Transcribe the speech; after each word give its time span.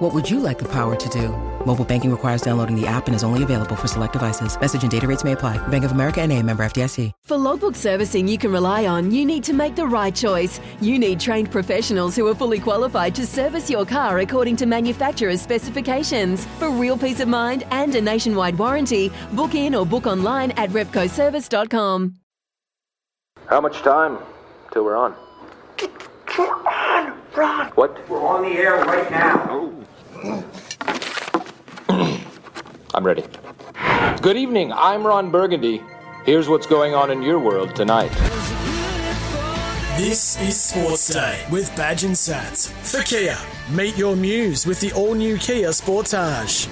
What 0.00 0.14
would 0.14 0.30
you 0.30 0.40
like 0.40 0.58
the 0.58 0.68
power 0.68 0.96
to 0.96 1.08
do? 1.10 1.28
Mobile 1.66 1.84
banking 1.84 2.10
requires 2.10 2.40
downloading 2.40 2.74
the 2.74 2.86
app 2.86 3.06
and 3.06 3.14
is 3.14 3.22
only 3.22 3.42
available 3.42 3.76
for 3.76 3.86
select 3.86 4.14
devices. 4.14 4.58
Message 4.58 4.80
and 4.80 4.90
data 4.90 5.06
rates 5.06 5.24
may 5.24 5.32
apply. 5.32 5.58
Bank 5.68 5.84
of 5.84 5.92
America 5.92 6.22
and 6.22 6.32
a 6.32 6.42
member 6.42 6.62
FDIC. 6.64 7.12
For 7.26 7.36
logbook 7.36 7.76
servicing 7.76 8.26
you 8.26 8.38
can 8.38 8.50
rely 8.50 8.86
on, 8.86 9.10
you 9.10 9.26
need 9.26 9.44
to 9.44 9.52
make 9.52 9.76
the 9.76 9.86
right 9.86 10.14
choice. 10.14 10.58
You 10.80 10.98
need 10.98 11.20
trained 11.20 11.50
professionals 11.50 12.16
who 12.16 12.26
are 12.28 12.34
fully 12.34 12.58
qualified 12.58 13.14
to 13.16 13.26
service 13.26 13.68
your 13.68 13.84
car 13.84 14.20
according 14.20 14.56
to 14.56 14.64
manufacturer's 14.64 15.42
specifications. 15.42 16.46
For 16.58 16.70
real 16.70 16.96
peace 16.96 17.20
of 17.20 17.28
mind 17.28 17.64
and 17.70 17.94
a 17.94 18.00
nationwide 18.00 18.56
warranty, 18.56 19.12
book 19.32 19.54
in 19.54 19.74
or 19.74 19.84
book 19.84 20.06
online 20.06 20.52
at 20.52 20.70
repcoservice.com. 20.70 22.14
How 23.48 23.60
much 23.60 23.82
time 23.82 24.16
till 24.72 24.82
we're 24.86 24.96
on? 24.96 25.14
We're 26.38 26.46
on, 26.46 27.20
Ron. 27.36 27.66
What? 27.72 28.08
We're 28.08 28.26
on 28.26 28.42
the 28.44 28.56
air 28.56 28.76
right 28.76 29.10
now. 29.10 29.46
Oh. 29.50 29.80
I'm 31.88 33.06
ready. 33.06 33.24
Good 34.20 34.36
evening. 34.36 34.70
I'm 34.70 35.06
Ron 35.06 35.30
Burgundy. 35.30 35.82
Here's 36.26 36.46
what's 36.46 36.66
going 36.66 36.94
on 36.94 37.10
in 37.10 37.22
your 37.22 37.38
world 37.38 37.74
tonight. 37.74 38.10
This 39.96 40.38
is 40.42 40.60
Sports 40.60 41.08
Day 41.08 41.42
with 41.50 41.74
Badge 41.74 42.04
and 42.04 42.14
Sats. 42.14 42.68
For 42.68 43.02
Kia, 43.02 43.38
meet 43.70 43.96
your 43.96 44.14
muse 44.14 44.66
with 44.66 44.78
the 44.80 44.92
all 44.92 45.14
new 45.14 45.38
Kia 45.38 45.68
Sportage. 45.68 46.68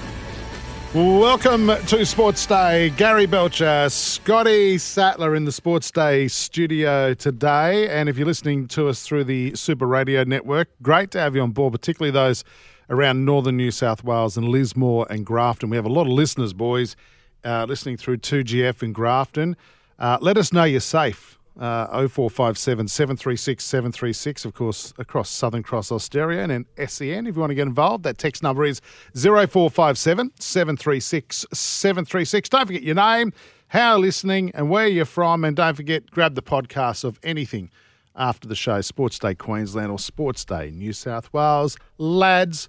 Welcome 0.94 1.68
to 1.86 2.04
Sports 2.04 2.44
Day. 2.44 2.90
Gary 2.90 3.24
Belcher, 3.24 3.88
Scotty 3.88 4.76
Sattler 4.76 5.34
in 5.34 5.46
the 5.46 5.52
Sports 5.52 5.90
Day 5.90 6.28
studio 6.28 7.14
today. 7.14 7.88
And 7.88 8.10
if 8.10 8.18
you're 8.18 8.26
listening 8.26 8.68
to 8.68 8.88
us 8.88 9.02
through 9.06 9.24
the 9.24 9.54
Super 9.54 9.86
Radio 9.86 10.24
Network, 10.24 10.68
great 10.82 11.10
to 11.12 11.20
have 11.20 11.34
you 11.34 11.40
on 11.40 11.52
board, 11.52 11.72
particularly 11.72 12.10
those 12.10 12.44
around 12.90 13.24
northern 13.24 13.56
New 13.56 13.70
South 13.70 14.04
Wales 14.04 14.36
and 14.36 14.48
Lismore 14.48 15.06
and 15.10 15.24
Grafton. 15.24 15.70
We 15.70 15.76
have 15.76 15.86
a 15.86 15.92
lot 15.92 16.02
of 16.02 16.12
listeners, 16.12 16.52
boys, 16.52 16.96
uh, 17.44 17.66
listening 17.68 17.96
through 17.96 18.18
2GF 18.18 18.82
in 18.82 18.92
Grafton. 18.92 19.56
Uh, 19.98 20.18
let 20.20 20.36
us 20.36 20.52
know 20.52 20.64
you're 20.64 20.80
safe. 20.80 21.38
Uh, 21.58 22.06
0457 22.06 22.86
736 22.86 23.64
736, 23.64 24.44
of 24.44 24.54
course, 24.54 24.94
across 24.96 25.28
Southern 25.28 25.64
Cross 25.64 25.90
Austereo 25.90 26.48
and 26.48 26.64
SEN. 26.88 27.26
If 27.26 27.34
you 27.34 27.40
want 27.40 27.50
to 27.50 27.56
get 27.56 27.66
involved, 27.66 28.04
that 28.04 28.16
text 28.16 28.44
number 28.44 28.64
is 28.64 28.80
0457 29.16 30.30
736 30.38 31.46
736. 31.52 32.48
Don't 32.48 32.66
forget 32.66 32.82
your 32.84 32.94
name, 32.94 33.32
how 33.68 33.94
you're 33.94 34.06
listening, 34.06 34.52
and 34.54 34.70
where 34.70 34.86
you're 34.86 35.04
from. 35.04 35.44
And 35.44 35.56
don't 35.56 35.74
forget, 35.74 36.08
grab 36.12 36.36
the 36.36 36.42
podcast 36.42 37.02
of 37.02 37.18
anything 37.24 37.72
after 38.14 38.46
the 38.46 38.54
show 38.54 38.80
Sports 38.80 39.18
Day 39.18 39.34
Queensland 39.34 39.90
or 39.90 39.98
Sports 39.98 40.44
Day 40.44 40.70
New 40.70 40.92
South 40.92 41.32
Wales. 41.32 41.76
Lads, 41.98 42.68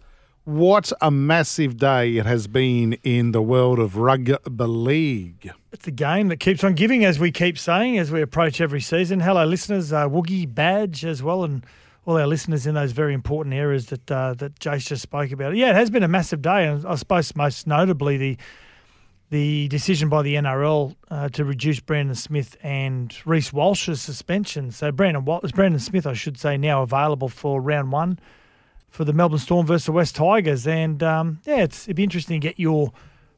what 0.49 0.91
a 0.99 1.11
massive 1.11 1.77
day 1.77 2.17
it 2.17 2.25
has 2.25 2.47
been 2.47 2.93
in 3.03 3.33
the 3.33 3.41
world 3.41 3.77
of 3.77 3.97
rugby 3.97 4.63
league. 4.63 5.51
It's 5.71 5.87
a 5.87 5.91
game 5.91 6.29
that 6.29 6.37
keeps 6.37 6.63
on 6.63 6.73
giving, 6.73 7.05
as 7.05 7.19
we 7.19 7.31
keep 7.31 7.55
saying, 7.59 7.99
as 7.99 8.11
we 8.11 8.23
approach 8.23 8.59
every 8.59 8.81
season. 8.81 9.19
Hello, 9.19 9.45
listeners. 9.45 9.93
Uh, 9.93 10.09
Woogie 10.09 10.51
Badge 10.51 11.05
as 11.05 11.21
well, 11.21 11.43
and 11.43 11.63
all 12.07 12.17
our 12.17 12.25
listeners 12.25 12.65
in 12.65 12.73
those 12.73 12.93
very 12.93 13.13
important 13.13 13.53
areas 13.53 13.87
that 13.87 14.11
uh, 14.11 14.33
that 14.35 14.59
Jace 14.59 14.87
just 14.87 15.03
spoke 15.03 15.31
about. 15.31 15.55
Yeah, 15.55 15.69
it 15.69 15.75
has 15.75 15.91
been 15.91 16.01
a 16.01 16.07
massive 16.07 16.41
day, 16.41 16.65
and 16.65 16.83
I 16.83 16.95
suppose 16.95 17.35
most 17.35 17.67
notably 17.67 18.17
the 18.17 18.37
the 19.29 19.67
decision 19.67 20.09
by 20.09 20.23
the 20.23 20.33
NRL 20.33 20.95
uh, 21.11 21.29
to 21.29 21.45
reduce 21.45 21.79
Brandon 21.79 22.15
Smith 22.15 22.57
and 22.63 23.15
Reece 23.23 23.53
Walsh's 23.53 24.01
suspension. 24.01 24.71
So 24.71 24.91
Brandon 24.91 25.23
Brandon 25.23 25.79
Smith, 25.79 26.07
I 26.07 26.13
should 26.13 26.39
say, 26.39 26.57
now 26.57 26.81
available 26.81 27.29
for 27.29 27.61
round 27.61 27.91
one 27.91 28.17
for 28.89 29.05
the 29.05 29.13
Melbourne 29.13 29.39
Storm 29.39 29.65
versus 29.65 29.85
the 29.85 29.91
West 29.91 30.15
Tigers. 30.15 30.67
And 30.67 31.01
um, 31.03 31.41
yeah, 31.45 31.63
it'd 31.63 31.95
be 31.95 32.03
interesting 32.03 32.41
to 32.41 32.47
get 32.47 32.59
your 32.59 32.91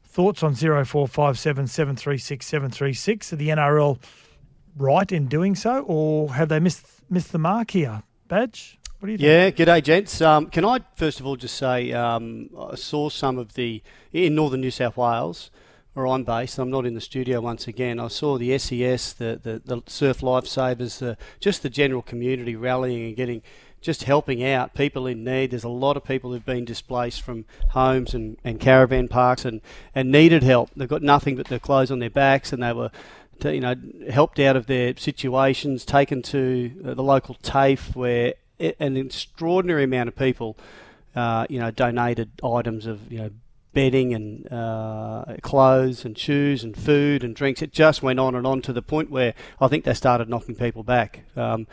thoughts 0.04 0.42
on 0.42 0.54
0457 0.54 1.66
736 1.66 2.46
736. 2.46 3.32
Are 3.32 3.36
the 3.36 3.48
NRL 3.48 3.98
right 4.76 5.10
in 5.10 5.26
doing 5.26 5.54
so, 5.54 5.84
or 5.86 6.34
have 6.34 6.48
they 6.48 6.60
missed 6.60 6.86
missed 7.10 7.32
the 7.32 7.38
mark 7.38 7.70
here? 7.70 8.02
Badge? 8.28 8.78
What 8.98 9.06
do 9.06 9.12
you 9.12 9.18
think? 9.18 9.58
Yeah, 9.58 9.64
g'day, 9.66 9.82
gents. 9.82 10.20
Um, 10.20 10.46
can 10.46 10.64
I 10.64 10.80
first 10.96 11.20
of 11.20 11.26
all 11.26 11.36
just 11.36 11.56
say 11.56 11.92
um, 11.92 12.50
I 12.58 12.76
saw 12.76 13.08
some 13.08 13.38
of 13.38 13.54
the 13.54 13.82
in 14.12 14.34
northern 14.34 14.60
New 14.60 14.70
South 14.70 14.96
Wales, 14.96 15.50
where 15.94 16.06
I'm 16.06 16.24
based. 16.24 16.58
I'm 16.58 16.70
not 16.70 16.86
in 16.86 16.94
the 16.94 17.00
studio 17.00 17.40
once 17.40 17.66
again. 17.66 17.98
I 17.98 18.08
saw 18.08 18.38
the 18.38 18.56
SES, 18.58 19.14
the 19.14 19.40
the, 19.42 19.62
the 19.64 19.82
surf 19.86 20.20
lifesavers, 20.20 20.98
the, 20.98 21.16
just 21.40 21.62
the 21.62 21.70
general 21.70 22.02
community 22.02 22.54
rallying 22.54 23.06
and 23.06 23.16
getting 23.16 23.42
just 23.82 24.04
helping 24.04 24.44
out 24.44 24.74
people 24.74 25.06
in 25.06 25.24
need. 25.24 25.50
There's 25.50 25.64
a 25.64 25.68
lot 25.68 25.96
of 25.96 26.04
people 26.04 26.32
who've 26.32 26.44
been 26.44 26.64
displaced 26.64 27.22
from 27.22 27.44
homes 27.70 28.14
and, 28.14 28.38
and 28.44 28.60
caravan 28.60 29.08
parks 29.08 29.44
and, 29.44 29.60
and 29.94 30.10
needed 30.10 30.42
help. 30.42 30.70
They've 30.74 30.88
got 30.88 31.02
nothing 31.02 31.36
but 31.36 31.48
their 31.48 31.58
clothes 31.58 31.90
on 31.90 31.98
their 31.98 32.10
backs 32.10 32.52
and 32.52 32.62
they 32.62 32.72
were 32.72 32.90
to, 33.40 33.54
you 33.54 33.60
know, 33.60 33.74
helped 34.10 34.38
out 34.38 34.56
of 34.56 34.66
their 34.66 34.96
situations, 34.96 35.84
taken 35.84 36.22
to 36.22 36.72
uh, 36.86 36.94
the 36.94 37.02
local 37.02 37.34
TAFE 37.42 37.94
where 37.94 38.34
an 38.58 38.96
extraordinary 38.96 39.84
amount 39.84 40.08
of 40.08 40.16
people, 40.16 40.56
uh, 41.16 41.46
you 41.50 41.58
know, 41.58 41.70
donated 41.70 42.30
items 42.44 42.86
of, 42.86 43.10
you 43.10 43.18
know, 43.18 43.30
bedding 43.74 44.14
and 44.14 44.52
uh, 44.52 45.24
clothes 45.40 46.04
and 46.04 46.16
shoes 46.16 46.62
and 46.62 46.76
food 46.76 47.24
and 47.24 47.34
drinks. 47.34 47.62
It 47.62 47.72
just 47.72 48.02
went 48.02 48.20
on 48.20 48.34
and 48.34 48.46
on 48.46 48.62
to 48.62 48.72
the 48.72 48.82
point 48.82 49.10
where 49.10 49.34
I 49.60 49.68
think 49.68 49.84
they 49.84 49.94
started 49.94 50.28
knocking 50.28 50.54
people 50.54 50.82
back. 50.82 51.20
Um, 51.36 51.66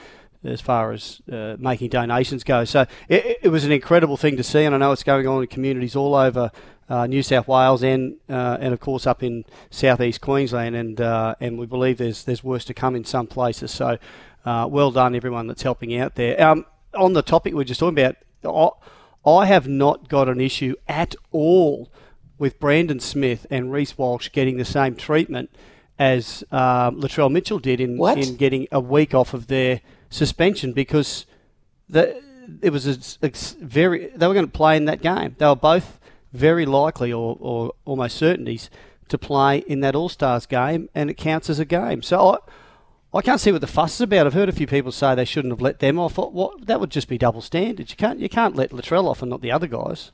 as 0.43 0.61
far 0.61 0.91
as 0.91 1.21
uh, 1.31 1.55
making 1.59 1.89
donations 1.89 2.43
go. 2.43 2.63
So 2.63 2.85
it, 3.07 3.39
it, 3.43 3.49
was 3.49 3.65
an 3.65 3.71
incredible 3.71 4.17
thing 4.17 4.37
to 4.37 4.43
see, 4.43 4.63
and 4.63 4.73
I 4.73 4.77
know 4.77 4.91
it's 4.91 5.03
going 5.03 5.27
on 5.27 5.41
in 5.41 5.47
communities 5.47 5.95
all 5.95 6.15
over 6.15 6.51
uh, 6.87 7.07
New 7.07 7.21
South 7.21 7.47
Wales 7.47 7.83
and 7.83 8.15
uh, 8.29 8.57
and 8.59 8.73
of 8.73 8.79
course 8.79 9.05
up 9.05 9.21
in 9.21 9.45
southeast 9.69 10.21
Queensland, 10.21 10.75
and 10.75 10.99
uh, 11.01 11.35
and 11.39 11.59
we 11.59 11.65
believe 11.65 11.97
there's 11.97 12.23
there's 12.23 12.43
worse 12.43 12.65
to 12.65 12.73
come 12.73 12.95
in 12.95 13.03
some 13.03 13.27
places. 13.27 13.71
So 13.71 13.97
uh, 14.45 14.67
well 14.69 14.91
done 14.91 15.15
everyone 15.15 15.47
that's 15.47 15.63
helping 15.63 15.95
out 15.97 16.15
there. 16.15 16.41
Um, 16.41 16.65
on 16.95 17.13
the 17.13 17.21
topic 17.21 17.53
we 17.53 17.61
are 17.61 17.65
just 17.65 17.79
talking 17.79 17.99
about, 17.99 18.15
I, 19.25 19.29
I 19.29 19.45
have 19.45 19.67
not 19.67 20.09
got 20.09 20.29
an 20.29 20.41
issue 20.41 20.75
at 20.87 21.15
all 21.31 21.91
with 22.37 22.59
Brandon 22.59 22.99
Smith 22.99 23.45
and 23.51 23.71
Reece 23.71 23.97
Walsh 23.97 24.29
getting 24.31 24.57
the 24.57 24.65
same 24.65 24.95
treatment 24.95 25.51
as 25.99 26.43
um, 26.51 27.01
Latrell 27.01 27.29
Mitchell 27.29 27.59
did 27.59 27.81
in 27.81 27.97
What? 27.97 28.17
in 28.17 28.37
getting 28.37 28.67
a 28.71 28.79
week 28.79 29.13
off 29.13 29.33
of 29.33 29.47
their 29.47 29.81
suspension 30.09 30.73
because 30.73 31.25
the, 31.87 32.21
it 32.61 32.71
was 32.71 32.87
a, 32.87 33.25
a 33.25 33.31
very 33.61 34.07
they 34.15 34.27
were 34.27 34.33
going 34.33 34.45
to 34.45 34.51
play 34.51 34.77
in 34.77 34.85
that 34.85 35.01
game. 35.01 35.35
They 35.37 35.45
were 35.45 35.55
both 35.55 35.99
very 36.33 36.65
likely 36.65 37.11
or, 37.11 37.37
or 37.39 37.73
almost 37.85 38.17
certainties 38.17 38.69
to 39.07 39.17
play 39.17 39.59
in 39.59 39.79
that 39.81 39.95
All 39.95 40.09
Stars 40.09 40.45
game, 40.45 40.89
and 40.93 41.09
it 41.09 41.15
counts 41.15 41.49
as 41.49 41.59
a 41.59 41.65
game. 41.65 42.01
So 42.01 42.35
I, 43.13 43.17
I 43.17 43.21
can't 43.21 43.41
see 43.41 43.51
what 43.51 43.61
the 43.61 43.67
fuss 43.67 43.95
is 43.95 44.01
about. 44.01 44.27
I've 44.27 44.33
heard 44.33 44.49
a 44.49 44.53
few 44.53 44.67
people 44.67 44.91
say 44.91 45.15
they 45.15 45.25
shouldn't 45.25 45.51
have 45.51 45.61
let 45.61 45.79
them 45.79 45.97
off. 45.99 46.17
What 46.17 46.67
that 46.67 46.79
would 46.79 46.91
just 46.91 47.07
be 47.07 47.17
double 47.17 47.41
standards. 47.41 47.91
You 47.91 47.97
can't 47.97 48.19
you 48.19 48.29
can't 48.29 48.55
let 48.55 48.71
Latrell 48.71 49.05
off 49.05 49.21
and 49.21 49.29
not 49.29 49.41
the 49.41 49.51
other 49.51 49.67
guys. 49.67 50.11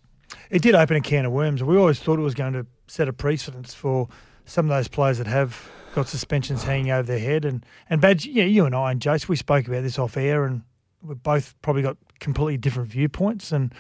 It 0.50 0.62
did 0.62 0.76
open 0.76 0.98
a 0.98 1.02
can 1.02 1.26
of 1.26 1.32
worms. 1.32 1.64
We 1.64 1.78
always 1.78 2.00
thought 2.00 2.20
it 2.20 2.24
was 2.24 2.34
going 2.34 2.54
to 2.54 2.66
set 2.88 3.08
a 3.08 3.14
precedence 3.14 3.74
for 3.74 4.08
some 4.46 4.70
of 4.70 4.76
those 4.76 4.88
players 4.88 5.18
that 5.18 5.28
have 5.28 5.70
got 5.96 6.10
suspensions 6.10 6.64
hanging 6.64 6.92
over 6.92 7.08
their 7.08 7.20
head. 7.20 7.46
And, 7.46 7.66
and 7.90 8.02
Badge, 8.02 8.26
yeah, 8.26 8.44
you 8.44 8.66
and 8.66 8.76
I 8.76 8.92
and 8.92 9.00
Jace, 9.00 9.28
we 9.28 9.38
spoke 9.38 9.68
about 9.68 9.82
this 9.82 9.98
off 9.98 10.18
air, 10.18 10.44
and 10.44 10.62
we've 11.02 11.24
both 11.24 11.56
probably 11.62 11.82
got 11.82 11.98
completely 12.20 12.58
different 12.58 12.90
viewpoints. 12.90 13.52
And 13.52 13.74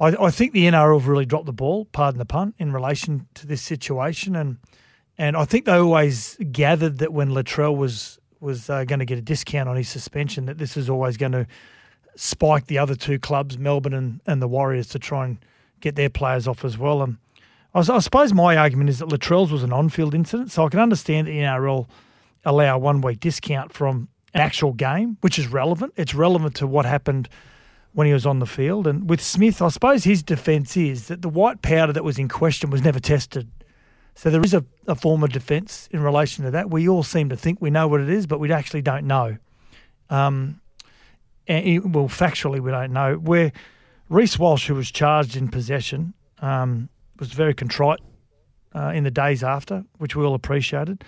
I, 0.00 0.08
I 0.08 0.30
think 0.30 0.52
the 0.52 0.64
NRL 0.64 0.98
have 0.98 1.08
really 1.08 1.24
dropped 1.24 1.46
the 1.46 1.52
ball, 1.52 1.86
pardon 1.86 2.18
the 2.18 2.24
pun, 2.24 2.54
in 2.58 2.72
relation 2.72 3.28
to 3.34 3.46
this 3.46 3.62
situation. 3.62 4.34
And 4.36 4.58
and 5.16 5.36
I 5.36 5.44
think 5.44 5.64
they 5.64 5.72
always 5.72 6.36
gathered 6.52 6.98
that 6.98 7.12
when 7.12 7.30
Latrell 7.30 7.76
was 7.76 8.18
was 8.40 8.68
uh, 8.68 8.84
going 8.84 9.00
to 9.00 9.04
get 9.04 9.18
a 9.18 9.22
discount 9.22 9.68
on 9.68 9.76
his 9.76 9.88
suspension, 9.88 10.46
that 10.46 10.58
this 10.58 10.76
is 10.76 10.90
always 10.90 11.16
going 11.16 11.32
to 11.32 11.46
spike 12.16 12.66
the 12.66 12.78
other 12.78 12.94
two 12.94 13.18
clubs, 13.18 13.58
Melbourne 13.58 13.94
and, 13.94 14.20
and 14.26 14.42
the 14.42 14.48
Warriors, 14.48 14.88
to 14.88 14.98
try 14.98 15.24
and 15.24 15.38
get 15.80 15.94
their 15.94 16.10
players 16.10 16.48
off 16.48 16.64
as 16.64 16.76
well. 16.76 17.02
And 17.02 17.18
I, 17.74 17.80
I 17.80 17.98
suppose 17.98 18.32
my 18.32 18.56
argument 18.56 18.90
is 18.90 18.98
that 18.98 19.08
Latrell's 19.08 19.52
was 19.52 19.62
an 19.62 19.72
on-field 19.72 20.14
incident, 20.14 20.50
so 20.50 20.64
I 20.64 20.68
can 20.68 20.80
understand 20.80 21.26
the 21.26 21.32
NRL 21.38 21.88
allow 22.44 22.76
a 22.76 22.78
one-week 22.78 23.20
discount 23.20 23.72
from 23.72 24.08
an 24.34 24.40
actual 24.40 24.72
game, 24.72 25.16
which 25.20 25.38
is 25.38 25.48
relevant. 25.48 25.92
It's 25.96 26.14
relevant 26.14 26.54
to 26.56 26.66
what 26.66 26.86
happened 26.86 27.28
when 27.92 28.06
he 28.06 28.12
was 28.12 28.26
on 28.26 28.38
the 28.38 28.46
field. 28.46 28.86
And 28.86 29.08
with 29.08 29.20
Smith, 29.20 29.60
I 29.60 29.68
suppose 29.68 30.04
his 30.04 30.22
defence 30.22 30.76
is 30.76 31.08
that 31.08 31.22
the 31.22 31.28
white 31.28 31.62
powder 31.62 31.92
that 31.92 32.04
was 32.04 32.18
in 32.18 32.28
question 32.28 32.70
was 32.70 32.82
never 32.82 33.00
tested. 33.00 33.50
So 34.14 34.30
there 34.30 34.42
is 34.42 34.52
a, 34.54 34.64
a 34.86 34.94
form 34.94 35.22
of 35.24 35.30
defence 35.32 35.88
in 35.92 36.00
relation 36.02 36.44
to 36.44 36.50
that. 36.50 36.70
We 36.70 36.88
all 36.88 37.02
seem 37.02 37.28
to 37.30 37.36
think 37.36 37.60
we 37.60 37.70
know 37.70 37.88
what 37.88 38.00
it 38.00 38.08
is, 38.08 38.26
but 38.26 38.40
we 38.40 38.52
actually 38.52 38.82
don't 38.82 39.06
know. 39.06 39.36
Um, 40.10 40.60
it- 41.46 41.84
well, 41.86 42.08
factually, 42.08 42.60
we 42.60 42.70
don't 42.70 42.92
know. 42.92 43.14
Where 43.14 43.52
Reece 44.08 44.38
Walsh, 44.38 44.66
who 44.68 44.74
was 44.74 44.90
charged 44.90 45.36
in 45.36 45.48
possession, 45.48 46.14
um, 46.40 46.88
was 47.18 47.32
very 47.32 47.54
contrite 47.54 48.00
uh, 48.74 48.92
in 48.94 49.04
the 49.04 49.10
days 49.10 49.42
after, 49.42 49.84
which 49.98 50.16
we 50.16 50.24
all 50.24 50.34
appreciated. 50.34 51.04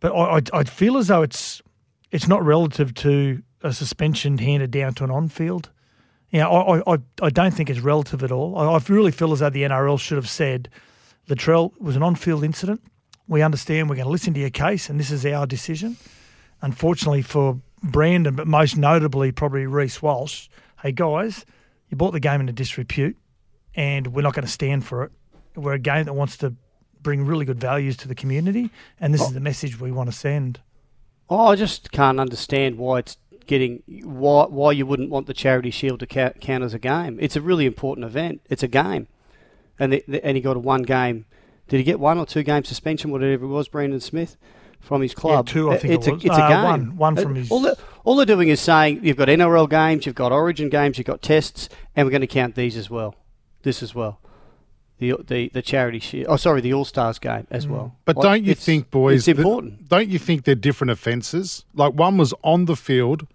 But 0.00 0.12
I, 0.12 0.36
I, 0.36 0.40
I 0.60 0.64
feel 0.64 0.98
as 0.98 1.08
though 1.08 1.22
it's 1.22 1.62
it's 2.10 2.28
not 2.28 2.44
relative 2.44 2.94
to 2.94 3.42
a 3.62 3.72
suspension 3.72 4.38
handed 4.38 4.70
down 4.70 4.94
to 4.94 5.04
an 5.04 5.10
on-field. 5.10 5.70
You 6.30 6.40
know, 6.40 6.50
I, 6.50 6.94
I, 6.94 6.98
I 7.22 7.30
don't 7.30 7.52
think 7.52 7.70
it's 7.70 7.80
relative 7.80 8.22
at 8.22 8.30
all. 8.30 8.56
I, 8.56 8.76
I 8.76 8.80
really 8.88 9.10
feel 9.10 9.32
as 9.32 9.40
though 9.40 9.50
the 9.50 9.62
NRL 9.62 9.98
should 9.98 10.16
have 10.16 10.28
said, 10.28 10.68
Latrell 11.28 11.78
was 11.80 11.96
an 11.96 12.02
on-field 12.02 12.44
incident. 12.44 12.82
We 13.28 13.42
understand 13.42 13.88
we're 13.88 13.96
going 13.96 14.06
to 14.06 14.12
listen 14.12 14.34
to 14.34 14.40
your 14.40 14.50
case, 14.50 14.88
and 14.88 15.00
this 15.00 15.10
is 15.10 15.26
our 15.26 15.46
decision. 15.46 15.96
Unfortunately 16.62 17.22
for 17.22 17.60
Brandon, 17.82 18.34
but 18.34 18.46
most 18.46 18.76
notably 18.76 19.32
probably 19.32 19.66
Reece 19.66 20.00
Walsh, 20.00 20.48
hey 20.82 20.92
guys, 20.92 21.44
you 21.88 21.96
brought 21.96 22.12
the 22.12 22.20
game 22.20 22.40
into 22.40 22.52
disrepute, 22.52 23.16
and 23.76 24.08
we're 24.08 24.22
not 24.22 24.34
going 24.34 24.44
to 24.46 24.50
stand 24.50 24.84
for 24.84 25.04
it. 25.04 25.12
We're 25.54 25.74
a 25.74 25.78
game 25.78 26.04
that 26.06 26.14
wants 26.14 26.36
to 26.38 26.54
bring 27.00 27.24
really 27.24 27.44
good 27.44 27.60
values 27.60 27.96
to 27.98 28.08
the 28.08 28.14
community, 28.16 28.70
and 29.00 29.14
this 29.14 29.20
is 29.22 29.32
the 29.32 29.40
message 29.40 29.78
we 29.78 29.92
want 29.92 30.10
to 30.10 30.16
send. 30.16 30.60
Oh, 31.30 31.46
I 31.48 31.56
just 31.56 31.92
can't 31.92 32.18
understand 32.18 32.78
why 32.78 32.98
it's 33.00 33.16
getting 33.46 33.82
why 34.02 34.46
why 34.46 34.72
you 34.72 34.86
wouldn't 34.86 35.10
want 35.10 35.26
the 35.28 35.34
charity 35.34 35.70
shield 35.70 36.00
to 36.00 36.06
count, 36.06 36.40
count 36.40 36.64
as 36.64 36.74
a 36.74 36.78
game. 36.80 37.18
It's 37.20 37.36
a 37.36 37.40
really 37.40 37.64
important 37.66 38.04
event. 38.04 38.40
It's 38.50 38.62
a 38.64 38.68
game, 38.68 39.06
and 39.78 39.92
the, 39.92 40.04
the, 40.08 40.24
and 40.24 40.36
he 40.36 40.40
got 40.42 40.56
a 40.56 40.60
one 40.60 40.82
game. 40.82 41.26
Did 41.68 41.78
he 41.78 41.82
get 41.84 41.98
one 42.00 42.18
or 42.18 42.26
two 42.26 42.42
game 42.42 42.64
suspension, 42.64 43.10
whatever 43.10 43.44
it 43.44 43.48
was, 43.48 43.66
Brandon 43.68 43.98
Smith, 44.00 44.36
from 44.80 45.00
his 45.02 45.14
club? 45.14 45.48
Yeah, 45.48 45.52
two, 45.52 45.70
I 45.72 45.78
think 45.78 45.94
it's 45.94 46.06
it 46.06 46.10
a, 46.10 46.14
was. 46.14 46.24
It's 46.24 46.36
a 46.36 46.42
Uh, 46.44 46.48
game. 46.48 46.62
one- 46.64 46.96
one 46.96 47.16
from 47.16 47.32
Uh, 47.32 47.36
his- 47.36 47.50
All, 47.50 47.60
they're, 47.60 47.74
all 48.04 48.14
they're 48.16 48.26
doing 48.26 48.48
is 48.48 48.60
saying 48.60 49.00
you've 49.02 49.16
got 49.16 49.28
NRL 49.28 49.68
games, 49.68 50.06
you've 50.06 50.14
got 50.14 50.30
Origin 50.32 50.68
games, 50.68 50.96
you've 50.98 51.08
got 51.08 51.22
tests, 51.22 51.68
and 51.96 52.06
we're 52.06 52.12
going 52.12 52.20
to 52.20 52.26
count 52.28 52.54
these 52.54 52.76
as 52.76 52.88
well. 52.88 53.14
This 53.62 53.82
as 53.82 53.94
well. 53.94 54.20
The 54.98 55.14
the 55.26 55.50
the 55.52 55.62
charity 55.62 55.98
shield. 55.98 56.26
Oh, 56.28 56.36
sorry, 56.36 56.60
the 56.60 56.72
All 56.72 56.84
Stars 56.84 57.18
game 57.18 57.46
as 57.50 57.66
mm. 57.66 57.70
well. 57.70 57.96
But 58.04 58.16
Like, 58.16 58.22
don't 58.24 58.44
you 58.44 58.52
it's- 58.52 58.64
think, 58.64 58.90
boys? 58.90 59.16
It's 59.16 59.26
that- 59.26 59.38
important. 59.42 59.88
don't 59.88 60.08
you 60.08 60.18
think 60.18 60.44
they're 60.44 60.54
different 60.54 60.90
offences? 60.90 61.64
Like 61.74 61.92
one 61.94 62.16
was 62.16 62.32
on 62.42 62.64
the 62.64 62.76
field, 62.76 63.26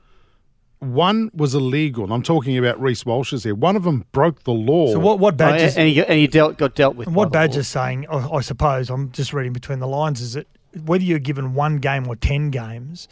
one 0.79 1.29
was 1.35 1.53
illegal. 1.53 2.03
And 2.03 2.11
I'm 2.13 2.23
talking 2.23 2.57
about 2.57 2.81
Reece 2.81 3.05
Walsh's 3.05 3.43
here. 3.43 3.53
One 3.53 3.75
of 3.75 3.83
them 3.83 4.05
broke 4.11 4.43
the 4.43 4.53
law. 4.53 4.87
So 4.91 4.99
what 4.99 5.19
what 5.19 5.35
Oh, 5.35 5.37
badges 5.37 5.77
and 5.77 5.87
he 5.87 5.95
got- 5.95 6.07
and 6.09 6.17
he 6.17 6.27
dealt 6.27 6.57
got 6.57 6.73
dealt 6.75 6.95
with. 6.95 7.07
And 7.07 7.15
what 7.15 7.31
badge 7.31 7.55
is 7.55 7.67
saying, 7.67 8.07
I, 8.09 8.27
I 8.37 8.41
suppose, 8.41 8.89
I'm 8.89 9.11
just 9.11 9.31
reading 9.33 9.53
between 9.53 9.79
the 9.79 9.87
lines, 9.87 10.21
is 10.21 10.33
that 10.33 10.47
whether 10.85 11.03
you're 11.03 11.19
given 11.19 11.53
one 11.53 11.77
game 11.77 12.07
or 12.07 12.15
10 12.15 12.49
games, 12.49 13.07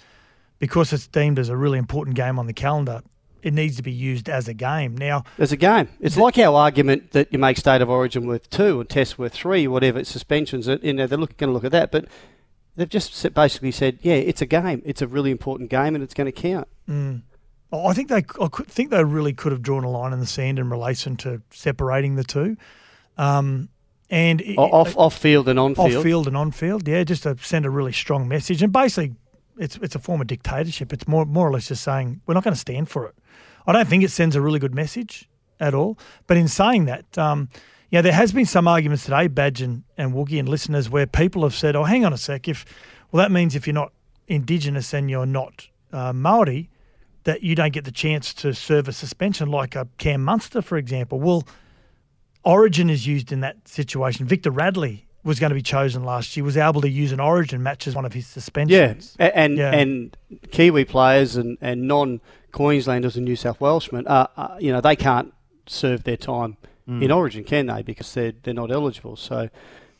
because 0.57 0.91
it's 0.93 1.07
deemed 1.07 1.37
as 1.37 1.49
a 1.49 1.55
really 1.57 1.77
important 1.77 2.15
game 2.15 2.39
on 2.39 2.47
the 2.47 2.53
calendar, 2.53 3.01
it 3.43 3.53
needs 3.53 3.77
to 3.77 3.83
be 3.83 3.91
used 3.91 4.29
as 4.29 4.47
a 4.47 4.53
game. 4.53 4.95
Now, 4.97 5.23
There's 5.37 5.51
a 5.51 5.57
game. 5.57 5.89
It's 5.99 6.17
like 6.17 6.37
our 6.37 6.55
argument 6.55 7.11
that 7.11 7.31
you 7.31 7.39
make 7.39 7.57
state 7.57 7.81
of 7.81 7.89
origin 7.89 8.27
worth 8.27 8.49
two 8.49 8.79
and 8.81 8.89
test 8.89 9.17
worth 9.19 9.33
three, 9.33 9.67
whatever 9.67 10.03
suspensions. 10.03 10.67
You 10.67 10.93
know, 10.93 11.07
they're 11.07 11.17
look, 11.17 11.37
going 11.37 11.49
to 11.49 11.53
look 11.53 11.63
at 11.63 11.71
that, 11.71 11.91
but 11.91 12.05
they've 12.75 12.89
just 12.89 13.33
basically 13.33 13.71
said, 13.71 13.99
yeah, 14.01 14.15
it's 14.15 14.41
a 14.41 14.45
game. 14.45 14.81
It's 14.85 15.01
a 15.01 15.07
really 15.07 15.31
important 15.31 15.69
game, 15.69 15.95
and 15.95 16.03
it's 16.03 16.13
going 16.13 16.25
to 16.25 16.31
count. 16.31 16.67
I 17.71 17.93
think 17.93 18.09
they, 18.09 18.25
I 18.41 18.47
could 18.51 18.67
think 18.67 18.89
they 18.89 19.03
really 19.03 19.33
could 19.33 19.51
have 19.51 19.61
drawn 19.61 19.83
a 19.83 19.89
line 19.89 20.11
in 20.11 20.19
the 20.19 20.25
sand 20.25 20.57
in 20.57 20.69
relation 20.69 21.15
to 21.17 21.41
separating 21.51 22.15
the 22.15 22.23
two. 22.23 22.57
Um, 23.17 23.69
and 24.09 24.41
it- 24.41 24.57
off 24.57 24.97
off 24.97 25.15
field 25.15 25.47
and 25.47 25.59
on 25.59 25.75
field, 25.75 25.85
off 25.85 25.91
field. 25.91 26.03
field 26.03 26.27
and 26.27 26.37
on 26.37 26.51
field, 26.51 26.87
yeah, 26.87 27.03
just 27.03 27.23
to 27.23 27.37
send 27.41 27.65
a 27.65 27.69
really 27.69 27.91
strong 27.91 28.27
message. 28.27 28.63
And 28.63 28.73
basically, 28.73 29.15
it's 29.57 29.77
it's 29.83 29.93
a 29.93 29.99
form 29.99 30.21
of 30.21 30.27
dictatorship. 30.27 30.91
It's 30.93 31.07
more 31.07 31.25
more 31.25 31.47
or 31.47 31.51
less 31.51 31.67
just 31.67 31.83
saying 31.83 32.21
we're 32.25 32.33
not 32.33 32.43
going 32.43 32.55
to 32.55 32.59
stand 32.59 32.89
for 32.89 33.05
it. 33.05 33.15
I 33.69 33.73
don't 33.73 33.87
think 33.87 34.03
it 34.03 34.11
sends 34.11 34.35
a 34.35 34.41
really 34.41 34.59
good 34.59 34.73
message 34.73 35.29
at 35.59 35.73
all. 35.73 35.97
But 36.27 36.37
in 36.37 36.47
saying 36.47 36.85
that, 36.85 37.17
um, 37.17 37.49
yeah, 37.91 38.01
there 38.01 38.13
has 38.13 38.31
been 38.31 38.45
some 38.45 38.67
arguments 38.67 39.03
today, 39.05 39.27
Badge 39.27 39.61
and, 39.61 39.83
and 39.97 40.13
Woogie 40.13 40.39
and 40.39 40.49
listeners, 40.49 40.89
where 40.89 41.05
people 41.07 41.43
have 41.43 41.53
said, 41.55 41.75
"Oh, 41.75 41.83
hang 41.83 42.05
on 42.05 42.13
a 42.13 42.17
sec. 42.17 42.47
If 42.47 42.65
well, 43.11 43.21
that 43.23 43.31
means 43.31 43.55
if 43.55 43.67
you're 43.67 43.73
not 43.73 43.91
Indigenous 44.27 44.93
and 44.93 45.09
you're 45.09 45.25
not 45.25 45.67
uh, 45.91 46.13
Maori, 46.13 46.69
that 47.23 47.43
you 47.43 47.55
don't 47.55 47.73
get 47.73 47.85
the 47.85 47.91
chance 47.91 48.33
to 48.35 48.53
serve 48.53 48.87
a 48.87 48.91
suspension 48.91 49.49
like 49.49 49.75
a 49.75 49.87
Cam 49.97 50.23
Munster, 50.23 50.61
for 50.61 50.77
example." 50.77 51.19
Well. 51.19 51.43
Origin 52.45 52.89
is 52.89 53.05
used 53.05 53.33
in 53.33 53.41
that 53.41 53.67
situation. 53.67 54.25
Victor 54.25 54.49
Radley 54.49 55.05
was 55.25 55.39
going 55.41 55.49
to 55.49 55.55
be 55.55 55.61
chosen 55.61 56.03
last 56.05 56.35
year, 56.37 56.43
was 56.45 56.55
able 56.55 56.79
to 56.81 56.89
use 56.89 57.11
an 57.11 57.19
Origin 57.19 57.61
match 57.61 57.85
as 57.85 57.95
one 57.95 58.05
of 58.05 58.13
his 58.13 58.25
suspensions. 58.25 59.15
A- 59.19 59.37
and 59.37 59.57
Yeah. 59.57 59.71
and 59.75 60.15
Kiwi 60.51 60.85
players 60.85 61.35
and, 61.35 61.57
and 61.59 61.81
non 61.87 62.21
Queenslanders 62.51 63.15
and 63.15 63.25
New 63.25 63.35
South 63.35 63.59
Welshmen, 63.61 64.07
are, 64.07 64.29
are, 64.37 64.57
you 64.59 64.71
know, 64.71 64.81
they 64.81 64.95
can't 64.95 65.33
serve 65.67 66.03
their 66.03 66.17
time 66.17 66.57
Hmm. 66.87 67.03
in 67.03 67.11
Origin, 67.11 67.43
can 67.43 67.67
they? 67.67 67.83
Because 67.83 68.11
they're 68.15 68.33
they're 68.41 68.53
not 68.53 68.71
eligible. 68.71 69.15
So 69.15 69.49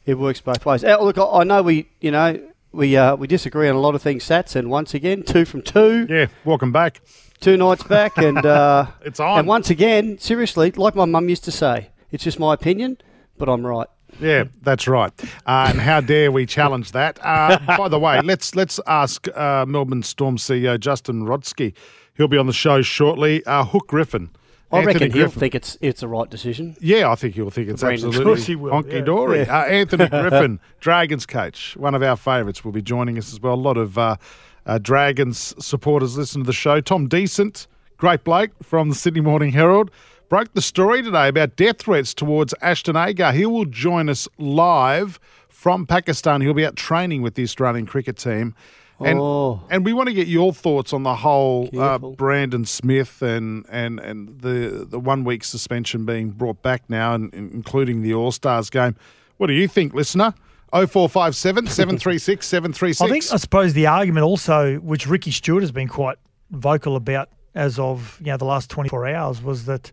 it 0.07 0.15
works 0.17 0.41
both 0.41 0.65
ways. 0.65 0.83
Uh, 0.83 0.99
look, 0.99 1.19
I, 1.19 1.23
I 1.23 1.43
know 1.43 1.61
we, 1.61 1.87
you 2.01 2.09
know, 2.09 2.39
we 2.71 2.97
uh, 2.97 3.15
we 3.15 3.27
disagree 3.27 3.69
on 3.69 3.75
a 3.75 3.79
lot 3.79 3.93
of 3.93 4.01
things, 4.01 4.23
Sats, 4.23 4.55
and 4.55 4.71
once 4.71 4.95
again, 4.95 5.21
two 5.21 5.45
from 5.45 5.61
two. 5.61 6.07
yeah, 6.09 6.25
welcome 6.45 6.71
back. 6.71 7.01
two 7.41 7.57
nights 7.57 7.83
back, 7.83 8.17
and 8.27 8.43
uh, 8.43 8.87
It's 9.05 9.19
on. 9.19 9.37
And 9.39 9.47
once 9.47 9.69
again, 9.69 10.17
seriously, 10.17 10.71
like 10.71 10.95
my 10.95 11.05
mum 11.05 11.29
used 11.29 11.43
to 11.43 11.51
say, 11.51 11.89
it's 12.11 12.23
just 12.23 12.39
my 12.39 12.55
opinion, 12.55 12.97
but 13.37 13.47
I'm 13.49 13.63
right. 13.65 13.87
Yeah, 14.19 14.45
that's 14.63 14.87
right. 14.87 15.13
Uh, 15.45 15.67
and 15.69 15.79
how 15.79 16.01
dare 16.01 16.31
we 16.31 16.47
challenge 16.47 16.93
that? 16.93 17.19
Uh, 17.21 17.59
by 17.77 17.87
the 17.87 17.99
way, 17.99 18.19
let's 18.23 18.55
let's 18.55 18.79
ask 18.87 19.27
uh, 19.37 19.63
Melbourne 19.67 20.01
Storm 20.01 20.37
CEO 20.37 20.79
Justin 20.79 21.21
Rodski. 21.27 21.73
He'll 22.19 22.27
be 22.27 22.37
on 22.37 22.47
the 22.47 22.53
show 22.53 22.81
shortly. 22.81 23.45
Uh, 23.45 23.63
Hook 23.63 23.87
Griffin. 23.87 24.29
I 24.73 24.79
Anthony 24.79 24.93
reckon 24.93 25.11
he'll 25.13 25.21
Griffin. 25.23 25.39
think 25.39 25.55
it's 25.55 25.77
it's 25.79 26.01
the 26.01 26.09
right 26.09 26.29
decision. 26.29 26.75
Yeah, 26.81 27.09
I 27.09 27.15
think 27.15 27.33
he'll 27.35 27.49
think 27.49 27.69
it's 27.69 27.81
Brandon. 27.81 28.07
absolutely 28.09 28.19
Of 28.33 28.37
course 28.37 28.45
he 28.45 28.55
will, 28.57 28.71
honky 28.73 28.93
yeah. 28.95 28.99
dory. 28.99 29.47
Uh, 29.47 29.63
Anthony 29.63 30.07
Griffin, 30.09 30.59
Dragons 30.81 31.25
coach, 31.25 31.77
one 31.77 31.95
of 31.95 32.03
our 32.03 32.17
favourites, 32.17 32.65
will 32.65 32.73
be 32.73 32.81
joining 32.81 33.17
us 33.17 33.31
as 33.31 33.39
well. 33.39 33.53
A 33.53 33.55
lot 33.55 33.77
of 33.77 33.97
uh, 33.97 34.17
uh, 34.65 34.77
Dragons 34.79 35.55
supporters 35.65 36.17
listen 36.17 36.41
to 36.41 36.45
the 36.45 36.51
show. 36.51 36.81
Tom 36.81 37.07
Decent, 37.07 37.67
great 37.95 38.25
bloke 38.25 38.51
from 38.61 38.89
the 38.89 38.95
Sydney 38.95 39.21
Morning 39.21 39.53
Herald, 39.53 39.89
broke 40.27 40.53
the 40.53 40.61
story 40.61 41.01
today 41.01 41.29
about 41.29 41.55
death 41.55 41.79
threats 41.79 42.13
towards 42.13 42.53
Ashton 42.61 42.97
Agar. 42.97 43.31
He 43.31 43.45
will 43.45 43.63
join 43.65 44.09
us 44.09 44.27
live 44.37 45.21
from 45.47 45.87
Pakistan. 45.87 46.41
He'll 46.41 46.53
be 46.53 46.65
out 46.65 46.75
training 46.75 47.21
with 47.21 47.35
the 47.35 47.43
Australian 47.43 47.85
cricket 47.85 48.17
team. 48.17 48.53
And, 49.01 49.19
Oh. 49.19 49.61
and 49.69 49.85
we 49.85 49.93
want 49.93 50.07
to 50.09 50.13
get 50.13 50.27
your 50.27 50.51
thoughts 50.53 50.91
on 50.93 51.03
the 51.03 51.15
whole 51.15 51.69
uh, 51.77 51.97
Brandon 51.99 52.65
Smith 52.65 53.21
and, 53.21 53.65
and, 53.69 53.99
and 53.99 54.41
the 54.41 54.85
the 54.89 54.99
one 54.99 55.23
week 55.23 55.43
suspension 55.43 56.05
being 56.05 56.31
brought 56.31 56.61
back 56.61 56.83
now, 56.89 57.13
and, 57.13 57.33
and 57.33 57.51
including 57.51 58.01
the 58.01 58.13
All 58.13 58.31
Stars 58.31 58.69
game. 58.69 58.95
What 59.37 59.47
do 59.47 59.53
you 59.53 59.67
think, 59.67 59.93
listener? 59.93 60.33
0457 60.71 61.67
736 61.67 62.45
736. 62.45 63.01
I 63.01 63.07
think, 63.09 63.23
I 63.33 63.37
suppose, 63.37 63.73
the 63.73 63.87
argument 63.87 64.23
also, 64.25 64.75
which 64.77 65.07
Ricky 65.07 65.31
Stuart 65.31 65.61
has 65.61 65.71
been 65.71 65.87
quite 65.87 66.17
vocal 66.51 66.95
about 66.95 67.29
as 67.55 67.79
of 67.79 68.17
you 68.19 68.27
know 68.27 68.37
the 68.37 68.45
last 68.45 68.69
24 68.69 69.07
hours, 69.07 69.41
was 69.41 69.65
that 69.65 69.91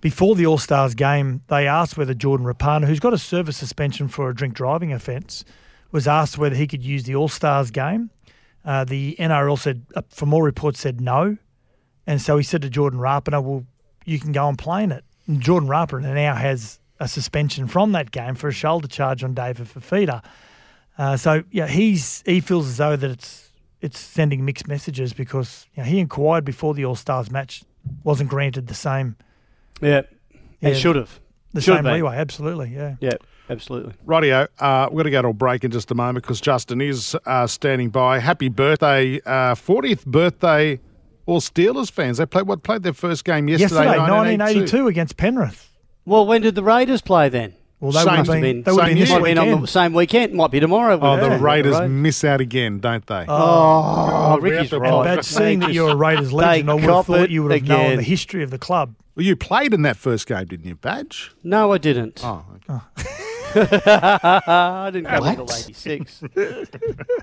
before 0.00 0.34
the 0.36 0.46
All 0.46 0.58
Stars 0.58 0.94
game, 0.94 1.40
they 1.48 1.66
asked 1.66 1.96
whether 1.96 2.14
Jordan 2.14 2.46
Rapana, 2.46 2.84
who's 2.86 3.00
got 3.00 3.14
a 3.14 3.18
service 3.18 3.56
suspension 3.56 4.06
for 4.06 4.28
a 4.28 4.34
drink 4.34 4.54
driving 4.54 4.92
offence, 4.92 5.44
was 5.92 6.06
asked 6.06 6.36
whether 6.38 6.54
he 6.54 6.66
could 6.66 6.82
use 6.84 7.04
the 7.04 7.14
All 7.16 7.28
Stars 7.28 7.70
game. 7.70 8.10
Uh, 8.64 8.84
the 8.84 9.16
NRL 9.18 9.58
said, 9.58 9.84
uh, 9.94 10.02
from 10.10 10.32
all 10.32 10.42
reports, 10.42 10.80
said 10.80 11.00
no. 11.00 11.36
And 12.06 12.20
so 12.20 12.36
he 12.36 12.42
said 12.42 12.62
to 12.62 12.70
Jordan 12.70 12.98
Rapana, 13.00 13.42
well, 13.42 13.64
you 14.04 14.18
can 14.18 14.32
go 14.32 14.48
and 14.48 14.58
play 14.58 14.82
in 14.84 14.92
it. 14.92 15.04
And 15.26 15.40
Jordan 15.40 15.68
Rapana 15.68 16.14
now 16.14 16.34
has 16.34 16.78
a 17.00 17.08
suspension 17.08 17.66
from 17.66 17.92
that 17.92 18.10
game 18.10 18.34
for 18.34 18.48
a 18.48 18.52
shoulder 18.52 18.88
charge 18.88 19.24
on 19.24 19.34
David 19.34 19.66
Fifita. 19.66 20.22
Uh, 20.96 21.16
so 21.16 21.42
yeah, 21.50 21.66
he's 21.66 22.22
he 22.24 22.40
feels 22.40 22.68
as 22.68 22.76
though 22.76 22.94
that 22.96 23.10
it's 23.10 23.50
it's 23.80 23.98
sending 23.98 24.44
mixed 24.44 24.68
messages 24.68 25.12
because 25.12 25.66
you 25.74 25.82
know, 25.82 25.88
he 25.88 25.98
inquired 25.98 26.44
before 26.44 26.72
the 26.72 26.84
All 26.84 26.94
Stars 26.94 27.30
match, 27.30 27.64
wasn't 28.04 28.30
granted 28.30 28.68
the 28.68 28.74
same 28.74 29.16
Yeah, 29.80 30.02
Yeah. 30.60 30.74
should 30.74 30.96
have. 30.96 31.18
The 31.54 31.60
Should 31.62 31.76
same 31.76 31.84
be. 31.84 31.90
leeway. 31.92 32.16
Absolutely, 32.16 32.68
yeah. 32.74 32.96
Yeah, 33.00 33.12
absolutely. 33.48 33.94
Rightio, 34.06 34.48
uh, 34.58 34.88
we're 34.90 34.96
going 35.02 35.04
to 35.04 35.10
go 35.10 35.22
to 35.22 35.28
a 35.28 35.32
break 35.32 35.64
in 35.64 35.70
just 35.70 35.90
a 35.90 35.94
moment 35.94 36.22
because 36.24 36.40
Justin 36.40 36.80
is 36.82 37.16
uh, 37.24 37.46
standing 37.46 37.88
by. 37.90 38.18
Happy 38.18 38.48
birthday, 38.50 39.20
uh, 39.24 39.54
40th 39.54 40.04
birthday, 40.04 40.80
all 41.26 41.40
Steelers 41.40 41.90
fans. 41.90 42.18
They 42.18 42.26
played 42.26 42.46
what 42.46 42.62
played 42.62 42.82
their 42.82 42.92
first 42.92 43.24
game 43.24 43.48
yesterday, 43.48 43.84
Yesterday, 43.84 43.98
1982. 43.98 44.54
1982 44.76 44.88
against 44.88 45.16
Penrith. 45.16 45.70
Well, 46.04 46.26
when 46.26 46.42
did 46.42 46.54
the 46.54 46.62
Raiders 46.62 47.00
play 47.00 47.28
then? 47.30 47.54
Well, 47.80 47.92
they 47.92 47.98
Same 48.00 48.06
would 48.10 48.16
have 48.16 48.26
to 48.26 48.32
been, 48.40 48.62
they 48.62 48.72
would 48.72 48.78
same 48.80 48.88
been 48.88 48.98
this 48.98 49.08
year. 49.10 49.18
Might 49.20 49.24
be 49.34 49.38
on 49.38 49.46
weekend. 49.46 49.62
the 49.62 49.66
same 49.68 49.92
weekend. 49.92 50.32
Might 50.34 50.50
be 50.50 50.60
tomorrow. 50.60 50.98
Oh, 51.02 51.16
the 51.28 51.38
Raiders 51.38 51.74
Right. 51.74 51.88
miss 51.90 52.24
out 52.24 52.40
again, 52.40 52.78
don't 52.80 53.06
they? 53.06 53.26
Oh, 53.28 54.38
we 54.40 54.50
Ricky's 54.50 54.70
have 54.70 54.70
to 54.70 54.80
right. 54.80 54.92
Oh, 54.92 55.02
And 55.02 55.16
Badge, 55.16 55.24
seeing 55.26 55.58
that 55.58 55.72
you're 55.74 55.90
a 55.90 55.96
Raiders 55.96 56.32
legend, 56.32 56.70
I 56.70 56.74
would 56.74 56.84
have 56.84 57.06
thought 57.06 57.30
you 57.30 57.42
would 57.42 57.52
have 57.52 57.68
known 57.68 57.96
the 57.96 58.02
history 58.02 58.42
of 58.42 58.50
the 58.50 58.58
club. 58.58 58.94
Well, 59.16 59.24
you 59.24 59.36
played 59.36 59.72
in 59.72 59.82
that 59.82 59.96
first 59.96 60.26
game, 60.26 60.44
didn't 60.46 60.66
you, 60.66 60.74
Badge? 60.74 61.32
No, 61.44 61.72
I 61.72 61.78
didn't. 61.78 62.20
Oh, 62.24 62.44
okay. 62.68 62.80
I 63.56 64.90
didn't 64.92 65.06
come 65.08 65.20
What? 65.20 65.38
until 65.38 65.54
86. 65.56 66.22
I 66.36 66.36
know 66.36 66.66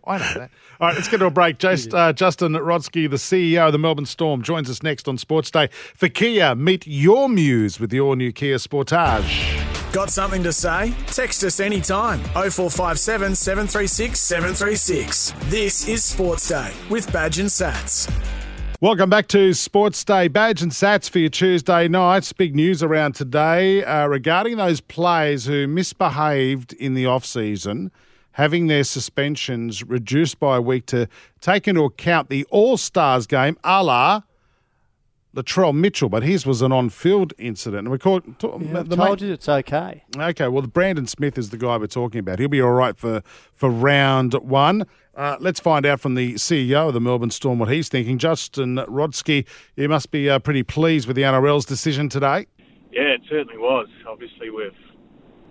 that. 0.06 0.50
All 0.80 0.88
right, 0.88 0.96
let's 0.96 1.10
get 1.10 1.18
to 1.18 1.26
a 1.26 1.30
break. 1.30 1.58
Just, 1.58 1.94
uh, 1.94 2.14
Justin 2.14 2.54
Rodski, 2.54 3.10
the 3.10 3.18
CEO 3.18 3.66
of 3.68 3.74
the 3.74 3.78
Melbourne 3.80 4.06
Storm, 4.06 4.42
joins 4.42 4.70
us 4.70 4.82
next 4.82 5.10
on 5.10 5.18
Sports 5.18 5.52
Day. 5.52 5.68
For 5.96 6.08
Kia, 6.08 6.56
meet 6.56 6.88
your 6.88 7.28
muse 7.28 7.80
with 7.82 7.90
the 7.90 8.00
all-new 8.00 8.32
Kia 8.32 8.56
Sportage. 8.56 9.58
Got 9.92 10.10
something 10.10 10.42
to 10.44 10.54
say? 10.54 10.94
Text 11.08 11.44
us 11.44 11.60
anytime. 11.60 12.20
0457 12.34 13.36
736 13.36 14.18
736. 14.18 15.34
This 15.50 15.86
is 15.90 16.06
Sports 16.06 16.48
Day 16.48 16.72
with 16.90 17.12
Badge 17.12 17.40
and 17.40 17.50
Sats. 17.50 18.10
Welcome 18.84 19.12
back 19.12 19.28
to 19.28 19.54
Sports 19.54 20.04
Day. 20.04 20.28
Badge 20.28 20.64
and 20.64 20.72
Sats 20.72 21.08
for 21.08 21.20
your 21.20 21.30
Tuesday 21.30 21.88
nights. 21.88 22.34
Big 22.34 22.56
news 22.56 22.82
around 22.82 23.14
today 23.14 23.84
uh, 23.84 24.08
regarding 24.08 24.58
those 24.58 24.82
players 24.82 25.46
who 25.46 25.68
misbehaved 25.68 26.74
in 26.74 26.96
the 26.96 27.06
off-season, 27.06 27.92
having 28.32 28.66
their 28.66 28.84
suspensions 28.84 29.84
reduced 29.84 30.40
by 30.40 30.58
a 30.58 30.62
week 30.64 30.88
to 30.88 31.08
take 31.42 31.68
into 31.68 31.84
account 31.84 32.30
the 32.30 32.44
All-Stars 32.46 33.28
game, 33.28 33.56
a 33.64 33.84
la 33.84 34.24
Latrell 35.36 35.74
Mitchell, 35.74 36.10
but 36.10 36.24
his 36.24 36.46
was 36.46 36.62
an 36.62 36.72
on-field 36.72 37.34
incident. 37.38 37.80
And 37.88 37.90
we 37.92 37.98
call 37.98 38.20
Yeah, 38.26 38.84
the 38.84 38.96
told 38.96 39.22
main- 39.22 39.28
you 39.30 39.34
it's 39.34 39.48
okay. 39.48 40.04
Okay, 40.18 40.48
well, 40.50 40.64
Brandon 40.64 41.08
Smith 41.08 41.38
is 41.38 41.52
the 41.52 41.58
guy 41.58 41.78
we're 41.78 41.88
talking 41.88 42.20
about. 42.20 42.40
He'll 42.40 42.50
be 42.50 42.62
all 42.62 42.72
right 42.72 42.98
for, 42.98 43.22
for 43.54 43.70
round 43.70 44.34
one. 44.34 44.86
Uh, 45.16 45.38
let's 45.40 45.60
find 45.60 45.86
out 45.86 46.00
from 46.02 46.16
the 46.16 46.34
CEO 46.36 46.88
of 46.90 46.94
the 46.94 47.02
Melbourne 47.02 47.32
Storm 47.32 47.60
what 47.60 47.70
he's 47.70 47.88
thinking. 47.90 48.18
Justin 48.18 48.76
Rodski, 48.88 49.46
you 49.76 49.88
must 49.90 50.12
be 50.12 50.30
uh, 50.30 50.40
pretty 50.40 50.64
pleased 50.64 51.08
with 51.08 51.16
the 51.16 51.22
NRL's 51.24 51.66
decision 51.66 52.10
today. 52.10 52.48
Yeah, 52.92 53.04
it 53.04 53.22
certainly 53.30 53.58
was. 53.58 53.88
Obviously, 54.08 54.50
we've 54.50 54.72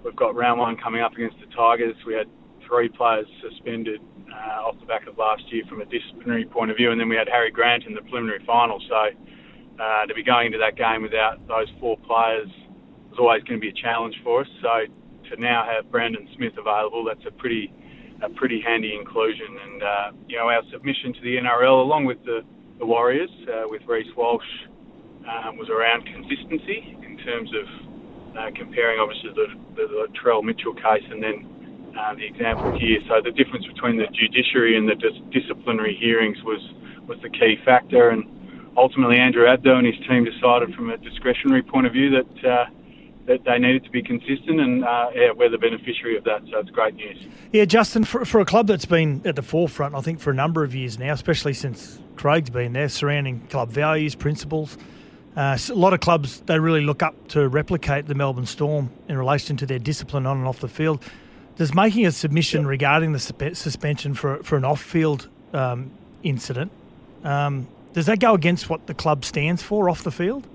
we've 0.05 0.17
got 0.17 0.35
round 0.35 0.61
one 0.61 0.77
coming 0.77 1.01
up 1.03 1.13
against 1.15 1.39
the 1.41 1.47
Tigers. 1.55 1.95
We 2.07 2.15
had 2.15 2.27
three 2.67 2.89
players 2.89 3.27
suspended 3.43 4.01
uh, 4.33 4.67
off 4.67 4.79
the 4.81 4.87
back 4.87 5.07
of 5.07 5.17
last 5.19 5.43
year 5.53 5.63
from 5.69 5.81
a 5.81 5.87
disciplinary 5.87 6.45
point 6.45 6.71
of 6.71 6.77
view, 6.77 6.91
and 6.91 7.01
then 7.01 7.09
we 7.09 7.17
had 7.17 7.29
Harry 7.29 7.51
Grant 7.51 7.85
in 7.85 7.95
the 7.95 8.03
preliminary 8.03 8.43
final. 8.47 8.81
So 8.89 9.09
uh, 9.81 10.07
to 10.07 10.15
be 10.15 10.23
going 10.23 10.47
into 10.47 10.59
that 10.59 10.77
game 10.77 11.03
without 11.03 11.41
those 11.49 11.69
four 11.81 11.97
players 12.05 12.49
was 13.11 13.19
always 13.19 13.43
going 13.45 13.59
to 13.59 13.65
be 13.65 13.71
a 13.73 13.83
challenge 13.83 14.15
for 14.23 14.43
us. 14.43 14.49
So 14.63 14.87
to 15.31 15.41
now 15.41 15.65
have 15.67 15.91
Brandon 15.91 16.29
Smith 16.37 16.53
available, 16.59 17.05
that's 17.05 17.25
a 17.27 17.33
pretty 17.33 17.73
a 18.23 18.29
pretty 18.37 18.61
handy 18.61 18.95
inclusion. 18.95 19.57
And 19.65 19.83
uh, 19.83 20.09
you 20.29 20.37
know, 20.37 20.49
our 20.49 20.63
submission 20.73 21.15
to 21.15 21.21
the 21.23 21.37
NRL, 21.41 21.81
along 21.81 22.05
with 22.05 22.23
the 22.25 22.43
the 22.79 22.87
Warriors, 22.87 23.31
uh, 23.49 23.65
with 23.67 23.83
Reece 23.89 24.13
Walsh 24.17 24.45
um, 25.29 25.57
was 25.57 25.69
around 25.69 26.05
consistency 26.07 26.97
in 27.05 27.19
terms 27.25 27.51
of 27.53 27.67
uh, 28.39 28.51
comparing, 28.57 29.01
obviously, 29.01 29.31
the, 29.35 29.49
the, 29.77 29.85
the 29.89 29.99
Latrell 30.09 30.43
Mitchell 30.43 30.75
case 30.75 31.05
and 31.11 31.23
then 31.23 31.93
uh, 31.99 32.15
the 32.15 32.25
example 32.25 32.73
here. 32.73 32.99
So 33.09 33.21
the 33.21 33.35
difference 33.35 33.67
between 33.67 33.99
the 33.99 34.07
judiciary 34.15 34.79
and 34.79 34.89
the 34.89 34.97
dis- 34.97 35.21
disciplinary 35.35 35.97
hearings 35.99 36.39
was, 36.45 36.63
was 37.09 37.19
the 37.23 37.31
key 37.31 37.57
factor. 37.65 38.11
And 38.11 38.25
ultimately, 38.77 39.19
Andrew 39.19 39.45
Abdo 39.45 39.75
and 39.79 39.87
his 39.87 39.97
team 40.07 40.25
decided 40.25 40.75
from 40.75 40.91
a 40.91 40.97
discretionary 40.97 41.63
point 41.63 41.87
of 41.87 41.93
view 41.93 42.11
that 42.11 42.45
uh, 42.49 42.67
that 43.27 43.45
they 43.45 43.59
needed 43.59 43.85
to 43.85 43.91
be 43.91 44.03
consistent, 44.03 44.61
and 44.61 44.85
uh, 44.85 45.11
yeah, 45.15 45.31
we're 45.31 45.49
the 45.49 45.59
beneficiary 45.59 46.17
of 46.17 46.25
that. 46.25 46.43
So 46.51 46.59
it's 46.59 46.71
great 46.71 46.95
news. 46.95 47.17
Yeah, 47.53 47.65
Justin, 47.65 48.05
for, 48.05 48.25
for 48.25 48.41
a 48.41 48.45
club 48.45 48.67
that's 48.67 48.87
been 48.87 49.23
at 49.25 49.37
the 49.37 49.43
forefront, 49.43 49.95
I 49.95 50.01
think, 50.01 50.19
for 50.21 50.31
a 50.31 50.35
number 50.35 50.65
of 50.65 50.75
years 50.75 50.99
now, 50.99 51.13
especially 51.13 51.55
since 51.55 52.01
Craig's 52.17 52.51
been 52.51 52.73
there, 52.73 52.89
surrounding 52.89 53.41
club 53.49 53.71
values, 53.71 54.15
principles. 54.15 54.77
Uh, 55.37 55.57
a 55.69 55.75
lot 55.75 55.93
of 55.93 56.01
clubs, 56.01 56.41
they 56.47 56.59
really 56.59 56.81
look 56.81 57.05
up 57.05 57.15
to 57.29 57.49
replicate 57.49 58.07
the 58.07 58.17
Melbourne 58.17 58.47
Storm 58.47 58.91
in 59.07 59.17
relation 59.17 59.57
to 59.59 59.67
their 59.67 59.79
discipline 59.79 60.27
on 60.27 60.39
and 60.39 60.47
off 60.47 60.59
the 60.59 60.69
field. 60.69 61.03
Does 61.55 61.73
making 61.73 62.07
a 62.07 62.11
submission 62.11 62.67
regarding 62.67 63.13
the 63.13 63.21
suspension 63.21 64.15
for, 64.15 64.43
for 64.43 64.57
an 64.57 64.65
off 64.65 64.83
field 64.83 65.29
um, 65.53 65.93
incident, 66.25 66.73
um, 67.23 67.69
does 67.93 68.07
that 68.07 68.21
go 68.21 68.35
against 68.35 68.71
what 68.71 68.87
the 68.87 68.95
club 68.95 69.25
stands 69.25 69.63
for 69.63 69.91
off 69.91 70.03
the 70.03 70.11
field? 70.11 70.47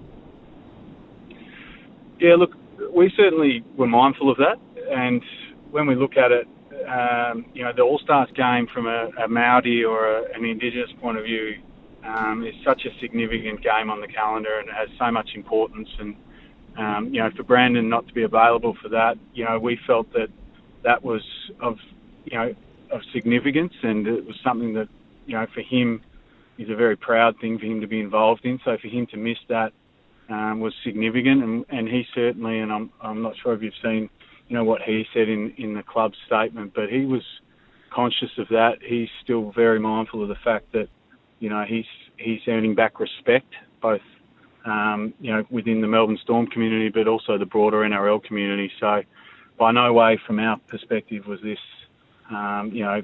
Yeah, 2.19 2.35
look, 2.35 2.55
we 2.93 3.11
certainly 3.15 3.63
were 3.75 3.87
mindful 3.87 4.31
of 4.31 4.37
that, 4.37 4.57
and 4.89 5.21
when 5.71 5.87
we 5.87 5.95
look 5.95 6.15
at 6.15 6.31
it, 6.31 6.47
um, 6.87 7.45
you 7.53 7.63
know, 7.63 7.73
the 7.75 7.81
All 7.81 7.99
Stars 7.99 8.29
game 8.35 8.67
from 8.67 8.87
a, 8.87 9.09
a 9.23 9.27
Maori 9.27 9.83
or 9.83 10.07
a, 10.07 10.33
an 10.33 10.45
Indigenous 10.45 10.91
point 11.01 11.17
of 11.17 11.23
view 11.23 11.55
um, 12.03 12.45
is 12.45 12.53
such 12.63 12.85
a 12.85 12.99
significant 12.99 13.61
game 13.61 13.89
on 13.89 14.01
the 14.01 14.07
calendar, 14.07 14.59
and 14.59 14.69
it 14.69 14.75
has 14.75 14.89
so 14.97 15.11
much 15.11 15.31
importance. 15.35 15.89
And 15.99 16.15
um, 16.77 17.13
you 17.13 17.21
know, 17.21 17.31
for 17.35 17.43
Brandon 17.43 17.89
not 17.89 18.07
to 18.07 18.13
be 18.13 18.23
available 18.23 18.75
for 18.81 18.89
that, 18.89 19.17
you 19.33 19.45
know, 19.45 19.59
we 19.59 19.79
felt 19.87 20.11
that 20.13 20.29
that 20.83 21.03
was 21.03 21.23
of 21.59 21.77
you 22.25 22.37
know 22.37 22.55
of 22.91 23.01
significance, 23.13 23.73
and 23.81 24.07
it 24.07 24.25
was 24.25 24.35
something 24.43 24.73
that 24.73 24.87
you 25.25 25.33
know 25.33 25.47
for 25.53 25.61
him 25.61 26.01
is 26.57 26.69
a 26.69 26.75
very 26.75 26.95
proud 26.95 27.35
thing 27.39 27.59
for 27.59 27.65
him 27.65 27.81
to 27.81 27.87
be 27.87 27.99
involved 27.99 28.45
in. 28.45 28.59
So 28.63 28.77
for 28.81 28.87
him 28.87 29.07
to 29.07 29.17
miss 29.17 29.37
that 29.49 29.73
um, 30.29 30.59
was 30.59 30.73
significant, 30.83 31.43
and, 31.43 31.65
and 31.69 31.87
he 31.87 32.03
certainly, 32.13 32.59
and 32.59 32.71
I'm 32.71 32.91
I'm 33.01 33.21
not 33.21 33.33
sure 33.41 33.53
if 33.53 33.61
you've 33.61 33.73
seen, 33.83 34.09
you 34.47 34.57
know, 34.57 34.63
what 34.63 34.81
he 34.81 35.05
said 35.13 35.29
in 35.29 35.53
in 35.57 35.73
the 35.73 35.83
club's 35.83 36.17
statement, 36.25 36.73
but 36.73 36.89
he 36.89 37.05
was 37.05 37.21
conscious 37.93 38.31
of 38.37 38.47
that. 38.49 38.73
He's 38.81 39.09
still 39.23 39.51
very 39.55 39.79
mindful 39.79 40.21
of 40.21 40.29
the 40.29 40.35
fact 40.43 40.71
that, 40.73 40.87
you 41.39 41.49
know, 41.49 41.63
he's 41.67 41.85
he's 42.17 42.41
earning 42.47 42.75
back 42.75 42.99
respect 42.99 43.53
both, 43.81 44.01
um, 44.65 45.13
you 45.19 45.31
know, 45.31 45.43
within 45.49 45.81
the 45.81 45.87
Melbourne 45.87 46.17
Storm 46.23 46.47
community, 46.47 46.89
but 46.89 47.07
also 47.07 47.37
the 47.37 47.45
broader 47.45 47.77
NRL 47.77 48.23
community. 48.23 48.71
So, 48.79 49.01
by 49.59 49.71
no 49.71 49.93
way, 49.93 50.19
from 50.25 50.39
our 50.39 50.57
perspective, 50.67 51.27
was 51.27 51.39
this, 51.41 51.59
um, 52.31 52.71
you 52.73 52.83
know, 52.83 53.01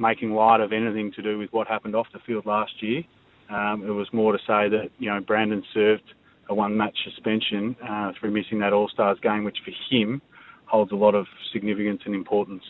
making 0.00 0.32
light 0.32 0.60
of 0.60 0.72
anything 0.72 1.12
to 1.12 1.22
do 1.22 1.38
with 1.38 1.52
what 1.52 1.68
happened 1.68 1.94
off 1.94 2.06
the 2.12 2.18
field 2.20 2.46
last 2.46 2.82
year. 2.82 3.04
Um, 3.50 3.84
it 3.86 3.90
was 3.90 4.12
more 4.12 4.32
to 4.32 4.38
say 4.38 4.68
that 4.68 4.90
you 4.98 5.10
know 5.10 5.20
Brandon 5.20 5.62
served 5.74 6.14
a 6.48 6.54
one-match 6.54 6.96
suspension 7.04 7.76
uh, 7.86 8.12
through 8.18 8.32
missing 8.32 8.58
that 8.60 8.72
All 8.72 8.88
Stars 8.88 9.18
game, 9.20 9.44
which 9.44 9.58
for 9.64 9.72
him 9.88 10.20
holds 10.66 10.90
a 10.90 10.96
lot 10.96 11.14
of 11.14 11.26
significance 11.52 12.02
and 12.06 12.14
importance. 12.14 12.64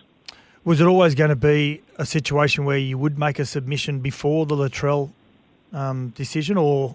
Was 0.64 0.80
it 0.80 0.86
always 0.86 1.14
going 1.14 1.30
to 1.30 1.36
be 1.36 1.80
a 1.96 2.04
situation 2.04 2.66
where 2.66 2.76
you 2.76 2.98
would 2.98 3.18
make 3.18 3.38
a 3.38 3.46
submission 3.46 4.00
before 4.00 4.44
the 4.44 4.54
Latrell 4.54 5.10
um, 5.72 6.10
decision, 6.10 6.58
or 6.58 6.94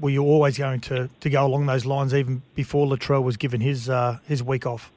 were 0.00 0.10
you 0.10 0.22
always 0.22 0.58
going 0.58 0.80
to, 0.80 1.08
to 1.20 1.30
go 1.30 1.46
along 1.46 1.66
those 1.66 1.86
lines 1.86 2.12
even 2.12 2.42
before 2.54 2.86
Latrell 2.86 3.22
was 3.22 3.36
given 3.36 3.60
his 3.60 3.88
uh, 3.88 4.18
his 4.26 4.42
week 4.42 4.66
off? 4.66 4.90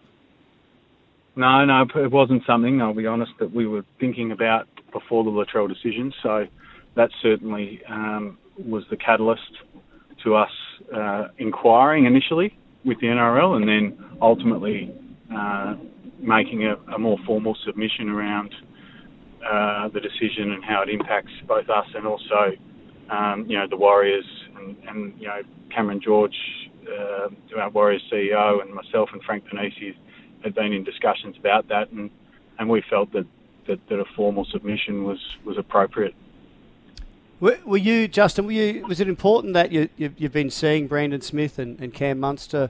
No, 1.35 1.63
no, 1.63 1.85
it 1.95 2.11
wasn't 2.11 2.45
something. 2.45 2.81
I'll 2.81 2.93
be 2.93 3.07
honest 3.07 3.31
that 3.39 3.53
we 3.53 3.65
were 3.65 3.85
thinking 3.99 4.31
about 4.31 4.67
before 4.91 5.23
the 5.23 5.29
Latrell 5.29 5.67
decision. 5.67 6.13
So 6.23 6.45
that 6.95 7.09
certainly 7.21 7.81
um, 7.89 8.37
was 8.57 8.83
the 8.89 8.97
catalyst 8.97 9.41
to 10.23 10.35
us 10.35 10.51
uh, 10.95 11.27
inquiring 11.37 12.05
initially 12.05 12.57
with 12.85 12.99
the 12.99 13.07
NRL, 13.07 13.55
and 13.55 13.67
then 13.67 14.17
ultimately 14.21 14.93
uh, 15.35 15.75
making 16.21 16.65
a, 16.65 16.75
a, 16.93 16.99
more 16.99 17.17
formal 17.25 17.55
submission 17.65 18.09
around 18.09 18.53
uh, 19.45 19.87
the 19.89 19.99
decision 19.99 20.51
and 20.51 20.63
how 20.63 20.81
it 20.81 20.89
impacts 20.89 21.31
both 21.47 21.69
us 21.69 21.85
and 21.95 22.05
also, 22.05 22.51
um, 23.09 23.45
you 23.47 23.57
know, 23.57 23.65
the 23.69 23.77
Warriors 23.77 24.25
and, 24.57 24.75
and 24.87 25.13
you 25.19 25.27
know 25.27 25.41
Cameron 25.73 26.01
George, 26.03 26.35
uh, 26.87 27.29
our 27.59 27.69
Warriors 27.69 28.03
CEO, 28.11 28.61
and 28.61 28.73
myself 28.73 29.09
and 29.13 29.21
Frank 29.23 29.45
Panisi 29.45 29.95
had 30.43 30.55
been 30.55 30.73
in 30.73 30.83
discussions 30.83 31.35
about 31.39 31.67
that, 31.69 31.91
and, 31.91 32.09
and 32.57 32.69
we 32.69 32.83
felt 32.89 33.11
that, 33.13 33.25
that, 33.69 33.87
that 33.87 33.99
a 33.99 34.05
formal 34.15 34.45
submission 34.45 35.05
was, 35.05 35.19
was 35.45 35.57
appropriate. 35.57 36.13
Were, 37.39 37.57
were 37.65 37.77
you, 37.77 38.07
Justin? 38.09 38.45
Were 38.45 38.51
you? 38.51 38.85
Was 38.85 38.99
it 38.99 39.07
important 39.07 39.53
that 39.53 39.71
you, 39.71 39.87
you 39.95 40.11
have 40.21 40.33
been 40.33 40.49
seeing 40.49 40.87
Brandon 40.87 41.21
Smith 41.21 41.57
and, 41.57 41.79
and 41.79 41.93
Cam 41.93 42.19
Munster 42.19 42.69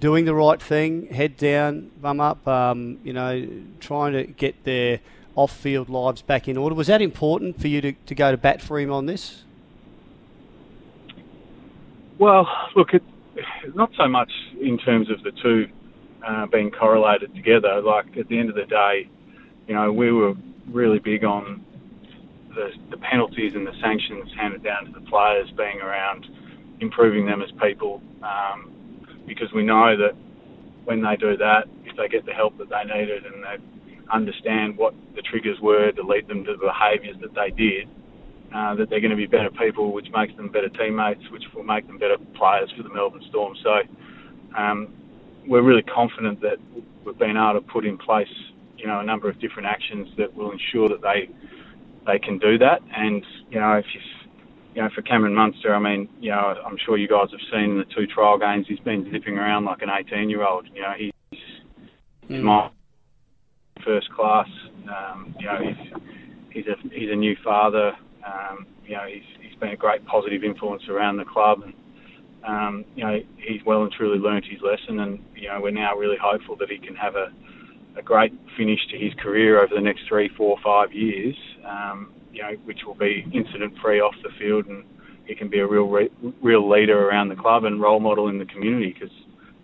doing 0.00 0.26
the 0.26 0.34
right 0.34 0.60
thing, 0.60 1.06
head 1.06 1.36
down, 1.36 1.90
bum 2.00 2.20
up, 2.20 2.46
um, 2.46 2.98
you 3.04 3.12
know, 3.12 3.48
trying 3.80 4.12
to 4.12 4.24
get 4.24 4.64
their 4.64 5.00
off-field 5.34 5.88
lives 5.88 6.20
back 6.20 6.48
in 6.48 6.58
order? 6.58 6.74
Was 6.74 6.88
that 6.88 7.00
important 7.00 7.58
for 7.58 7.68
you 7.68 7.80
to, 7.80 7.92
to 7.92 8.14
go 8.14 8.30
to 8.30 8.36
bat 8.36 8.60
for 8.60 8.78
him 8.78 8.92
on 8.92 9.06
this? 9.06 9.44
Well, 12.18 12.46
look, 12.76 12.92
it, 12.92 13.02
not 13.74 13.90
so 13.96 14.08
much 14.08 14.30
in 14.60 14.76
terms 14.76 15.08
of 15.10 15.22
the 15.22 15.30
two 15.30 15.68
uh, 16.26 16.46
being 16.46 16.70
correlated 16.70 17.34
together. 17.34 17.80
Like 17.80 18.16
at 18.18 18.28
the 18.28 18.38
end 18.38 18.50
of 18.50 18.56
the 18.56 18.66
day, 18.66 19.08
you 19.66 19.74
know, 19.74 19.92
we 19.92 20.12
were 20.12 20.34
really 20.68 20.98
big 20.98 21.24
on 21.24 21.64
the, 22.54 22.70
the 22.90 22.96
penalties 22.98 23.52
and 23.54 23.66
the 23.66 23.72
sanctions 23.80 24.30
handed 24.38 24.62
down 24.62 24.86
to 24.86 24.92
the 24.92 25.06
players 25.06 25.50
being 25.56 25.80
around 25.80 26.26
improving 26.80 27.26
them 27.26 27.42
as 27.42 27.50
people, 27.62 28.02
um, 28.22 28.70
because 29.26 29.48
we 29.54 29.62
know 29.62 29.96
that 29.96 30.12
when 30.84 31.02
they 31.02 31.16
do 31.16 31.36
that, 31.36 31.64
if 31.84 31.96
they 31.96 32.08
get 32.08 32.26
the 32.26 32.32
help 32.32 32.58
that 32.58 32.68
they 32.68 32.84
needed 32.84 33.24
and 33.24 33.42
they 33.42 33.56
understand 34.12 34.76
what 34.76 34.94
the 35.14 35.22
triggers 35.22 35.58
were 35.60 35.92
to 35.92 36.02
lead 36.02 36.26
them 36.28 36.44
to 36.44 36.52
the 36.52 36.66
behaviours 36.66 37.16
that 37.20 37.34
they 37.34 37.50
did, 37.50 37.88
uh, 38.54 38.74
that 38.74 38.90
they're 38.90 39.00
going 39.00 39.10
to 39.10 39.16
be 39.16 39.26
better 39.26 39.50
people, 39.50 39.92
which 39.92 40.08
makes 40.12 40.34
them 40.36 40.50
better 40.50 40.68
teammates, 40.68 41.22
which 41.30 41.44
will 41.54 41.62
make 41.62 41.86
them 41.86 41.98
better 41.98 42.16
players 42.36 42.70
for 42.76 42.82
the 42.82 42.92
Melbourne 42.92 43.24
Storm. 43.30 43.54
So, 43.62 43.80
um, 44.58 44.88
we're 45.46 45.62
really 45.62 45.82
confident 45.82 46.40
that 46.42 46.58
we've 47.04 47.18
been 47.18 47.36
able 47.36 47.54
to 47.54 47.60
put 47.60 47.86
in 47.86 47.96
place, 47.96 48.28
you 48.82 48.88
know, 48.88 48.98
a 48.98 49.04
number 49.04 49.30
of 49.30 49.40
different 49.40 49.68
actions 49.68 50.08
that 50.18 50.34
will 50.34 50.50
ensure 50.50 50.88
that 50.88 51.00
they 51.00 51.30
they 52.04 52.18
can 52.18 52.38
do 52.38 52.58
that. 52.58 52.80
And 52.94 53.24
you 53.48 53.60
know, 53.60 53.74
if 53.74 53.86
you 53.94 54.00
you 54.74 54.82
know, 54.82 54.88
for 54.94 55.02
Cameron 55.02 55.34
Munster, 55.34 55.74
I 55.74 55.78
mean, 55.78 56.08
you 56.20 56.30
know, 56.30 56.54
I'm 56.66 56.76
sure 56.84 56.96
you 56.96 57.06
guys 57.06 57.28
have 57.30 57.40
seen 57.52 57.78
the 57.78 57.84
two 57.94 58.06
trial 58.06 58.38
games. 58.38 58.66
He's 58.68 58.80
been 58.80 59.08
zipping 59.12 59.38
around 59.38 59.66
like 59.66 59.82
an 59.82 59.90
18 59.90 60.28
year 60.28 60.44
old. 60.44 60.66
You 60.74 60.82
know, 60.82 60.92
he's 60.98 61.12
he's 61.30 61.40
Mm. 62.30 62.42
my 62.42 62.70
first 63.84 64.10
class. 64.12 64.48
Um, 64.88 65.34
you 65.38 65.46
know, 65.46 65.58
he's 65.62 65.92
he's 66.50 66.66
a 66.66 66.76
he's 66.90 67.10
a 67.10 67.16
new 67.16 67.36
father. 67.44 67.92
Um, 68.26 68.66
you 68.86 68.94
know, 68.96 69.06
he's 69.06 69.24
he's 69.40 69.58
been 69.60 69.70
a 69.70 69.76
great 69.76 70.04
positive 70.06 70.42
influence 70.42 70.82
around 70.88 71.16
the 71.18 71.24
club, 71.24 71.62
and 71.62 71.74
um, 72.44 72.84
you 72.96 73.04
know, 73.04 73.18
he's 73.36 73.60
well 73.64 73.82
and 73.82 73.92
truly 73.92 74.18
learnt 74.18 74.44
his 74.46 74.60
lesson. 74.62 75.00
And 75.00 75.20
you 75.36 75.48
know, 75.48 75.60
we're 75.60 75.70
now 75.70 75.96
really 75.96 76.18
hopeful 76.20 76.56
that 76.56 76.70
he 76.70 76.78
can 76.78 76.94
have 76.96 77.16
a 77.16 77.32
a 77.96 78.02
great 78.02 78.32
finish 78.56 78.80
to 78.90 78.98
his 78.98 79.12
career 79.14 79.62
over 79.62 79.74
the 79.74 79.80
next 79.80 80.02
three, 80.08 80.30
four, 80.36 80.56
five 80.62 80.92
years. 80.92 81.36
Um, 81.66 82.12
you 82.32 82.42
know, 82.42 82.52
which 82.64 82.80
will 82.86 82.94
be 82.94 83.26
incident 83.32 83.74
free 83.82 84.00
off 84.00 84.14
the 84.22 84.30
field, 84.38 84.66
and 84.66 84.84
he 85.26 85.34
can 85.34 85.48
be 85.48 85.58
a 85.58 85.66
real 85.66 85.84
re- 85.84 86.10
real 86.42 86.68
leader 86.68 87.08
around 87.08 87.28
the 87.28 87.36
club 87.36 87.64
and 87.64 87.80
role 87.80 88.00
model 88.00 88.28
in 88.28 88.38
the 88.38 88.46
community 88.46 88.92
because 88.92 89.14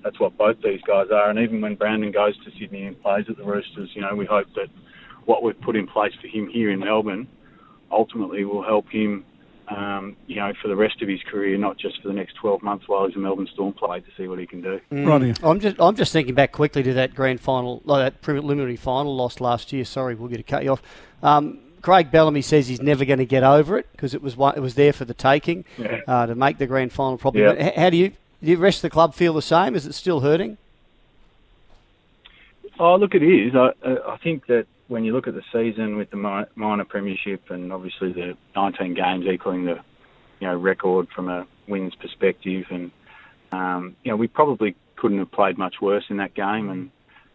that's 0.05 0.21
what 0.21 0.37
both 0.37 0.57
these 0.63 0.81
guys 0.87 1.07
are. 1.13 1.31
And 1.31 1.39
even 1.39 1.61
when 1.61 1.75
Brandon 1.75 2.13
goes 2.13 2.37
to 2.45 2.51
Sydney 2.59 2.85
and 2.85 3.01
plays 3.03 3.25
at 3.29 3.37
the 3.37 3.45
Roosters, 3.45 3.91
you 3.95 4.03
know, 4.03 4.15
we 4.15 4.27
hope 4.27 4.47
that 4.55 4.69
what 5.25 5.43
we've 5.43 5.61
put 5.61 5.77
in 5.77 5.87
place 5.87 6.13
for 6.21 6.29
him 6.29 6.49
here 6.49 6.71
in 6.71 6.81
Melbourne 6.81 7.27
ultimately 7.91 8.45
will 8.45 8.63
help 8.63 8.89
him, 8.91 9.25
um, 9.71 10.17
you 10.27 10.37
know, 10.37 10.53
for 10.63 10.69
the 10.69 10.77
rest 10.77 11.03
of 11.03 11.09
his 11.09 11.21
career, 11.23 11.57
not 11.59 11.77
just 11.79 12.01
for 12.01 12.09
the 12.09 12.15
next 12.15 12.35
12 12.37 12.63
months 12.63 12.89
while 12.89 13.07
he's 13.07 13.17
a 13.17 13.19
Melbourne 13.19 13.49
Storm 13.53 13.73
player 13.75 14.01
to 14.01 14.07
see 14.17 14.27
what 14.29 14.39
he 14.39 14.47
can 14.47 14.63
do. 14.63 14.81
Mm. 14.91 15.39
I'm 15.43 15.61
just 15.61 15.77
I'm 15.81 15.95
just 15.97 16.13
thinking 16.13 16.35
back 16.35 16.53
quickly 16.53 16.83
to 16.83 16.95
that 16.95 17.15
grand 17.15 17.41
final, 17.41 17.83
like 17.85 18.05
that 18.13 18.23
preliminary 18.23 18.77
final 18.77 19.15
lost 19.15 19.41
last 19.41 19.73
year. 19.73 19.85
Sorry, 19.85 20.15
we'll 20.15 20.29
get 20.29 20.39
to 20.39 20.43
cut 20.43 20.65
you 20.65 20.71
off. 20.73 20.83
Um, 21.23 21.59
Craig 21.83 22.11
Bellamy 22.11 22.43
says 22.43 22.67
he's 22.67 22.83
never 22.83 23.05
going 23.05 23.21
to 23.21 23.27
get 23.27 23.45
over 23.45 23.79
it 23.79 23.87
because 23.93 24.15
it 24.15 24.23
was 24.23 24.35
it 24.35 24.61
was 24.61 24.75
there 24.75 24.93
for 24.93 25.05
the 25.05 25.15
taking 25.15 25.65
Yeah. 25.77 26.01
uh, 26.09 26.27
to 26.27 26.35
make 26.35 26.59
the 26.59 26.67
grand 26.67 26.93
final. 26.93 27.19
Probably. 27.19 27.43
Yeah. 27.43 27.79
How 27.81 27.91
do 27.91 27.97
you 27.97 28.09
do? 28.09 28.15
The 28.41 28.57
rest 28.57 28.79
of 28.79 28.83
the 28.83 28.91
club 28.91 29.15
feel 29.15 29.35
the 29.35 29.43
same? 29.43 29.75
Is 29.75 29.85
it 29.87 29.95
still 29.95 30.21
hurting? 30.21 30.59
Oh, 32.79 32.95
look, 32.97 33.15
it 33.15 33.23
is. 33.23 33.55
I, 33.55 33.73
I 33.85 34.13
I 34.15 34.17
think 34.19 34.47
that 34.47 34.67
when 34.89 35.05
you 35.05 35.13
look 35.13 35.29
at 35.29 35.35
the 35.35 35.43
season 35.53 35.97
with 35.97 36.11
the 36.11 36.47
minor 36.57 36.85
premiership 36.85 37.43
and 37.51 37.73
obviously 37.73 38.13
the 38.13 38.37
19 38.57 38.95
games 38.95 39.27
equaling 39.27 39.67
the, 39.67 39.77
you 40.41 40.49
know, 40.49 40.57
record 40.57 41.09
from 41.15 41.29
a 41.29 41.47
wins 41.69 41.95
perspective, 41.95 42.65
and 42.71 42.91
um, 43.53 43.97
you 44.03 44.11
know, 44.11 44.17
we 44.17 44.29
probably 44.29 44.75
couldn't 44.97 45.19
have 45.19 45.31
played 45.31 45.59
much 45.59 45.77
worse 45.81 46.05
in 46.11 46.17
that 46.17 46.35
game. 46.35 46.71
And 46.71 46.91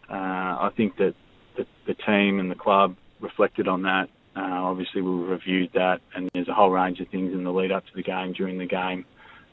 uh, 0.09 0.13
I 0.13 0.71
think 0.75 0.97
that 0.97 1.13
the, 1.55 1.65
the 1.87 1.93
team 1.93 2.39
and 2.39 2.49
the 2.49 2.55
club 2.55 2.95
reflected 3.19 3.67
on 3.67 3.83
that. 3.83 4.09
Uh, 4.35 4.63
obviously, 4.63 5.01
we 5.01 5.11
reviewed 5.11 5.71
that, 5.73 6.01
and 6.15 6.29
there's 6.33 6.47
a 6.47 6.53
whole 6.53 6.71
range 6.71 6.99
of 6.99 7.07
things 7.09 7.33
in 7.33 7.43
the 7.43 7.51
lead 7.51 7.71
up 7.71 7.85
to 7.85 7.91
the 7.95 8.01
game, 8.01 8.33
during 8.33 8.57
the 8.57 8.65
game, 8.65 9.05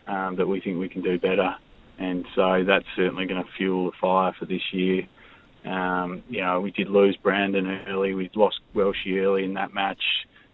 um, 0.06 0.36
that 0.36 0.46
we 0.46 0.60
think 0.60 0.78
we 0.78 0.88
can 0.88 1.02
do 1.02 1.18
better. 1.18 1.54
And 1.98 2.24
so 2.34 2.64
that's 2.66 2.86
certainly 2.96 3.26
going 3.26 3.44
to 3.44 3.50
fuel 3.58 3.86
the 3.90 3.96
fire 4.00 4.34
for 4.38 4.46
this 4.46 4.62
year. 4.72 5.06
Um, 5.64 6.22
you 6.28 6.40
know, 6.40 6.60
we 6.60 6.70
did 6.70 6.88
lose 6.88 7.16
Brandon 7.16 7.66
early. 7.86 8.14
We 8.14 8.30
lost 8.34 8.60
Welshie 8.74 9.20
early 9.22 9.44
in 9.44 9.54
that 9.54 9.74
match. 9.74 10.02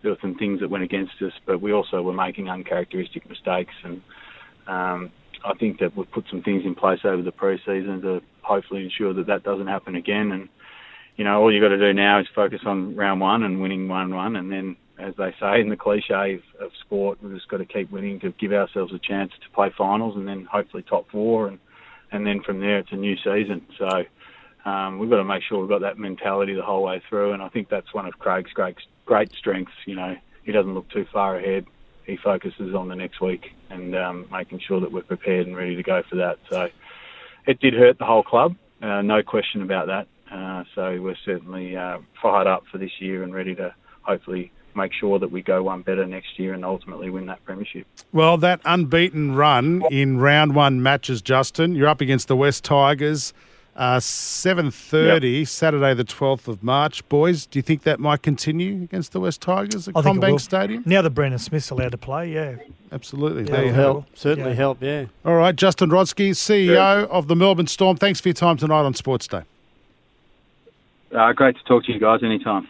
There 0.02 0.10
were 0.10 0.18
some 0.20 0.36
things 0.36 0.60
that 0.60 0.70
went 0.70 0.84
against 0.84 1.14
us, 1.22 1.32
but 1.46 1.60
we 1.60 1.72
also 1.72 2.02
were 2.02 2.12
making 2.12 2.48
uncharacteristic 2.48 3.28
mistakes. 3.28 3.74
And 3.84 4.02
um, 4.66 5.12
I 5.44 5.54
think 5.54 5.78
that 5.80 5.96
we've 5.96 6.10
put 6.10 6.24
some 6.30 6.42
things 6.42 6.64
in 6.64 6.74
place 6.74 7.00
over 7.04 7.22
the 7.22 7.32
pre-season 7.32 8.02
to 8.02 8.20
hopefully 8.42 8.84
ensure 8.84 9.12
that 9.14 9.26
that 9.26 9.42
doesn't 9.42 9.68
happen 9.68 9.94
again. 9.94 10.32
And 10.32 10.48
you 11.16 11.24
know, 11.24 11.40
all 11.40 11.52
you 11.52 11.60
got 11.60 11.68
to 11.68 11.78
do 11.78 11.92
now 11.94 12.20
is 12.20 12.26
focus 12.34 12.60
on 12.66 12.94
round 12.94 13.20
one 13.20 13.42
and 13.42 13.60
winning 13.60 13.88
one-one, 13.88 14.36
and 14.36 14.52
then, 14.52 14.76
as 14.98 15.14
they 15.16 15.34
say 15.40 15.60
in 15.60 15.70
the 15.70 15.76
cliche 15.76 16.34
of, 16.34 16.66
of 16.66 16.70
sport, 16.84 17.18
we've 17.22 17.34
just 17.34 17.48
got 17.48 17.56
to 17.58 17.64
keep 17.64 17.90
winning 17.90 18.20
to 18.20 18.32
give 18.32 18.52
ourselves 18.52 18.92
a 18.92 18.98
chance 18.98 19.32
to 19.42 19.50
play 19.54 19.72
finals, 19.76 20.14
and 20.14 20.28
then 20.28 20.44
hopefully 20.44 20.82
top 20.82 21.10
four, 21.10 21.48
and 21.48 21.58
and 22.12 22.26
then 22.26 22.42
from 22.42 22.60
there 22.60 22.78
it's 22.78 22.92
a 22.92 22.96
new 22.96 23.16
season. 23.16 23.66
So 23.78 24.04
um, 24.66 24.98
we've 24.98 25.08
got 25.08 25.16
to 25.16 25.24
make 25.24 25.42
sure 25.42 25.60
we've 25.60 25.68
got 25.68 25.80
that 25.82 25.96
mentality 25.96 26.54
the 26.54 26.62
whole 26.62 26.82
way 26.82 27.00
through, 27.08 27.32
and 27.32 27.42
I 27.42 27.48
think 27.48 27.68
that's 27.68 27.94
one 27.94 28.06
of 28.06 28.18
Craig's 28.18 28.52
great 28.52 28.76
great 29.06 29.32
strengths. 29.32 29.72
You 29.86 29.94
know, 29.94 30.16
he 30.42 30.52
doesn't 30.52 30.74
look 30.74 30.90
too 30.90 31.06
far 31.12 31.38
ahead. 31.38 31.66
He 32.04 32.16
focuses 32.16 32.74
on 32.74 32.88
the 32.88 32.96
next 32.96 33.20
week 33.20 33.52
and 33.70 33.96
um, 33.96 34.26
making 34.30 34.60
sure 34.60 34.80
that 34.80 34.92
we're 34.92 35.02
prepared 35.02 35.46
and 35.46 35.56
ready 35.56 35.76
to 35.76 35.82
go 35.82 36.02
for 36.08 36.16
that. 36.16 36.38
So 36.50 36.68
it 37.46 37.60
did 37.60 37.74
hurt 37.74 37.98
the 37.98 38.04
whole 38.04 38.22
club, 38.22 38.56
uh, 38.82 39.02
no 39.02 39.22
question 39.22 39.62
about 39.62 39.86
that. 39.86 40.06
Uh, 40.30 40.64
so 40.74 41.00
we're 41.00 41.16
certainly 41.24 41.76
uh, 41.76 41.98
fired 42.20 42.46
up 42.46 42.64
for 42.70 42.78
this 42.78 43.00
year 43.00 43.22
and 43.22 43.34
ready 43.34 43.54
to 43.54 43.74
hopefully 44.02 44.52
make 44.74 44.92
sure 44.92 45.18
that 45.18 45.30
we 45.30 45.42
go 45.42 45.62
one 45.62 45.82
better 45.82 46.06
next 46.06 46.38
year 46.38 46.52
and 46.52 46.64
ultimately 46.64 47.08
win 47.08 47.26
that 47.26 47.42
premiership. 47.44 47.86
Well, 48.12 48.36
that 48.38 48.60
unbeaten 48.64 49.34
run 49.34 49.82
in 49.90 50.18
round 50.18 50.54
one 50.54 50.82
matches, 50.82 51.22
Justin. 51.22 51.74
You're 51.74 51.88
up 51.88 52.00
against 52.00 52.28
the 52.28 52.36
West 52.36 52.64
Tigers. 52.64 53.32
Uh, 53.76 53.98
7.30, 53.98 55.46
Saturday 55.46 55.92
the 55.92 56.02
12th 56.04 56.48
of 56.48 56.62
March. 56.62 57.06
Boys, 57.10 57.44
do 57.44 57.58
you 57.58 57.62
think 57.62 57.82
that 57.82 58.00
might 58.00 58.22
continue 58.22 58.82
against 58.82 59.12
the 59.12 59.20
West 59.20 59.42
Tigers 59.42 59.86
at 59.86 59.94
I 59.94 60.00
think 60.00 60.16
it 60.16 60.20
will. 60.20 60.28
CommBank 60.36 60.40
Stadium? 60.40 60.82
Now 60.86 61.02
that 61.02 61.10
Brandon 61.10 61.38
Smith's 61.38 61.68
allowed 61.68 61.92
to 61.92 61.98
play, 61.98 62.32
yeah. 62.32 62.54
Absolutely. 62.90 63.42
Yeah, 63.44 63.50
There 63.50 63.60
you 63.64 63.68
it'll 63.68 63.74
have 63.74 63.84
help. 63.84 64.06
Certainly 64.14 64.50
Yeah. 64.52 64.56
help. 64.56 64.82
Yeah. 64.82 65.04
All 65.26 65.34
right, 65.34 65.54
Justin 65.54 65.90
Rodski, 65.90 66.30
CEO 66.30 67.06
of 67.08 67.28
the 67.28 67.36
Melbourne 67.36 67.66
Storm. 67.66 67.98
Thanks 67.98 68.18
for 68.18 68.28
your 68.28 68.34
time 68.34 68.56
tonight 68.56 68.80
on 68.80 68.94
Sports 68.94 69.28
Day. 69.28 69.42
Uh, 71.14 71.32
great 71.34 71.56
to 71.56 71.62
talk 71.64 71.84
to 71.84 71.92
you 71.92 72.00
guys 72.00 72.20
anytime. 72.22 72.68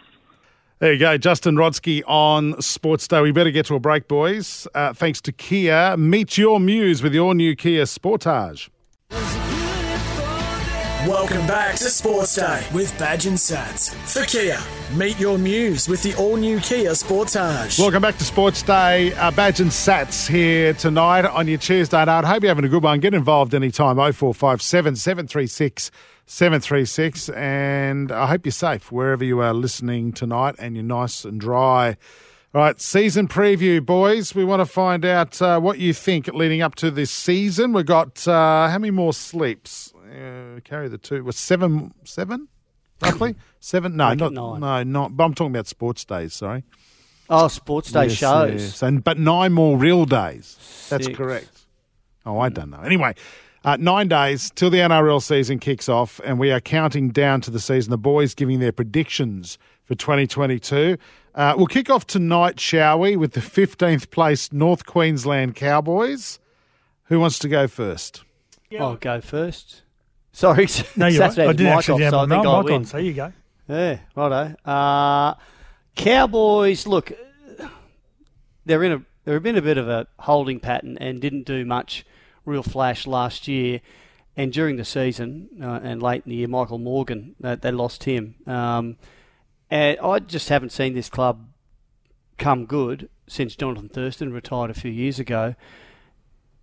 There 0.79 0.91
you 0.91 0.99
go, 0.99 1.17
Justin 1.17 1.55
Rodski 1.55 2.03
on 2.05 2.61
Sports 2.61 3.07
Day. 3.07 3.21
We 3.21 3.31
better 3.31 3.49
get 3.51 3.65
to 3.67 3.75
a 3.75 3.79
break, 3.79 4.09
boys. 4.09 4.67
Uh, 4.75 4.91
thanks 4.93 5.21
to 5.21 5.31
Kia. 5.31 5.95
Meet 5.97 6.37
your 6.37 6.59
muse 6.59 7.01
with 7.01 7.13
your 7.15 7.33
new 7.33 7.55
Kia 7.55 7.83
Sportage. 7.85 8.67
Welcome 11.07 11.47
back 11.47 11.75
to 11.75 11.85
Sports 11.85 12.35
Day 12.35 12.67
with 12.73 12.97
Badge 12.99 13.27
and 13.27 13.37
Sats. 13.37 13.93
For 14.13 14.25
Kia, 14.25 14.59
meet 14.93 15.17
your 15.17 15.37
muse 15.37 15.87
with 15.87 16.03
the 16.03 16.13
all-new 16.15 16.59
Kia 16.59 16.91
Sportage. 16.91 17.79
Welcome 17.79 18.01
back 18.01 18.17
to 18.17 18.25
Sports 18.25 18.61
Day. 18.61 19.13
Uh, 19.13 19.31
Badge 19.31 19.61
and 19.61 19.71
Sats 19.71 20.27
here 20.27 20.73
tonight 20.73 21.23
on 21.23 21.47
your 21.47 21.59
Tuesday 21.59 22.03
night. 22.03 22.25
Hope 22.25 22.43
you're 22.43 22.49
having 22.49 22.65
a 22.65 22.67
good 22.67 22.83
one. 22.83 22.99
Get 22.99 23.13
involved 23.13 23.55
anytime. 23.55 23.95
0457 23.95 24.97
736 24.97 25.91
736. 26.25 27.29
And 27.29 28.11
I 28.11 28.27
hope 28.27 28.45
you're 28.45 28.51
safe 28.51 28.91
wherever 28.91 29.23
you 29.23 29.39
are 29.39 29.53
listening 29.53 30.11
tonight 30.11 30.55
and 30.59 30.75
you're 30.75 30.83
nice 30.83 31.23
and 31.23 31.39
dry. 31.39 31.95
All 32.53 32.61
right, 32.63 32.81
season 32.81 33.29
preview, 33.29 33.85
boys. 33.85 34.35
We 34.35 34.43
want 34.43 34.59
to 34.59 34.65
find 34.65 35.05
out 35.05 35.41
uh, 35.41 35.59
what 35.61 35.79
you 35.79 35.93
think 35.93 36.27
leading 36.33 36.61
up 36.61 36.75
to 36.75 36.91
this 36.91 37.11
season. 37.11 37.71
We've 37.71 37.85
got 37.85 38.27
uh, 38.27 38.67
how 38.67 38.77
many 38.77 38.91
more 38.91 39.13
sleeps? 39.13 39.93
Uh, 40.17 40.59
carry 40.63 40.87
the 40.89 40.97
two. 40.97 41.23
Was 41.23 41.37
seven, 41.37 41.93
seven, 42.03 42.47
roughly 43.01 43.35
seven? 43.59 43.95
No, 43.95 44.09
Make 44.09 44.19
not 44.19 44.33
nine. 44.33 44.59
no, 44.59 44.83
not. 44.83 45.15
But 45.17 45.23
I'm 45.25 45.33
talking 45.33 45.53
about 45.53 45.67
sports 45.67 46.03
days. 46.05 46.33
Sorry. 46.33 46.63
Oh, 47.29 47.47
sports 47.49 47.91
day 47.91 48.03
Yes, 48.03 48.13
shows. 48.13 48.61
yes. 48.61 48.81
And 48.81 49.03
but 49.03 49.19
nine 49.19 49.53
more 49.53 49.77
real 49.77 50.05
days. 50.05 50.87
That's 50.89 51.07
correct. 51.09 51.65
Oh, 52.25 52.39
I 52.39 52.49
don't 52.49 52.69
know. 52.69 52.79
Anyway, 52.79 53.15
uh, 53.65 53.77
nine 53.79 54.07
days 54.07 54.51
till 54.55 54.69
the 54.69 54.79
NRL 54.79 55.21
season 55.21 55.59
kicks 55.59 55.89
off, 55.89 56.19
and 56.23 56.39
we 56.39 56.51
are 56.51 56.59
counting 56.61 57.09
down 57.09 57.41
to 57.41 57.51
the 57.51 57.59
season. 57.59 57.91
The 57.91 57.97
boys 57.97 58.33
giving 58.33 58.59
their 58.59 58.71
predictions 58.71 59.57
for 59.83 59.95
2022. 59.95 60.97
Uh, 61.35 61.53
we'll 61.55 61.67
kick 61.67 61.89
off 61.89 62.07
tonight, 62.07 62.59
shall 62.59 62.99
we, 62.99 63.15
with 63.15 63.33
the 63.33 63.39
15th 63.41 64.09
place 64.09 64.51
North 64.51 64.85
Queensland 64.85 65.55
Cowboys. 65.55 66.39
Who 67.05 67.19
wants 67.19 67.39
to 67.39 67.47
go 67.47 67.67
first? 67.67 68.23
I'll 68.79 68.95
go 68.95 69.21
first. 69.21 69.83
Sorry, 70.37 70.67
No, 70.95 71.07
you're 71.07 71.19
right. 71.19 71.31
Saturday 71.33 71.47
I 71.47 71.53
didn't 71.53 71.73
actually 71.73 72.05
off, 72.05 72.13
have 72.13 72.21
so 72.21 72.27
my 72.27 72.37
mic 72.37 72.71
on, 72.71 72.85
so 72.85 72.99
you 72.99 73.13
go. 73.13 73.33
Yeah, 73.67 73.97
righto. 74.15 74.55
Uh, 74.63 75.33
Cowboys, 75.95 76.85
look, 76.85 77.11
they're 78.63 78.83
in 78.83 78.91
a 78.91 79.01
they're 79.25 79.37
in 79.37 79.57
a 79.57 79.63
bit 79.63 79.79
of 79.79 79.89
a 79.89 80.05
holding 80.19 80.59
pattern 80.59 80.95
and 80.99 81.19
didn't 81.19 81.47
do 81.47 81.65
much 81.65 82.05
real 82.45 82.61
flash 82.61 83.07
last 83.07 83.47
year. 83.47 83.81
And 84.35 84.53
during 84.53 84.75
the 84.75 84.85
season 84.85 85.49
uh, 85.59 85.79
and 85.81 86.03
late 86.03 86.21
in 86.27 86.29
the 86.29 86.35
year, 86.35 86.47
Michael 86.47 86.77
Morgan, 86.77 87.35
uh, 87.43 87.55
they 87.55 87.71
lost 87.71 88.03
him. 88.03 88.35
Um, 88.45 88.97
and 89.71 89.97
I 89.99 90.19
just 90.19 90.49
haven't 90.49 90.71
seen 90.71 90.93
this 90.93 91.09
club 91.09 91.47
come 92.37 92.67
good 92.67 93.09
since 93.25 93.55
Jonathan 93.55 93.89
Thurston 93.89 94.31
retired 94.31 94.69
a 94.69 94.75
few 94.75 94.91
years 94.91 95.17
ago. 95.17 95.55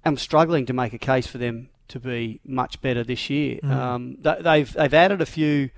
I'm 0.04 0.16
struggling 0.16 0.64
to 0.66 0.72
make 0.72 0.92
a 0.92 0.98
case 0.98 1.26
for 1.26 1.38
them 1.38 1.70
to 1.88 2.00
be 2.00 2.40
much 2.44 2.80
better 2.80 3.04
this 3.04 3.30
year. 3.30 3.60
Mm. 3.62 3.70
Um, 3.70 4.16
they've 4.20 4.72
they've 4.72 4.94
added 4.94 5.20
a 5.20 5.26
few 5.26 5.70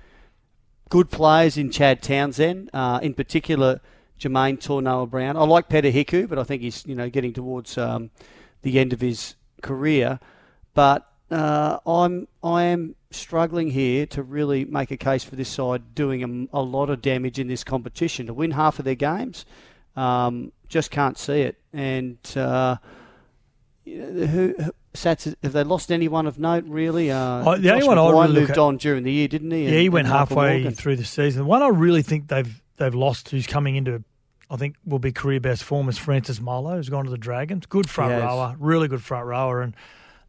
good 0.89 1.09
players 1.09 1.57
in 1.57 1.71
Chad 1.71 2.01
Townsend, 2.01 2.69
uh, 2.73 2.99
in 3.01 3.13
particular 3.13 3.81
Jamayne 4.19 4.57
Taunoa-Brown. 4.57 5.37
I 5.37 5.43
like 5.43 5.69
Peter 5.69 5.91
Hiku, 5.91 6.27
but 6.27 6.39
I 6.39 6.43
think 6.43 6.61
he's 6.61 6.85
you 6.85 6.95
know 6.95 7.09
getting 7.09 7.33
towards 7.33 7.77
um, 7.77 8.09
the 8.61 8.79
end 8.79 8.93
of 8.93 9.01
his 9.01 9.35
career. 9.61 10.19
But 10.73 11.09
uh, 11.29 11.79
I'm 11.85 12.27
I 12.43 12.63
am 12.63 12.95
struggling 13.11 13.71
here 13.71 14.05
to 14.05 14.21
really 14.21 14.65
make 14.65 14.91
a 14.91 14.97
case 14.97 15.23
for 15.23 15.35
this 15.35 15.49
side 15.49 15.95
doing 15.95 16.49
a, 16.53 16.59
a 16.59 16.61
lot 16.61 16.89
of 16.89 17.01
damage 17.01 17.39
in 17.39 17.47
this 17.47 17.63
competition 17.63 18.27
to 18.27 18.33
win 18.33 18.51
half 18.51 18.79
of 18.79 18.85
their 18.85 18.95
games. 18.95 19.45
Um, 19.95 20.51
just 20.67 20.91
can't 20.91 21.17
see 21.17 21.41
it. 21.41 21.57
And 21.73 22.17
uh, 22.35 22.77
who, 23.85 24.53
who 24.57 24.71
Sats, 24.97 25.33
have 25.43 25.53
they 25.53 25.63
lost 25.63 25.91
anyone 25.91 26.27
of 26.27 26.39
note 26.39 26.65
really? 26.67 27.11
Uh, 27.11 27.17
Oh, 27.45 27.57
the 27.57 27.69
only 27.71 27.81
Josh 27.81 27.87
one 27.87 27.97
I 27.97 28.01
McGuire 28.01 28.21
really 28.27 28.39
moved 28.41 28.51
at- 28.51 28.57
on 28.57 28.77
during 28.77 29.03
the 29.03 29.11
year, 29.11 29.27
didn't 29.27 29.51
he? 29.51 29.63
Yeah, 29.63 29.69
And- 29.69 29.77
he 29.79 29.89
went 29.89 30.07
halfway 30.07 30.61
Morgan. 30.61 30.73
through 30.75 30.95
the 30.97 31.05
season. 31.05 31.43
The 31.43 31.45
one 31.47 31.61
I 31.63 31.67
really 31.69 32.01
think 32.01 32.27
they've 32.27 32.61
they've 32.77 32.93
lost, 32.95 33.29
who's 33.29 33.47
coming 33.47 33.75
into, 33.75 34.03
I 34.51 34.55
think 34.55 34.75
will 34.85 34.99
be 34.99 35.11
career 35.11 35.39
best 35.39 35.63
form, 35.63 35.89
is 35.89 35.97
Francis 35.97 36.39
Molo, 36.39 36.75
who's 36.75 36.89
gone 36.89 37.05
to 37.05 37.09
the 37.11 37.17
Dragons. 37.17 37.65
Good 37.65 37.89
front 37.89 38.11
Yes. 38.11 38.21
rower, 38.21 38.55
really 38.59 38.87
good 38.87 39.01
front 39.01 39.25
rower, 39.25 39.61
and 39.61 39.75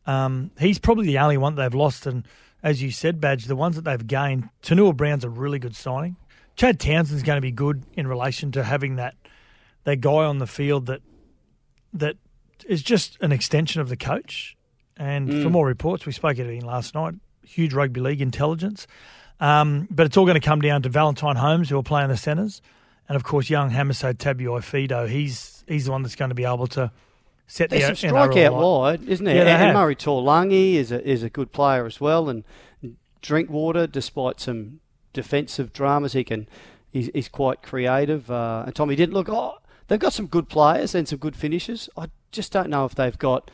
um, 0.07 0.51
he's 0.59 0.79
probably 0.79 1.07
the 1.07 1.19
only 1.19 1.37
one 1.37 1.57
they've 1.57 1.75
lost. 1.75 2.07
And 2.07 2.27
as 2.63 2.81
you 2.83 2.91
said, 2.91 3.21
Badge, 3.21 3.45
the 3.45 3.55
ones 3.57 3.77
that 3.77 3.85
they've 3.85 4.07
gained, 4.07 4.49
Taunoa-Brown's 4.63 5.25
a 5.25 5.29
really 5.29 5.59
good 5.59 5.77
signing. 5.77 6.17
Chad 6.57 6.81
Townsend's 6.81 7.23
going 7.23 7.37
to 7.37 7.43
be 7.43 7.53
good 7.53 7.83
in 7.95 8.07
relation 8.07 8.51
to 8.53 8.65
having 8.65 8.97
that 8.97 9.15
that 9.85 10.01
guy 10.01 10.25
on 10.25 10.39
the 10.39 10.47
field 10.47 10.87
that 10.87 11.03
that 11.93 12.17
is 12.67 12.83
just 12.83 13.17
an 13.21 13.31
extension 13.33 13.81
of 13.81 13.89
the 13.89 13.97
coach. 13.97 14.57
And 14.99 15.29
Mm. 15.29 15.43
for 15.43 15.51
more 15.51 15.67
reports, 15.67 16.05
we 16.07 16.13
spoke 16.13 16.39
about 16.39 16.51
it 16.51 16.57
in 16.57 16.65
last 16.65 16.95
night. 16.95 17.15
Huge 17.45 17.73
rugby 17.73 18.01
league 18.01 18.21
intelligence, 18.21 18.87
um, 19.41 19.87
but 19.91 20.05
it's 20.07 20.17
all 20.17 20.25
going 20.27 20.39
to 20.41 20.47
come 20.47 20.61
down 20.61 20.83
to 20.83 20.89
Valentine 20.89 21.37
Holmes, 21.37 21.69
who 21.71 21.77
will 21.77 21.83
play 21.83 22.03
in 22.03 22.11
the 22.11 22.17
centres, 22.17 22.61
and 23.09 23.17
of 23.17 23.23
course, 23.25 23.49
young 23.49 23.71
Hamiso 23.71 24.13
Tabuai-Fidow. 24.13 25.09
He's 25.09 25.65
he's 25.67 25.87
the 25.87 25.93
one 25.93 26.03
that's 26.03 26.17
going 26.17 26.29
to 26.31 26.35
be 26.35 26.45
able 26.45 26.67
to 26.69 26.91
set 27.47 27.71
the 27.71 27.81
some 27.81 27.95
strike 27.95 28.37
out 28.37 28.55
wide, 28.55 29.09
isn't 29.09 29.25
there? 29.25 29.37
Yeah, 29.47 29.65
and. 29.65 29.75
Murray 29.75 29.97
Taulagi 29.97 30.75
is 30.75 30.93
a 30.93 31.03
is 31.09 31.23
a 31.23 31.31
good 31.31 31.53
player 31.53 31.87
as 31.87 32.01
well, 32.01 32.29
and 32.29 32.45
Drinkwater, 33.23 33.87
despite 33.87 34.41
some 34.41 34.81
defensive 35.13 35.73
dramas, 35.73 36.13
he 36.13 36.25
can 36.25 36.49
he's, 36.91 37.09
he's 37.15 37.29
quite 37.29 37.63
creative. 37.63 38.31
Uh, 38.31 38.65
and 38.67 38.75
Tommy 38.75 38.95
didn't 38.97 39.15
look. 39.15 39.29
Oh, 39.29 39.59
they've 39.87 39.99
got 39.99 40.13
some 40.13 40.27
good 40.27 40.49
players 40.49 40.95
and 40.95 41.09
some 41.09 41.19
good 41.19 41.37
finishers. 41.37 41.89
I 41.97 42.09
just 42.33 42.53
don't 42.53 42.69
know 42.69 42.85
if 42.85 42.95
they've 42.95 43.19
got. 43.19 43.51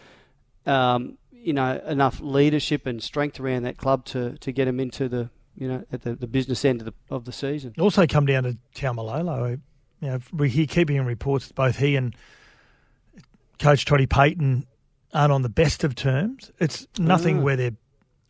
Um, 0.66 1.18
you 1.44 1.52
know 1.52 1.80
enough 1.86 2.20
leadership 2.20 2.86
and 2.86 3.02
strength 3.02 3.38
around 3.38 3.62
that 3.64 3.76
club 3.76 4.04
to, 4.06 4.36
to 4.38 4.52
get 4.52 4.64
them 4.64 4.80
into 4.80 5.08
the 5.08 5.30
you 5.56 5.68
know 5.68 5.84
at 5.92 6.02
the, 6.02 6.14
the 6.14 6.26
business 6.26 6.64
end 6.64 6.80
of 6.80 6.86
the 6.86 6.94
of 7.10 7.24
the 7.24 7.32
season. 7.32 7.74
Also 7.78 8.06
come 8.06 8.26
down 8.26 8.44
to 8.44 8.56
Taumalolo. 8.74 9.60
You 10.00 10.08
know, 10.08 10.18
we 10.32 10.48
hear 10.50 10.66
keep 10.66 10.88
hearing 10.90 11.06
reports 11.06 11.48
that 11.48 11.54
both 11.54 11.76
he 11.76 11.96
and 11.96 12.14
Coach 13.58 13.84
Toddy 13.84 14.06
Payten 14.06 14.66
aren't 15.12 15.32
on 15.32 15.42
the 15.42 15.48
best 15.48 15.84
of 15.84 15.94
terms. 15.94 16.50
It's 16.58 16.86
nothing 16.98 17.38
Ah. 17.38 17.42
where 17.42 17.56
they 17.56 17.72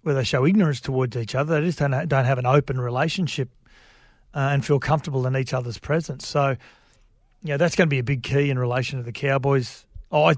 where 0.02 0.14
they 0.14 0.24
show 0.24 0.44
ignorance 0.44 0.80
towards 0.80 1.16
each 1.16 1.34
other. 1.34 1.60
They 1.60 1.66
just 1.66 1.78
don't 1.78 2.08
don't 2.08 2.24
have 2.26 2.38
an 2.38 2.46
open 2.46 2.80
relationship 2.80 3.48
uh, 4.34 4.50
and 4.52 4.64
feel 4.64 4.78
comfortable 4.78 5.26
in 5.26 5.36
each 5.36 5.54
other's 5.54 5.78
presence. 5.78 6.26
So, 6.28 6.48
yeah, 6.50 6.56
you 7.42 7.48
know, 7.50 7.56
that's 7.56 7.74
going 7.76 7.88
to 7.88 7.90
be 7.90 7.98
a 8.00 8.04
big 8.04 8.22
key 8.22 8.50
in 8.50 8.58
relation 8.58 8.98
to 8.98 9.04
the 9.04 9.12
Cowboys. 9.12 9.86
Oh, 10.12 10.24
I 10.24 10.34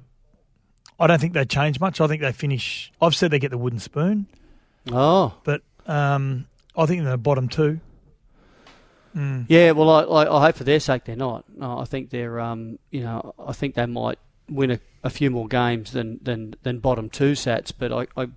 I 0.99 1.07
don't 1.07 1.21
think 1.21 1.35
they 1.35 1.45
change 1.45 1.79
much. 1.81 2.01
I 2.01 2.07
think 2.07 2.23
they 2.23 2.33
finish. 2.33 2.91
I've 3.03 3.15
said 3.15 3.31
they 3.31 3.39
get 3.39 3.51
the 3.51 3.59
wooden 3.59 3.81
spoon, 3.81 4.27
Oh, 4.91 5.35
but 5.45 5.63
um, 5.87 6.47
I 6.77 6.87
think 6.87 7.03
they're 7.03 7.13
the 7.13 7.19
bottom 7.19 7.49
two. 7.49 7.81
Mm. 9.17 9.47
Yeah, 9.49 9.71
well, 9.73 9.91
I, 9.91 10.03
I, 10.03 10.37
I 10.37 10.41
hope 10.47 10.57
for 10.57 10.65
their 10.65 10.81
sake 10.81 11.05
they're 11.05 11.17
not. 11.17 11.45
No, 11.55 11.79
I 11.79 11.85
think 11.85 12.11
they're, 12.11 12.39
um, 12.39 12.79
you 12.91 13.01
know, 13.01 13.35
I 13.39 13.53
think 13.53 13.75
they 13.75 13.87
might 13.87 14.19
win 14.49 14.71
a, 14.71 14.81
a 15.03 15.11
few 15.11 15.31
more 15.31 15.49
games 15.49 15.93
than, 15.93 16.21
than, 16.23 16.55
than 16.63 16.81
bottom 16.81 17.09
two 17.09 17.33
sats, 17.33 17.73
but 17.77 17.93
I, 17.93 18.07
I, 18.21 18.29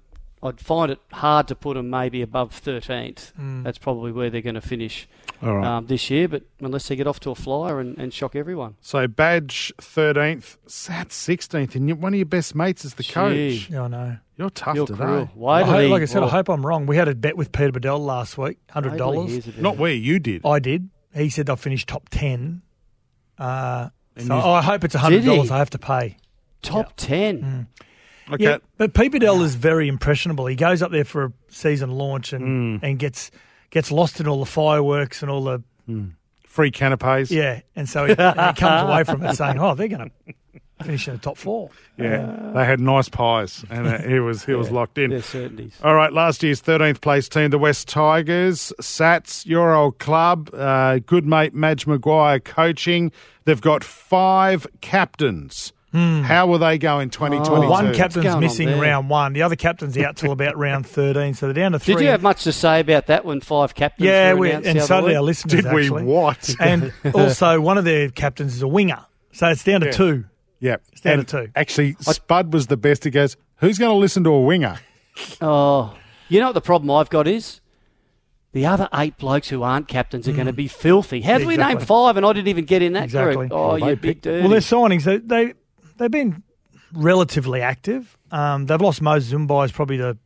I'd 0.42 0.60
find 0.60 0.90
it 0.92 1.00
hard 1.12 1.48
to 1.50 1.56
put 1.56 1.74
them 1.76 1.90
maybe 1.90 2.22
above 2.22 2.52
13th. 2.64 3.34
Mm. 3.40 3.64
That's 3.64 3.78
probably 3.78 4.12
where 4.14 4.30
they're 4.30 4.42
going 4.42 4.56
to 4.56 4.62
finish 4.62 5.06
All 5.44 5.58
right. 5.58 5.66
um, 5.68 5.88
this 5.88 6.10
year, 6.10 6.30
but 6.30 6.44
unless 6.62 6.88
they 6.88 6.96
get 6.96 7.08
off 7.08 7.20
to 7.22 7.32
a 7.32 7.36
flyer 7.36 7.80
and, 7.82 7.98
and 7.98 8.14
shock 8.14 8.36
everyone. 8.38 8.76
So 8.80 9.06
Badge 9.08 9.74
13th, 9.82 10.56
Sat 10.66 11.10
16th, 11.10 11.76
and 11.76 12.02
one 12.02 12.14
of 12.14 12.18
your 12.18 12.26
best 12.26 12.56
mates 12.56 12.86
is 12.86 12.94
the 12.94 13.04
coach. 13.04 13.34
Gee. 13.34 13.68
Yeah, 13.70 13.84
I 13.84 13.88
know. 13.90 14.18
You're 14.38 14.50
tough 14.50 14.76
You're 14.78 14.88
today. 14.88 14.98
cruel. 15.04 15.24
I 15.24 15.28
Why 15.36 15.60
do 15.64 15.70
hope- 15.72 15.92
like 15.92 16.02
I 16.02 16.06
said, 16.06 16.24
I 16.24 16.30
hope 16.30 16.50
I'm 16.50 16.66
wrong. 16.66 16.86
We 16.86 16.96
had 16.96 17.10
a 17.10 17.16
bet 17.16 17.36
with 17.36 17.52
Peter 17.52 17.72
Badel 17.74 18.00
last 18.00 18.38
week, 18.38 18.60
hundred 18.70 18.92
wait 18.94 18.98
dollars. 18.98 19.16
till 19.18 19.26
he 19.28 19.34
hears 19.34 19.48
about 19.50 19.62
Not 19.62 19.78
where 19.78 19.94
you 19.94 20.20
did. 20.20 20.46
I 20.46 20.60
did. 20.60 20.90
He 21.14 21.30
said 21.30 21.48
they'll 21.48 21.58
finish 21.58 21.86
top 21.86 22.08
ten. 22.10 22.62
Uh, 23.38 23.90
so 24.18 24.24
you- 24.36 24.42
I 24.42 24.62
hope 24.62 24.84
it's 24.86 24.96
hundred 24.96 25.26
dollars. 25.26 25.52
I 25.52 25.58
have 25.58 25.70
to 25.72 25.80
pay. 25.80 26.16
top 26.62 26.94
ten. 26.96 27.68
Okay. 28.32 28.44
Yeah, 28.44 28.58
but 28.78 28.94
Pete 28.94 29.12
Badel 29.12 29.42
is 29.44 29.56
very 29.56 29.88
impressionable. 29.88 30.46
He 30.46 30.56
goes 30.56 30.82
up 30.82 30.92
there 30.92 31.04
for 31.06 31.26
a 31.26 31.34
season 31.50 31.92
launch 31.92 32.34
and 32.34 32.80
Mm. 32.82 32.84
and 32.88 33.00
gets 33.00 33.32
gets 33.72 33.92
lost 33.92 34.20
in 34.20 34.28
all 34.28 34.40
the 34.40 34.46
fireworks 34.46 35.22
and 35.22 35.30
all 35.32 35.44
the 35.44 35.64
Free 36.46 36.72
canapes. 36.72 37.32
yeah, 37.32 37.62
and 37.76 37.88
so 37.88 38.06
he, 38.06 38.12
and 38.18 38.40
he 38.40 38.54
comes 38.62 38.90
away 38.90 39.04
from 39.04 39.24
it 39.24 39.36
saying, 39.36 39.60
"Oh, 39.60 39.76
they're 39.76 39.88
going 39.88 40.10
to 40.28 40.34
finish 40.84 41.08
in 41.08 41.14
the 41.16 41.20
top 41.20 41.38
four. 41.38 41.70
Yeah. 41.98 42.52
They 42.56 42.66
had 42.66 42.80
nice 42.80 43.08
pies, 43.10 43.64
and 43.70 43.88
uh, 43.88 44.00
he 44.00 44.20
was 44.20 44.46
he 44.46 44.54
was 44.54 44.72
locked 44.72 44.98
in. 44.98 45.10
They're 45.12 45.22
certainties. 45.22 45.74
All 45.84 45.94
right, 45.96 46.12
last 46.12 46.42
year's 46.42 46.62
13th 46.62 47.02
place 47.02 47.30
team, 47.30 47.50
the 47.52 47.60
West 47.60 47.88
Tigers. 47.88 48.74
Sats, 48.82 49.46
your 49.46 49.74
old 49.76 50.00
club. 50.00 50.50
Uh, 50.54 51.00
good 51.06 51.26
mate 51.26 51.54
Madge 51.54 51.86
Maguire 51.86 52.40
coaching. 52.40 53.12
They've 53.46 53.62
got 53.62 53.84
five 53.84 54.66
captains. 54.82 55.72
Hmm. 55.92 56.22
How 56.22 56.46
will 56.46 56.60
they 56.60 56.78
go 56.78 57.00
in 57.00 57.10
2022? 57.10 57.52
Well, 57.52 57.70
one 57.70 57.86
going 57.86 57.96
captain's 57.98 58.36
missing 58.38 58.68
there? 58.68 58.80
round 58.82 59.10
one. 59.10 59.34
The 59.34 59.42
other 59.42 59.56
captain's 59.56 59.98
out 59.98 60.18
till 60.18 60.32
about 60.32 60.56
round 60.56 60.86
thirteen, 60.86 61.34
so 61.34 61.48
they're 61.48 61.54
down 61.64 61.72
to 61.72 61.80
three. 61.80 61.96
Did 61.96 62.04
you 62.04 62.10
have 62.10 62.22
much 62.22 62.44
to 62.44 62.52
say 62.52 62.80
about 62.80 63.08
that 63.08 63.26
when 63.26 63.42
five 63.42 63.74
captains 63.74 64.06
Yeah, 64.06 64.34
were 64.34 64.40
we, 64.40 64.50
announced 64.52 64.68
and 64.68 64.82
suddenly 64.84 64.86
so 64.86 64.98
other 65.00 65.06
did 65.08 65.16
our 65.16 65.22
week? 65.24 65.28
listeners. 65.28 65.64
Did 65.64 65.74
we 65.74 65.82
actually. 65.86 66.04
what? 66.04 66.56
And 66.60 66.94
also, 67.16 67.60
one 67.60 67.80
of 67.80 67.86
their 67.86 68.10
captains 68.10 68.54
is 68.56 68.62
a 68.62 68.68
winger, 68.68 69.04
so 69.32 69.48
it's 69.48 69.64
down 69.64 69.82
to 69.82 69.88
Yeah. 69.88 69.92
two. 69.94 70.26
yeah. 70.60 70.76
It's 70.92 71.02
down 71.02 71.20
And 71.20 71.28
to 71.28 71.46
two. 71.46 71.52
Actually, 71.56 71.96
Spud 72.02 72.54
was 72.54 72.68
the 72.68 72.78
best. 72.78 73.04
He 73.04 73.10
goes, 73.10 73.36
who's 73.58 73.80
going 73.80 73.92
to 73.92 73.98
listen 73.98 74.24
to 74.26 74.30
a 74.30 74.42
winger? 74.42 74.78
Oh, 75.42 75.96
you 76.28 76.40
know 76.40 76.48
what 76.48 76.54
the 76.54 76.62
problem 76.62 76.92
I've 76.92 77.10
got 77.10 77.28
is? 77.28 77.62
The 78.52 78.66
other 78.66 78.90
eight 78.96 79.18
blokes 79.18 79.50
who 79.50 79.62
aren't 79.64 79.88
captains 79.88 80.28
are 80.28 80.34
going 80.34 80.48
to 80.48 80.52
hmm. 80.52 80.58
be 80.58 80.68
filthy. 80.68 81.22
How 81.22 81.38
did 81.38 81.46
we 81.48 81.56
name 81.58 81.80
five 81.80 82.18
and 82.18 82.26
I 82.26 82.34
didn't 82.34 82.48
even 82.48 82.66
get 82.66 82.82
in 82.82 82.94
that 82.94 83.04
Exactly. 83.06 83.36
group? 83.36 83.52
Oh, 83.52 83.68
Well, 83.70 83.80
they 83.80 83.90
you 83.90 83.96
big 83.96 84.02
picked- 84.02 84.22
dirty. 84.24 84.42
Well, 84.42 84.50
their 84.50 84.60
signings 84.60 85.04
they, 85.04 85.18
they 85.18 85.54
they've 86.00 86.10
been 86.10 86.44
relatively 86.94 87.62
active. 87.62 88.18
Um, 88.32 88.66
they've 88.66 88.82
lost 88.82 89.02
Moses 89.02 89.32
Mbye 89.32 89.66
is 89.66 89.72
probably 89.72 89.98
the 89.98 90.18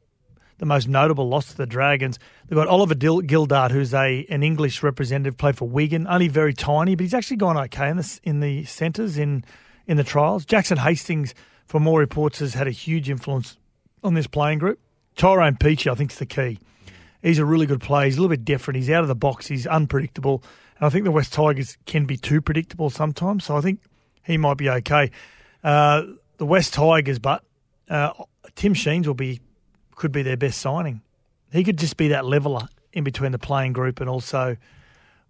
the 0.60 0.66
most 0.68 0.88
notable 0.88 1.28
loss 1.28 1.48
to 1.48 1.58
the 1.58 1.66
Dragons. 1.66 2.20
They've 2.48 2.56
got 2.56 2.68
Oliver 2.68 2.96
Dil- 2.96 3.24
Gildart, 3.24 3.72
who's 3.72 3.94
a 3.94 4.26
an 4.30 4.44
English 4.44 4.82
representative, 4.82 5.38
played 5.38 5.58
for 5.58 5.68
Wigan, 5.68 6.08
only 6.08 6.30
very 6.30 6.54
tiny, 6.54 6.96
but 6.96 7.04
he's 7.04 7.14
actually 7.14 7.38
gone 7.38 7.58
okay 7.58 7.90
in 7.90 7.98
the 7.98 8.20
in 8.24 8.40
the 8.40 8.64
centres 8.64 9.18
in 9.18 9.44
in 9.88 9.98
the 9.98 10.04
trials. 10.04 10.46
Jackson 10.46 10.78
Hastings, 10.78 11.34
for 11.66 11.80
more 11.80 12.00
reports, 12.00 12.40
has 12.40 12.54
had 12.54 12.68
a 12.68 12.72
huge 12.72 13.10
influence 13.10 13.58
on 14.04 14.14
this 14.14 14.28
playing 14.28 14.60
group. 14.60 14.80
Tyrone 15.16 15.56
Peachey, 15.56 15.92
I 15.92 15.96
think, 15.96 16.12
is 16.12 16.20
the 16.20 16.26
key. 16.26 16.60
He's 17.22 17.40
a 17.40 17.46
really 17.46 17.66
good 17.66 17.82
player. 17.82 18.06
He's 18.06 18.18
a 18.18 18.22
little 18.22 18.36
bit 18.36 18.44
different. 18.44 18.78
He's 18.78 18.90
out 18.90 19.02
of 19.02 19.08
the 19.08 19.16
box. 19.16 19.48
He's 19.48 19.66
unpredictable. 19.66 20.44
And 20.78 20.86
I 20.86 20.90
think 20.90 21.06
the 21.06 21.12
West 21.12 21.34
Tigers 21.34 21.78
can 21.86 22.06
be 22.06 22.18
too 22.18 22.42
predictable 22.42 22.90
sometimes. 22.90 23.46
So 23.46 23.56
I 23.56 23.62
think 23.62 23.80
he 24.24 24.38
might 24.38 24.58
be 24.58 24.70
okay. 24.70 25.12
Uh, 25.64 26.04
the 26.38 26.46
West 26.46 26.74
Tigers, 26.74 27.20
but 27.20 27.44
uh, 27.90 28.12
Tim 28.56 28.74
Sheens 28.74 29.08
will 29.08 29.14
be 29.14 29.40
could 29.96 30.12
be 30.12 30.24
their 30.24 30.38
best 30.38 30.60
signing. 30.60 31.02
He 31.52 31.64
could 31.64 31.78
just 31.78 31.98
be 31.98 32.10
that 32.10 32.26
leveler 32.26 32.68
in 32.92 33.04
between 33.04 33.32
the 33.32 33.40
playing 33.40 33.74
group 33.74 34.02
and 34.02 34.10
also 34.10 34.58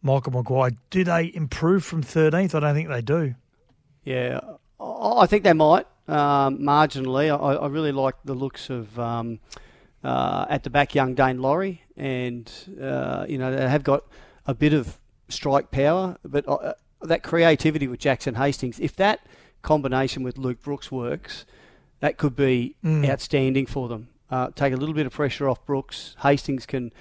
Michael 0.01 0.31
Maguire. 0.31 0.71
Do 0.89 1.03
they 1.03 1.31
improve 1.33 1.83
from 1.83 2.01
13th? 2.01 2.55
I 2.55 2.59
don't 2.59 2.73
think 2.73 2.89
they 2.89 3.01
do. 3.01 3.35
Yeah, 4.05 4.39
I 4.79 5.25
think 5.27 5.43
they 5.43 5.53
might 5.53 5.85
um, 6.07 6.59
marginally. 6.59 7.29
I, 7.29 7.55
I 7.55 7.67
really 7.67 7.91
like 7.91 8.15
the 8.25 8.33
looks 8.33 8.69
of 8.69 8.97
um, 8.99 9.39
uh, 10.03 10.45
at 10.49 10.63
the 10.63 10.69
back, 10.69 10.95
young 10.95 11.15
Daine 11.15 11.39
Laurie, 11.39 11.81
and 11.95 12.51
uh, 12.81 13.25
you 13.27 13.37
know 13.37 13.55
they 13.55 13.69
have 13.69 13.83
got 13.83 14.05
a 14.45 14.53
bit 14.53 14.73
of 14.73 14.99
strike 15.29 15.71
power, 15.71 16.17
but 16.23 16.47
uh, 16.47 16.73
that 17.01 17.23
creativity 17.23 17.87
with 17.87 17.99
Jackson 17.99 18.35
Hastings, 18.35 18.79
if 18.79 18.95
that 18.97 19.25
combination 19.63 20.21
with 20.21 20.37
Luke 20.37 20.61
Brooks 20.61 20.91
works, 20.91 21.45
that 22.01 22.17
could 22.17 22.35
be 22.35 22.75
outstanding 22.85 23.65
for 23.65 23.87
them. 23.87 24.09
Uh, 24.29 24.49
take 24.55 24.73
a 24.73 24.75
little 24.77 24.95
bit 24.95 25.05
of 25.05 25.13
pressure 25.13 25.49
off 25.49 25.65
Brooks. 25.65 26.15
Hastings 26.21 26.65
can 26.65 26.91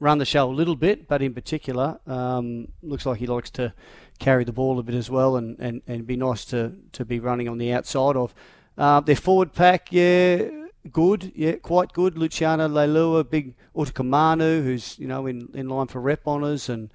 run 0.00 0.18
the 0.18 0.24
show 0.24 0.50
a 0.50 0.52
little 0.52 0.76
bit, 0.76 1.06
but 1.06 1.22
in 1.22 1.32
particular, 1.34 1.98
um, 2.06 2.68
looks 2.82 3.06
like 3.06 3.18
he 3.18 3.26
likes 3.26 3.50
to 3.50 3.72
carry 4.18 4.44
the 4.44 4.52
ball 4.52 4.78
a 4.78 4.82
bit 4.82 4.94
as 4.94 5.10
well, 5.10 5.36
and, 5.36 5.58
and, 5.58 5.82
and 5.86 6.06
be 6.06 6.16
nice 6.16 6.44
to, 6.46 6.72
to 6.92 7.04
be 7.04 7.20
running 7.20 7.48
on 7.48 7.58
the 7.58 7.72
outside 7.72 8.16
of. 8.16 8.34
Uh, 8.76 9.00
their 9.00 9.16
forward 9.16 9.52
pack, 9.52 9.88
yeah, 9.90 10.48
good, 10.90 11.32
yeah, 11.34 11.52
quite 11.52 11.92
good. 11.92 12.18
Luciano 12.18 12.68
Leilua, 12.68 13.28
big 13.28 13.54
Utoikamanu, 13.76 14.62
who's 14.62 14.98
you 14.98 15.06
know 15.06 15.26
in, 15.26 15.48
in 15.54 15.68
line 15.68 15.86
for 15.86 16.00
rep 16.00 16.26
honours, 16.26 16.68
and 16.68 16.90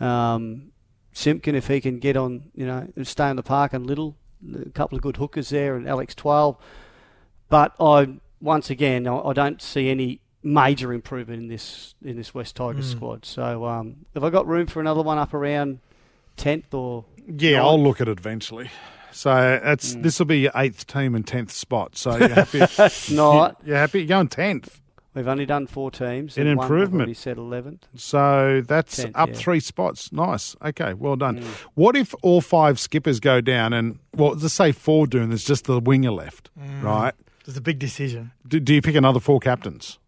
um, 0.00 0.72
Simpkin 1.12 1.54
if 1.54 1.68
he 1.68 1.80
can 1.80 1.98
get 1.98 2.16
on, 2.16 2.50
you 2.54 2.66
know, 2.66 2.88
stay 3.02 3.24
on 3.24 3.36
the 3.36 3.42
park 3.42 3.72
and 3.72 3.86
little, 3.86 4.16
a 4.66 4.70
couple 4.70 4.96
of 4.96 5.02
good 5.02 5.16
hookers 5.16 5.48
there, 5.50 5.76
and 5.76 5.88
Alex 5.88 6.14
Twal. 6.14 6.60
But 7.48 7.74
I 7.80 8.14
once 8.40 8.70
again, 8.70 9.06
I, 9.06 9.16
I 9.18 9.32
don't 9.32 9.60
see 9.62 9.88
any 9.90 10.20
major 10.42 10.92
improvement 10.92 11.42
in 11.42 11.48
this 11.48 11.94
in 12.04 12.16
this 12.16 12.34
West 12.34 12.56
Tigers 12.56 12.88
Mm. 12.94 12.96
squad. 12.96 13.24
So, 13.24 13.64
um, 13.66 13.96
have 14.14 14.24
I 14.24 14.30
got 14.30 14.46
room 14.46 14.66
for 14.66 14.80
another 14.80 15.02
one 15.02 15.18
up 15.18 15.32
around 15.34 15.78
tenth 16.36 16.72
or? 16.74 17.04
Yeah, 17.26 17.52
ninth? 17.58 17.64
I'll 17.64 17.82
look 17.82 18.00
at 18.00 18.08
it 18.08 18.18
eventually. 18.18 18.70
So 19.12 19.60
that's 19.62 19.94
Mm. 19.94 20.02
this 20.02 20.18
will 20.18 20.26
be 20.26 20.40
your 20.40 20.52
eighth 20.56 20.86
team 20.86 21.14
and 21.14 21.26
tenth 21.26 21.52
spot. 21.52 21.96
So 21.96 22.16
you're 22.16 22.28
happy? 22.34 22.58
That's 22.58 23.10
not. 23.10 23.60
You're 23.64 23.76
happy? 23.76 24.00
You're 24.00 24.08
going 24.08 24.28
tenth. 24.28 24.80
We've 25.14 25.28
only 25.28 25.46
done 25.46 25.66
four 25.68 25.90
teams. 25.92 26.36
An 26.36 26.46
and 26.48 26.56
one 26.58 26.64
I've 26.66 26.70
improvement. 26.72 27.00
already 27.02 27.14
said 27.14 27.38
eleventh. 27.38 27.86
So 27.94 28.62
that's 28.66 28.98
10th, 29.04 29.12
up 29.14 29.28
yeah. 29.28 29.34
three 29.36 29.60
spots. 29.60 30.12
Nice. 30.12 30.56
Okay, 30.64 30.92
well 30.94 31.14
done. 31.16 31.38
Mm. 31.40 31.44
What 31.74 31.94
if 31.96 32.14
all 32.22 32.40
five 32.40 32.80
skippers 32.80 33.20
go 33.20 33.40
down 33.40 33.72
and 33.72 33.98
well, 34.14 34.30
let's 34.34 34.52
say 34.54 34.72
four 34.72 35.06
do, 35.06 35.20
and 35.22 35.30
there's 35.30 35.44
just 35.44 35.66
the 35.66 35.78
winger 35.80 36.10
left, 36.10 36.50
Mm. 36.58 36.82
right? 36.82 37.14
It's 37.46 37.56
a 37.56 37.60
big 37.60 37.78
decision. 37.78 38.32
Do, 38.48 38.58
do 38.58 38.74
you 38.74 38.82
pick 38.82 38.94
another 38.96 39.20
four 39.20 39.38
captains? 39.38 39.98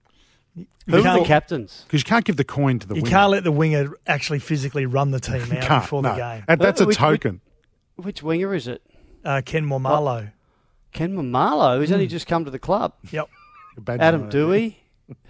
You 0.57 0.67
Who 0.89 0.97
are 0.99 1.03
can't- 1.03 1.21
the 1.23 1.27
captains? 1.27 1.83
Because 1.87 2.01
you 2.01 2.05
can't 2.07 2.25
give 2.25 2.37
the 2.37 2.45
coin 2.45 2.79
to 2.79 2.87
the 2.87 2.95
You 2.97 3.03
winger. 3.03 3.15
can't 3.17 3.31
let 3.31 3.45
the 3.45 3.53
winger 3.53 3.93
actually 4.07 4.39
physically 4.39 4.87
run 4.87 5.11
the 5.11 5.21
team 5.21 5.43
out 5.53 5.61
can't, 5.63 5.83
before 5.85 6.03
no. 6.03 6.11
the 6.11 6.17
game. 6.17 6.45
And 6.49 6.61
that's 6.61 6.81
a 6.81 6.85
Which- 6.87 6.97
which- 6.97 6.99
token. 6.99 7.41
Which 7.97 8.23
winger 8.23 8.55
is 8.55 8.67
it? 8.69 8.83
Uh, 9.25 9.43
Ken 9.45 9.65
Maumalo. 9.67 10.33
Ken 10.93 11.15
Maumalo, 11.15 11.79
who's 11.79 11.89
Hmm. 11.91 11.95
only 11.95 12.07
just 12.07 12.27
come 12.27 12.45
to 12.45 12.51
the 12.51 12.59
club. 12.59 12.93
Yep. 13.11 13.29
Bad 13.79 14.01
Adam 14.01 14.23
night. 14.23 14.33
Doueihi. 14.33 14.75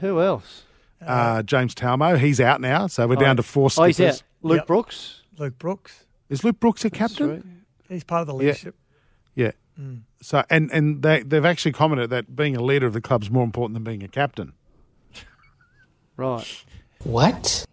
Who 0.00 0.20
else? 0.20 0.64
Uh, 1.04 1.42
James 1.42 1.74
Tamou, 1.74 2.18
he's 2.18 2.40
out 2.40 2.60
now, 2.60 2.86
so 2.86 3.06
we're 3.06 3.16
Oh. 3.16 3.20
down 3.20 3.36
to 3.36 3.42
four 3.42 3.68
Oh, 3.76 3.84
he's 3.84 3.96
skippers. 3.96 4.16
out. 4.16 4.22
Luke 4.42 4.58
Yep. 4.60 4.66
Brooks. 4.66 5.22
Luke 5.38 5.58
Brooks. 5.58 6.06
Is 6.28 6.42
Luke 6.44 6.58
Brooks 6.58 6.84
a 6.84 6.90
captain? 6.90 7.64
He's 7.88 8.02
part 8.04 8.22
of 8.22 8.26
the 8.28 8.32
Yeah. 8.34 8.38
leadership. 8.38 8.76
Yeah. 9.34 9.52
Mm. 9.78 10.02
So 10.22 10.42
and 10.48 10.70
and 10.72 11.02
they 11.02 11.22
they've 11.22 11.44
actually 11.44 11.72
commented 11.72 12.08
that 12.10 12.34
being 12.34 12.56
a 12.56 12.62
leader 12.62 12.86
of 12.86 12.94
the 12.94 13.00
club's 13.02 13.30
more 13.30 13.44
important 13.44 13.74
than 13.74 13.84
being 13.84 14.02
a 14.02 14.08
captain. 14.08 14.54
Right. 16.16 16.64
What? 17.04 17.66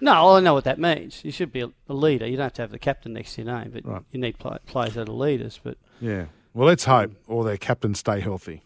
No, 0.00 0.34
I 0.34 0.40
know 0.40 0.52
what 0.54 0.64
that 0.64 0.80
means. 0.80 1.24
You 1.24 1.30
should 1.30 1.52
be 1.52 1.60
a, 1.60 1.70
a 1.88 1.94
leader. 1.94 2.26
You 2.26 2.36
don't 2.36 2.46
have 2.46 2.52
to 2.54 2.62
have 2.62 2.70
the 2.72 2.78
captain 2.78 3.12
next 3.12 3.34
to 3.36 3.42
your 3.42 3.54
name, 3.56 3.70
but 3.72 3.86
Right. 3.86 4.02
you 4.10 4.18
need 4.20 4.38
play, 4.38 4.58
players 4.66 4.94
that 4.94 5.08
are 5.08 5.12
leaders. 5.12 5.60
But 5.62 5.78
Yeah. 6.00 6.24
Well, 6.54 6.66
let's 6.66 6.84
hope 6.84 7.12
all 7.28 7.44
their 7.44 7.56
captains 7.56 8.00
stay 8.00 8.18
healthy. 8.20 8.62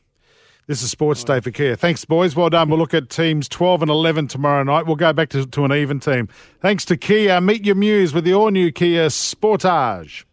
This 0.69 0.83
is 0.83 0.91
Sports 0.91 1.23
Day 1.23 1.39
for 1.39 1.53
Kia. 1.53 1.77
Thanks, 1.77 2.05
boys. 2.05 2.35
Well 2.35 2.51
done. 2.51 2.69
We'll 2.69 2.81
look 2.81 2.93
at 2.93 3.09
teams 3.09 3.49
12 3.49 3.83
and 3.83 3.91
11 3.91 4.27
tomorrow 4.27 4.65
night. 4.65 4.85
We'll 4.85 4.97
go 4.97 5.13
back 5.13 5.29
to, 5.29 5.47
to 5.47 5.65
an 5.65 5.73
even 5.73 6.01
team. 6.01 6.29
Thanks 6.61 6.85
to 6.87 6.97
Kia. 6.97 7.41
Meet 7.41 7.65
your 7.65 7.77
muse 7.77 8.13
with 8.13 8.25
the 8.25 8.35
all 8.35 8.51
new 8.51 8.73
Kia 8.73 9.07
Sportage. 9.07 10.25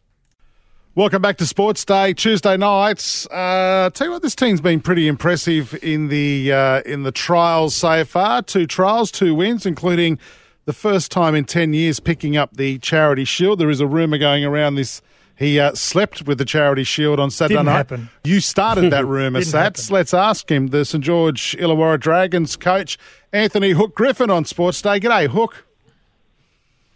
Welcome 0.96 1.22
back 1.22 1.38
to 1.38 1.46
Sports 1.46 1.86
Day, 1.86 2.14
Tuesday 2.16 2.58
nights. 2.58 3.28
Uh, 3.28 3.92
tell 3.94 4.08
you 4.08 4.12
what, 4.14 4.24
this 4.24 4.34
team's 4.34 4.60
been 4.60 4.82
pretty 4.82 5.08
impressive 5.08 5.78
in 5.84 6.08
the 6.08 6.52
uh, 6.52 6.82
in 6.82 7.04
the 7.04 7.12
trials 7.12 7.76
so 7.76 8.04
far. 8.04 8.42
Two 8.42 8.66
trials, 8.66 9.12
two 9.12 9.36
wins, 9.36 9.68
including 9.68 10.18
the 10.66 10.74
first 10.74 11.12
time 11.12 11.36
in 11.36 11.46
ten 11.46 11.74
years 11.74 12.00
picking 12.00 12.36
up 12.36 12.58
the 12.58 12.80
Charity 12.80 13.26
Shield. 13.26 13.60
There 13.60 13.70
is 13.70 13.82
a 13.82 13.88
rumor 13.88 14.18
going 14.18 14.44
around 14.44 14.76
this. 14.76 15.00
He 15.36 15.60
uh, 15.60 15.74
slept 15.74 16.28
with 16.28 16.38
the 16.38 16.46
Charity 16.46 16.84
Shield 16.84 17.20
on 17.20 17.32
Saturday 17.32 17.56
Didn't 17.56 17.66
night. 17.66 17.74
happen. 17.74 18.10
You 18.24 18.40
started 18.40 18.92
that 18.92 19.06
rumor, 19.08 19.40
Didn't 19.40 19.54
Sats. 19.54 19.90
Let's 19.92 20.14
ask 20.14 20.50
him. 20.50 20.68
The 20.68 20.86
St 20.86 21.04
George 21.04 21.56
Illawarra 21.60 22.00
Dragons 22.00 22.56
coach 22.56 22.98
Anthony 23.32 23.72
Hook 23.72 23.96
Griffin 23.96 24.30
on 24.30 24.46
Sports 24.46 24.82
Day. 24.82 25.00
G'day, 25.00 25.28
Hook. 25.28 25.66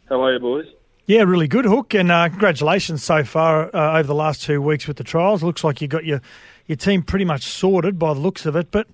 How 0.07 0.21
are 0.23 0.33
you, 0.33 0.39
boys? 0.39 0.65
Yeah, 1.07 1.23
really 1.23 1.47
good, 1.47 1.65
Hook, 1.65 1.93
and 1.93 2.11
uh, 2.11 2.27
congratulations 2.29 3.03
so 3.03 3.23
far 3.23 3.73
uh, 3.75 3.97
over 3.97 4.07
the 4.07 4.15
last 4.15 4.43
two 4.43 4.61
weeks 4.61 4.87
with 4.87 4.97
the 4.97 5.03
trials. 5.03 5.41
Looks 5.41 5.63
like 5.63 5.81
you 5.81 5.87
got 5.87 6.05
your 6.05 6.21
your 6.67 6.75
team 6.75 7.01
pretty 7.01 7.23
much 7.25 7.43
sorted 7.43 7.97
by 7.97 8.13
the 8.13 8.19
looks 8.19 8.45
of 8.45 8.55
it. 8.57 8.71
But 8.71 8.87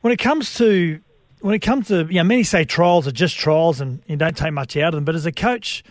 when 0.00 0.12
it 0.14 0.18
comes 0.18 0.54
to 0.56 0.98
when 1.40 1.54
it 1.54 1.58
comes 1.60 1.88
to 1.88 2.06
you 2.06 2.14
know, 2.14 2.24
many 2.24 2.42
say 2.42 2.64
trials 2.64 3.06
are 3.06 3.12
just 3.12 3.36
trials 3.36 3.80
and 3.80 4.02
you 4.06 4.16
don't 4.16 4.36
take 4.36 4.52
much 4.52 4.76
out 4.78 4.88
of 4.88 4.94
them. 4.94 5.04
But 5.04 5.14
as 5.14 5.26
a 5.26 5.32
coach, 5.32 5.84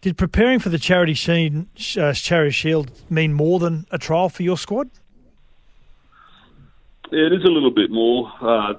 did 0.00 0.16
preparing 0.16 0.58
for 0.58 0.70
the 0.70 0.78
charity 0.78 1.14
shield, 1.14 1.66
uh, 1.98 2.12
charity 2.12 2.50
shield 2.50 2.90
mean 3.10 3.32
more 3.32 3.58
than 3.58 3.86
a 3.90 3.98
trial 3.98 4.28
for 4.28 4.42
your 4.42 4.56
squad? 4.56 4.90
Yeah, 7.12 7.26
it 7.26 7.32
is 7.32 7.44
a 7.44 7.48
little 7.48 7.72
bit 7.72 7.90
more 7.90 8.32
uh, 8.40 8.74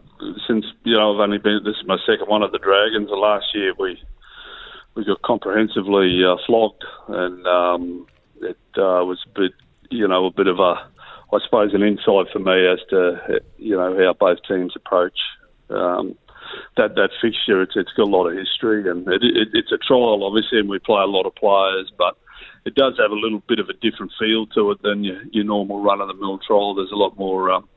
since 0.47 0.65
you 0.83 0.95
know 0.95 1.13
I've 1.13 1.19
only 1.19 1.37
been. 1.37 1.61
This 1.65 1.75
is 1.75 1.85
my 1.85 1.97
second 2.05 2.27
one 2.27 2.43
at 2.43 2.51
the 2.51 2.59
Dragons. 2.59 3.09
And 3.11 3.19
last 3.19 3.45
year 3.53 3.73
we 3.77 4.01
we 4.95 5.05
got 5.05 5.21
comprehensively 5.21 6.21
uh, 6.23 6.37
flogged, 6.45 6.83
and 7.09 7.45
um, 7.45 8.07
it 8.41 8.57
uh, 8.77 9.03
was 9.03 9.19
a 9.25 9.39
bit, 9.39 9.51
you 9.89 10.07
know, 10.07 10.25
a 10.25 10.31
bit 10.31 10.47
of 10.47 10.59
a, 10.59 10.89
I 11.33 11.39
suppose, 11.43 11.73
an 11.73 11.83
insight 11.83 12.27
for 12.31 12.39
me 12.39 12.67
as 12.67 12.79
to 12.89 13.41
you 13.57 13.75
know 13.75 13.97
how 13.97 14.13
both 14.13 14.39
teams 14.47 14.73
approach 14.75 15.19
um, 15.69 16.17
that 16.77 16.95
that 16.95 17.09
fixture. 17.21 17.61
It's 17.61 17.73
it's 17.75 17.93
got 17.93 18.07
a 18.07 18.09
lot 18.09 18.27
of 18.27 18.37
history, 18.37 18.89
and 18.89 19.07
it, 19.07 19.23
it, 19.23 19.49
it's 19.53 19.71
a 19.71 19.77
trial, 19.77 20.23
obviously, 20.23 20.59
and 20.59 20.69
we 20.69 20.79
play 20.79 21.01
a 21.01 21.05
lot 21.05 21.25
of 21.25 21.35
players, 21.35 21.91
but 21.97 22.17
it 22.65 22.75
does 22.75 22.93
have 22.99 23.11
a 23.11 23.15
little 23.15 23.41
bit 23.47 23.59
of 23.59 23.69
a 23.69 23.73
different 23.73 24.11
feel 24.19 24.45
to 24.47 24.71
it 24.71 24.81
than 24.83 25.03
your, 25.03 25.21
your 25.31 25.45
normal 25.45 25.81
run 25.81 26.01
of 26.01 26.07
the 26.07 26.13
mill 26.13 26.39
trial. 26.45 26.75
There's 26.75 26.91
a 26.91 26.95
lot 26.95 27.17
more. 27.17 27.51
Um, 27.51 27.67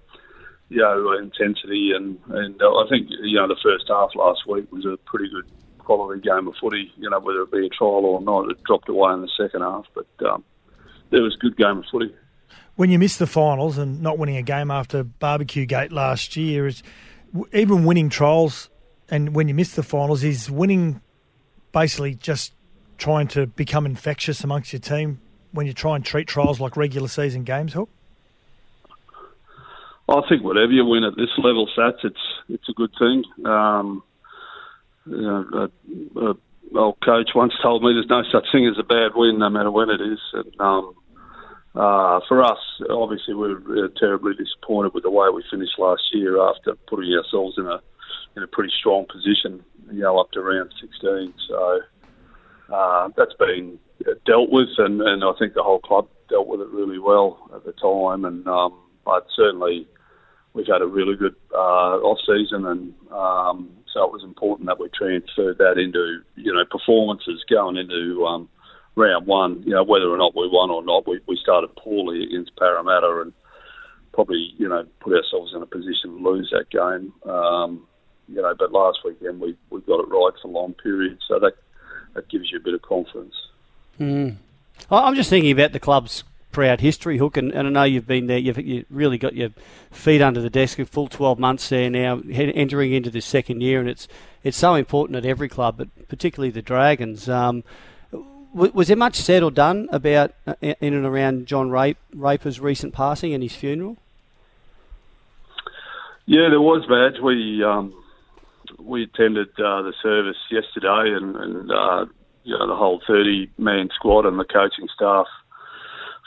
you 0.70 0.78
know, 0.78 1.12
intensity 1.18 1.92
and 1.94 2.18
and 2.30 2.60
uh, 2.60 2.66
I 2.66 2.87
think 2.88 3.08
you 3.10 3.37
know 3.38 3.46
the 3.46 3.56
first 3.62 3.84
half 3.88 4.10
last 4.16 4.40
week 4.48 4.72
was 4.72 4.87
a 4.87 4.96
pretty 5.04 5.28
good 5.30 5.44
quality 5.78 6.20
game 6.22 6.48
of 6.48 6.54
footy. 6.60 6.90
You 6.96 7.10
know, 7.10 7.20
whether 7.20 7.42
it 7.42 7.52
be 7.52 7.66
a 7.66 7.68
trial 7.68 8.04
or 8.04 8.20
not, 8.20 8.50
it 8.50 8.62
dropped 8.64 8.88
away 8.88 9.12
in 9.12 9.20
the 9.20 9.30
second 9.38 9.60
half, 9.60 9.84
but 9.94 10.06
um, 10.26 10.42
it 11.10 11.20
was 11.20 11.37
a 11.37 11.38
good 11.38 11.56
game 11.56 11.78
of 11.78 11.84
footy. 11.92 12.12
when 12.76 12.90
you 12.90 12.98
miss 12.98 13.16
the 13.16 13.26
finals 13.26 13.78
and 13.78 14.02
not 14.02 14.18
winning 14.18 14.37
a 14.37 14.42
game 14.42 14.70
after 14.70 15.04
barbecue 15.04 15.66
gate 15.66 15.92
last 15.92 16.37
year 16.37 16.66
is 16.66 16.82
even 17.52 17.84
winning 17.84 18.08
trials 18.08 18.70
and 19.08 19.34
when 19.34 19.48
you 19.48 19.54
miss 19.54 19.74
the 19.74 19.82
finals 19.82 20.22
is 20.24 20.50
winning 20.50 21.00
basically 21.72 22.14
just 22.14 22.52
trying 22.98 23.28
to 23.28 23.46
become 23.46 23.86
infectious 23.86 24.44
amongst 24.44 24.72
your 24.72 24.80
team 24.80 25.20
when 25.52 25.66
you 25.66 25.72
try 25.72 25.96
and 25.96 26.04
treat 26.04 26.26
trials 26.26 26.60
like 26.60 26.76
regular 26.76 27.08
season 27.08 27.42
games 27.44 27.72
hook 27.72 27.88
I 30.08 30.20
think 30.28 30.44
whatever 30.44 30.70
you 30.70 30.84
win 30.84 31.04
at 31.04 31.16
this 31.16 31.30
level, 31.38 31.68
Sats, 31.76 32.04
it's 32.04 32.20
it's 32.48 32.68
a 32.68 32.72
good 32.72 32.92
thing. 32.98 33.24
Um, 33.46 34.02
you 35.06 35.22
know, 35.22 35.70
a, 36.16 36.20
a 36.20 36.34
old 36.76 37.00
coach 37.02 37.30
once 37.34 37.54
told 37.62 37.82
me 37.82 37.92
there's 37.94 38.08
no 38.08 38.22
such 38.30 38.46
thing 38.52 38.66
as 38.66 38.78
a 38.78 38.82
bad 38.82 39.12
win, 39.14 39.38
no 39.38 39.48
matter 39.48 39.70
when 39.70 39.88
it 39.90 40.00
is. 40.00 40.18
And 40.32 40.60
um, 40.60 40.94
uh, 41.74 42.20
for 42.28 42.42
us, 42.44 42.58
obviously, 42.88 43.34
we 43.34 43.54
were 43.54 43.87
uh, 43.87 43.88
terribly 43.98 44.32
disappointed 44.34 44.94
with 44.94 45.02
the 45.02 45.10
way 45.10 45.28
we 45.34 45.42
finished 45.50 45.78
last 45.78 46.02
year 46.12 46.40
after 46.40 46.74
putting 46.88 47.12
ourselves 47.12 47.56
in 47.58 47.66
a 47.66 47.80
in 48.37 48.42
a 48.42 48.46
pretty 48.46 48.72
strong 48.78 49.06
position, 49.06 49.64
you 49.92 50.00
know, 50.00 50.18
up 50.18 50.30
to 50.32 50.40
round 50.40 50.72
16. 50.80 51.34
So 51.48 51.80
uh, 52.72 53.08
that's 53.16 53.34
been 53.34 53.78
dealt 54.26 54.50
with, 54.50 54.68
and, 54.78 55.00
and 55.00 55.22
I 55.22 55.32
think 55.38 55.54
the 55.54 55.62
whole 55.62 55.78
club 55.80 56.08
dealt 56.28 56.48
with 56.48 56.60
it 56.60 56.68
really 56.68 56.98
well 56.98 57.50
at 57.54 57.64
the 57.64 57.72
time. 57.72 58.24
And 58.24 58.46
um, 58.46 58.78
but 59.04 59.26
certainly, 59.34 59.87
we've 60.52 60.66
had 60.66 60.82
a 60.82 60.87
really 60.87 61.16
good 61.16 61.34
uh, 61.52 61.98
off 62.02 62.18
season, 62.26 62.66
and 62.66 62.94
um, 63.10 63.70
so 63.92 64.04
it 64.04 64.12
was 64.12 64.22
important 64.24 64.66
that 64.66 64.80
we 64.80 64.88
transferred 64.90 65.58
that 65.58 65.78
into 65.78 66.22
you 66.37 66.52
know 66.52 66.64
performances 66.70 67.44
going 67.50 67.76
into 67.76 68.24
um, 68.26 68.48
round 68.96 69.26
one. 69.26 69.62
You 69.62 69.70
know 69.70 69.85
whether 69.85 70.09
or 70.09 70.16
not 70.16 70.35
we 70.35 70.48
won 70.48 70.70
or 70.70 70.83
not, 70.83 71.07
we, 71.07 71.20
we 71.26 71.38
started 71.42 71.74
poorly 71.76 72.24
against 72.24 72.57
Parramatta, 72.57 73.22
and 73.22 73.33
probably 74.12 74.52
you 74.57 74.68
know 74.68 74.85
put 75.00 75.14
ourselves 75.14 75.52
in 75.54 75.62
a 75.62 75.66
position 75.66 76.11
to 76.11 76.30
lose 76.30 76.52
that 76.52 76.70
game. 76.70 77.12
Um, 77.30 77.87
you 78.28 78.40
know, 78.40 78.54
but 78.59 78.72
last 78.72 78.98
weekend 79.04 79.40
we, 79.40 79.57
we 79.70 79.80
got 79.83 80.00
it 80.00 80.09
right 80.09 80.33
for 80.40 80.48
long 80.48 80.74
periods, 80.74 81.22
so 81.28 81.38
that 81.38 81.54
that 82.14 82.28
gives 82.28 82.50
you 82.50 82.59
a 82.59 82.62
bit 82.62 82.74
of 82.74 82.83
confidence. 82.83 83.35
Mm. 84.00 84.37
I'm 84.90 85.14
just 85.14 85.30
thinking 85.30 85.52
about 85.52 85.72
the 85.72 85.80
club's 85.80 86.24
proud 86.52 86.80
history, 86.80 87.18
Hook, 87.18 87.37
and, 87.37 87.52
and 87.52 87.66
I 87.66 87.70
know 87.70 87.83
you've 87.83 88.07
been 88.07 88.26
there. 88.26 88.38
You've 88.38 88.59
you 88.59 88.85
really 88.88 89.18
got 89.18 89.35
your 89.35 89.50
feet 89.90 90.22
under 90.22 90.40
the 90.40 90.50
desk. 90.50 90.78
A 90.78 90.87
full 90.87 91.09
12 91.09 91.38
months 91.38 91.68
there 91.68 91.90
now, 91.90 92.20
entering 92.30 92.92
into 92.92 93.11
this 93.11 93.26
second 93.26 93.61
year, 93.61 93.80
and 93.80 93.88
it's 93.88 94.09
it's 94.42 94.57
so 94.57 94.74
important 94.74 95.16
at 95.16 95.26
every 95.26 95.48
club, 95.48 95.76
but 95.76 96.09
particularly 96.09 96.50
the 96.50 96.62
Dragons. 96.62 97.28
Um, 97.28 97.64
was 98.54 98.88
there 98.88 98.96
much 98.96 99.16
said 99.16 99.42
or 99.42 99.50
done 99.50 99.88
about 99.90 100.32
uh, 100.46 100.54
in 100.62 100.94
and 100.94 101.04
around 101.04 101.46
John 101.46 101.70
Rape, 101.70 101.98
Raper's 102.14 102.60
recent 102.60 102.94
passing 102.94 103.34
and 103.34 103.42
his 103.42 103.54
funeral? 103.54 103.96
Yeah, 106.26 106.48
there 106.48 106.60
was, 106.60 106.86
Badge. 106.88 107.20
We 107.22 107.62
um, 107.62 107.92
we 108.78 109.02
attended 109.02 109.48
uh, 109.58 109.82
the 109.82 109.92
service 110.02 110.36
yesterday, 110.50 111.14
and, 111.14 111.36
and 111.36 111.70
uh, 111.70 112.06
you 112.44 112.56
know 112.56 112.66
the 112.66 112.76
whole 112.76 113.02
thirty-man 113.06 113.90
squad 113.94 114.24
and 114.24 114.38
the 114.38 114.44
coaching 114.44 114.88
staff 114.94 115.26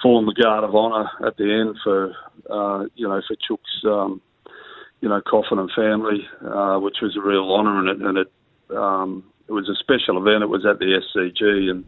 formed 0.03 0.27
the 0.27 0.39
guard 0.39 0.63
of 0.63 0.75
honour 0.75 1.09
at 1.25 1.37
the 1.37 1.51
end 1.51 1.77
for 1.83 2.13
uh, 2.49 2.85
you 2.95 3.07
know 3.07 3.21
for 3.27 3.35
Chook's 3.47 3.83
um, 3.85 4.21
you 5.01 5.09
know 5.09 5.21
coffin 5.21 5.59
and 5.59 5.71
family, 5.75 6.27
uh, 6.45 6.77
which 6.77 6.97
was 7.01 7.15
a 7.15 7.21
real 7.21 7.51
honour, 7.51 7.79
and 7.79 7.89
it 7.89 8.07
and 8.07 8.17
it 8.17 8.31
um, 8.75 9.23
it 9.47 9.53
was 9.53 9.69
a 9.69 9.75
special 9.75 10.17
event. 10.21 10.43
It 10.43 10.49
was 10.49 10.65
at 10.65 10.77
the 10.77 11.01
SCG, 11.15 11.71
and 11.71 11.85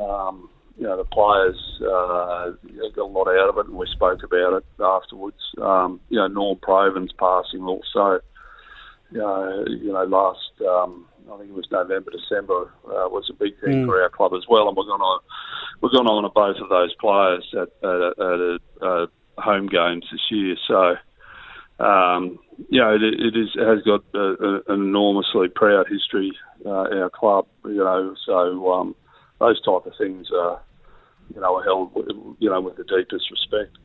um, 0.00 0.48
you 0.76 0.84
know, 0.86 0.96
the 0.96 1.04
players 1.04 1.58
uh, 1.82 2.52
got 2.94 3.02
a 3.02 3.04
lot 3.04 3.28
out 3.28 3.50
of 3.50 3.58
it, 3.58 3.66
and 3.66 3.76
we 3.76 3.86
spoke 3.92 4.22
about 4.22 4.54
it 4.54 4.64
afterwards. 4.82 5.36
Um, 5.60 6.00
you 6.08 6.16
know, 6.18 6.26
Norm 6.26 6.58
Provan's 6.58 7.12
passing 7.12 7.62
also. 7.62 8.20
Uh, 9.12 9.64
you 9.68 9.92
know, 9.92 10.04
last 10.04 10.52
um, 10.66 11.04
I 11.30 11.36
think 11.38 11.50
it 11.50 11.54
was 11.54 11.66
November, 11.70 12.10
December 12.12 12.72
uh, 12.86 13.08
was 13.08 13.28
a 13.28 13.34
big 13.34 13.60
thing 13.60 13.82
Mm. 13.82 13.86
for 13.86 14.02
our 14.02 14.08
club 14.08 14.32
as 14.34 14.44
well, 14.48 14.68
and 14.68 14.76
we're 14.76 14.84
going 14.84 15.00
to 15.00 15.18
we're 15.80 15.90
going 15.90 16.06
to 16.06 16.12
honour 16.12 16.28
both 16.34 16.56
of 16.62 16.68
those 16.68 16.94
players 16.94 17.46
at, 17.52 17.68
at, 17.82 18.02
at, 18.18 18.40
at 18.40 18.60
uh, 18.80 19.06
home 19.38 19.66
games 19.66 20.04
this 20.10 20.30
year. 20.30 20.56
So. 20.66 20.96
Um, 21.78 22.38
you 22.68 22.78
know, 22.78 22.94
it, 22.94 23.02
it 23.02 23.34
is 23.34 23.48
it 23.54 23.66
has 23.66 23.82
got 23.84 24.04
a, 24.12 24.18
a, 24.18 24.54
an 24.74 24.82
enormously 24.82 25.48
proud 25.48 25.86
history. 25.88 26.30
Uh, 26.64 26.84
our 27.00 27.08
club, 27.08 27.46
you 27.64 27.76
know, 27.76 28.14
so 28.26 28.70
um, 28.70 28.94
those 29.40 29.60
type 29.62 29.86
of 29.86 29.92
things 29.98 30.28
are, 30.32 30.60
you 31.34 31.40
know, 31.40 31.56
are 31.56 31.64
held, 31.64 31.90
you 32.38 32.48
know, 32.48 32.60
with 32.60 32.76
the 32.76 32.84
deepest 32.84 33.30
respect. 33.30 33.76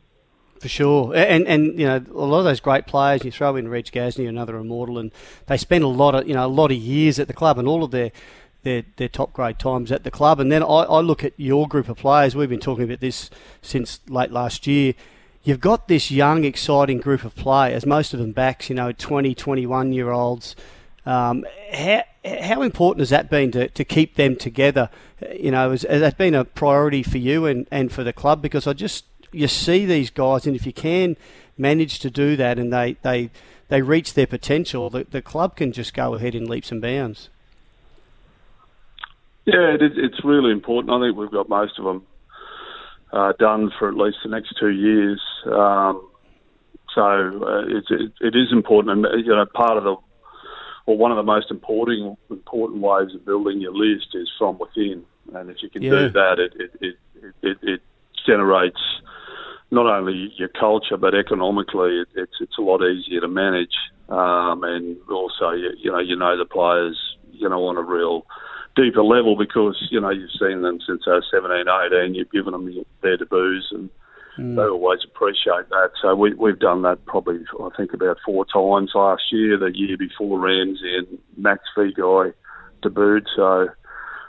For 0.60 0.70
sure, 0.70 1.14
and 1.14 1.46
and 1.48 1.78
you 1.78 1.86
know 1.86 1.98
a 1.98 2.26
lot 2.26 2.40
of 2.40 2.46
those 2.46 2.62
great 2.62 2.88
players. 2.88 3.26
You 3.26 3.32
throw 3.32 3.58
in 3.58 3.68
Reg 3.68 3.86
Gasnier, 3.86 4.30
another 4.30 4.56
immortal, 4.56 4.98
and 4.98 5.12
they 5.48 5.58
spend 5.58 5.84
a 5.84 5.88
lot 5.88 6.16
of 6.16 6.28
you 6.30 6.34
know 6.34 6.46
a 6.46 6.48
lot 6.48 6.72
of 6.72 6.78
years 6.78 7.20
at 7.20 7.28
the 7.28 7.34
club, 7.34 7.60
and 7.60 7.68
all 7.68 7.84
of 7.84 7.92
their 7.92 8.12
their, 8.66 8.84
their 8.98 9.08
top 9.08 9.32
grade 9.32 9.60
times 9.60 9.92
at 9.92 10.04
the 10.04 10.12
club. 10.12 10.42
And 10.42 10.52
then 10.52 10.62
I, 10.62 10.66
I 10.66 11.00
look 11.00 11.24
at 11.24 11.34
your 11.38 11.68
group 11.68 11.88
of 11.88 11.98
players. 11.98 12.36
We've 12.36 12.50
been 12.50 12.60
talking 12.60 12.84
about 12.84 13.00
this 13.00 13.30
since 13.62 14.02
late 14.10 14.32
last 14.32 14.68
year. 14.68 14.94
You've 15.44 15.60
got 15.62 15.88
this 15.88 16.10
young, 16.10 16.44
exciting 16.44 17.00
group 17.00 17.24
of 17.24 17.36
players, 17.36 17.86
most 17.86 18.14
of 18.14 18.20
them 18.20 18.32
backs, 18.32 18.68
you 18.68 18.76
know, 18.76 18.92
20, 18.92 19.36
21 19.36 19.94
year 19.94 20.10
olds. 20.12 20.56
Um, 21.06 21.46
how, 21.72 22.04
how 22.26 22.62
important 22.62 23.00
has 23.00 23.10
that 23.10 23.30
been 23.30 23.52
to, 23.52 23.70
to 23.70 23.86
keep 23.86 24.16
them 24.16 24.36
together? 24.36 24.90
You 25.38 25.52
know, 25.52 25.72
has, 25.72 25.84
has 25.84 26.02
that 26.02 26.18
been 26.18 26.34
a 26.34 26.44
priority 26.44 27.04
for 27.04 27.18
you 27.18 27.46
and, 27.46 27.68
and 27.72 27.92
for 27.92 28.04
the 28.04 28.14
club? 28.14 28.42
Because 28.42 28.68
I 28.68 28.74
just, 28.74 29.06
you 29.32 29.48
see 29.48 29.86
these 29.86 30.10
guys, 30.10 30.48
and 30.48 30.56
if 30.56 30.66
you 30.66 30.74
can 30.74 31.18
manage 31.58 32.00
to 32.00 32.10
do 32.10 32.36
that 32.36 32.58
and 32.58 32.74
they, 32.74 32.98
they, 33.02 33.30
they 33.70 33.82
reach 33.82 34.14
their 34.14 34.28
potential, 34.28 34.90
the, 34.90 35.06
the 35.10 35.22
club 35.22 35.56
can 35.56 35.72
just 35.72 35.94
go 35.94 36.16
ahead 36.16 36.36
in 36.36 36.48
leaps 36.48 36.72
and 36.72 36.82
bounds. 36.82 37.30
Yeah, 39.46 39.76
it 39.76 39.82
is, 39.82 39.92
it's 39.96 40.26
really 40.26 40.52
important. 40.52 40.92
I 40.92 41.06
think 41.06 41.18
we've 41.18 41.32
got 41.32 41.48
most 41.48 41.78
of 41.78 41.86
them 41.86 42.08
uh, 43.14 43.34
done 43.38 43.72
for 43.78 43.88
at 43.88 43.96
least 43.96 44.18
the 44.24 44.30
next 44.30 44.56
two 44.60 44.72
years. 44.72 45.22
Um, 45.46 46.10
so 46.94 47.02
uh, 47.04 47.66
it, 47.68 48.12
it 48.22 48.36
is 48.36 48.52
important, 48.52 49.06
and 49.06 49.26
you 49.26 49.36
know, 49.36 49.46
part 49.46 49.78
of 49.78 49.84
the 49.84 49.96
or 50.86 50.98
one 50.98 51.12
of 51.12 51.18
the 51.18 51.24
most 51.24 51.50
important 51.52 52.18
important 52.30 52.82
ways 52.82 53.14
of 53.16 53.26
building 53.26 53.62
your 53.62 53.74
list 53.74 54.08
is 54.14 54.30
from 54.38 54.58
within. 54.60 55.04
And 55.34 55.50
if 55.50 55.58
you 55.62 55.70
can 55.70 55.84
Yeah. 55.84 55.90
do 55.90 56.10
that, 56.12 56.40
it 56.40 56.54
it, 56.60 56.72
it, 56.82 56.96
it 57.42 57.58
it 57.62 57.82
generates 58.26 58.80
not 59.72 59.88
only 59.88 60.32
your 60.38 60.50
culture 60.50 60.98
but 60.98 61.16
economically, 61.16 62.00
it, 62.02 62.08
it's 62.16 62.38
it's 62.40 62.58
a 62.58 62.62
lot 62.62 62.82
easier 62.84 63.22
to 63.22 63.28
manage. 63.28 63.76
Um, 64.08 64.64
and 64.64 64.98
also, 65.10 65.50
you, 65.52 65.72
you 65.78 65.92
know, 65.92 66.00
you 66.00 66.16
know 66.16 66.38
the 66.38 66.46
players, 66.46 66.96
you 67.32 67.50
know, 67.50 67.66
on 67.66 67.78
a 67.78 67.82
real 67.82 68.26
deeper 68.76 69.04
level 69.04 69.36
because 69.36 69.88
you 69.90 70.00
know 70.00 70.12
you've 70.12 70.30
seen 70.40 70.62
them 70.62 70.80
since 70.86 71.02
they're 71.06 71.24
17, 71.34 71.66
18. 71.68 72.14
You've 72.14 72.32
given 72.32 72.52
them 72.52 72.86
their 73.02 73.18
debuts, 73.18 73.72
and 73.72 73.90
they 74.38 74.62
always 74.62 75.00
appreciate 75.06 75.70
that. 75.70 75.92
So 76.02 76.16
we, 76.16 76.34
we've 76.34 76.60
done 76.60 76.82
that 76.84 77.06
probably 77.06 77.40
I 77.60 77.70
think 77.78 77.94
about 77.94 78.18
four 78.26 78.46
times 78.46 78.92
last 78.94 79.24
year. 79.32 79.58
The 79.58 79.72
year 79.74 79.98
before 79.98 80.40
Ramsey 80.40 80.98
and 80.98 81.18
Max 81.38 81.64
Guy 81.76 82.32
debuted. 82.84 83.26
So 83.36 83.70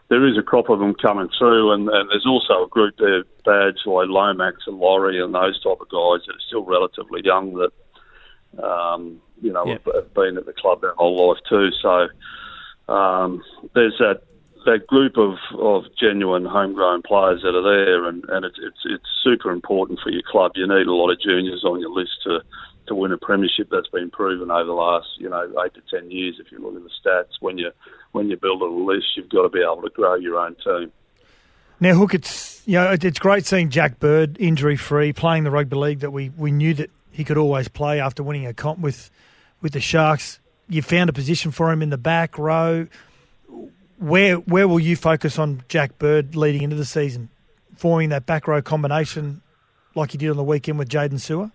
there 0.09 0.27
is 0.27 0.39
a 0.39 0.43
crop 0.43 0.69
of 0.71 0.79
them 0.79 0.95
coming 0.95 1.29
through, 1.37 1.73
and, 1.73 1.89
and 1.89 2.09
there's 2.11 2.27
also 2.27 2.65
a 2.65 2.69
group 2.69 2.95
there, 2.99 3.25
Badge 3.45 3.81
like 3.87 4.09
Lomax 4.09 4.59
and 4.67 4.79
Lawrie 4.79 5.21
and 5.21 5.35
those 5.35 5.61
type 5.63 5.81
of 5.81 5.89
guys 5.89 6.25
that 6.27 6.37
are 6.37 6.47
still 6.47 6.65
relatively 6.65 7.23
young 7.25 7.55
that 7.55 8.63
um, 8.63 9.21
you 9.43 9.53
know 9.53 9.67
Yep. 9.67 9.85
have, 9.85 9.95
have 9.95 10.15
been 10.15 10.39
at 10.39 10.47
the 10.47 10.53
club 10.53 10.81
their 10.81 10.95
whole 10.95 11.29
life 11.29 11.39
too. 11.49 11.71
So 11.83 12.93
um, 12.93 13.43
there's 13.75 13.97
that 13.99 14.23
that 14.67 14.87
group 14.87 15.17
of, 15.17 15.39
of 15.59 15.85
genuine 15.99 16.45
homegrown 16.45 17.03
players 17.03 17.43
that 17.43 17.55
are 17.55 17.63
there, 17.63 18.07
and, 18.07 18.25
and 18.29 18.45
it's, 18.45 18.59
it's 18.61 18.79
it's 18.85 19.07
super 19.25 19.51
important 19.51 20.01
for 20.03 20.11
your 20.11 20.23
club. 20.31 20.53
You 20.55 20.67
need 20.67 20.87
a 20.87 20.93
lot 20.93 21.11
of 21.11 21.21
juniors 21.21 21.65
on 21.65 21.81
your 21.81 21.91
list 21.91 22.13
to 22.25 22.41
to 22.89 22.95
win 22.95 23.13
a 23.13 23.19
premiership. 23.19 23.69
That's 23.71 23.89
been 23.89 24.11
proven 24.11 24.51
over 24.51 24.65
the 24.65 24.73
last 24.73 25.07
you 25.19 25.29
know 25.29 25.43
eight 25.65 25.75
to 25.75 25.83
ten 25.91 26.11
years. 26.11 26.37
If 26.39 26.53
you 26.53 26.59
look 26.59 26.77
at 26.77 26.83
the 26.83 26.91
stats, 26.91 27.41
when 27.41 27.59
you 27.59 27.71
when 28.13 28.29
you 28.29 28.37
build 28.37 28.61
a 28.61 28.67
list, 28.67 29.07
you've 29.17 29.31
got 29.31 29.43
to 29.43 29.49
be 29.49 29.63
able 29.63 29.83
to 29.83 29.91
grow 29.91 30.15
your 30.15 30.39
own 30.39 30.57
team. 30.63 30.93
Now, 31.79 31.95
Hook, 31.95 32.15
it's 32.15 32.63
you 32.67 32.75
know 32.75 32.97
it's 33.01 33.19
great 33.19 33.47
seeing 33.47 33.71
Jack 33.71 33.99
Bird 33.99 34.37
injury 34.41 34.77
free 34.77 35.13
playing 35.13 35.45
the 35.45 35.51
rugby 35.51 35.77
league 35.77 36.01
that 36.01 36.11
we, 36.11 36.31
we 36.31 36.51
knew 36.51 36.75
that 36.75 36.91
he 37.11 37.25
could 37.25 37.39
always 37.39 37.69
play 37.69 38.01
after 38.01 38.23
winning 38.23 38.47
a 38.47 38.55
comp 38.55 38.81
with 38.81 39.11
with 39.61 39.73
the 39.73 39.81
Sharks. 39.81 40.41
You 40.69 40.83
found 40.83 41.09
a 41.09 41.13
position 41.13 41.53
for 41.53 41.71
him 41.71 41.83
in 41.83 41.91
the 41.91 41.99
back 41.99 42.39
row. 42.39 42.89
Where 43.99 44.37
where 44.37 44.69
will 44.69 44.81
you 44.81 44.97
focus 44.97 45.39
on 45.39 45.63
Jack 45.69 45.99
Bird 45.99 46.37
leading 46.37 46.63
into 46.63 46.77
the 46.77 46.85
season, 46.85 47.31
forming 47.77 48.11
that 48.11 48.27
back 48.27 48.47
row 48.47 48.61
combination 48.61 49.43
like 49.95 50.13
you 50.13 50.19
did 50.19 50.31
on 50.31 50.37
the 50.37 50.45
weekend 50.45 50.79
with 50.79 50.89
Jaydn 50.89 51.15
Su'A? 51.15 51.51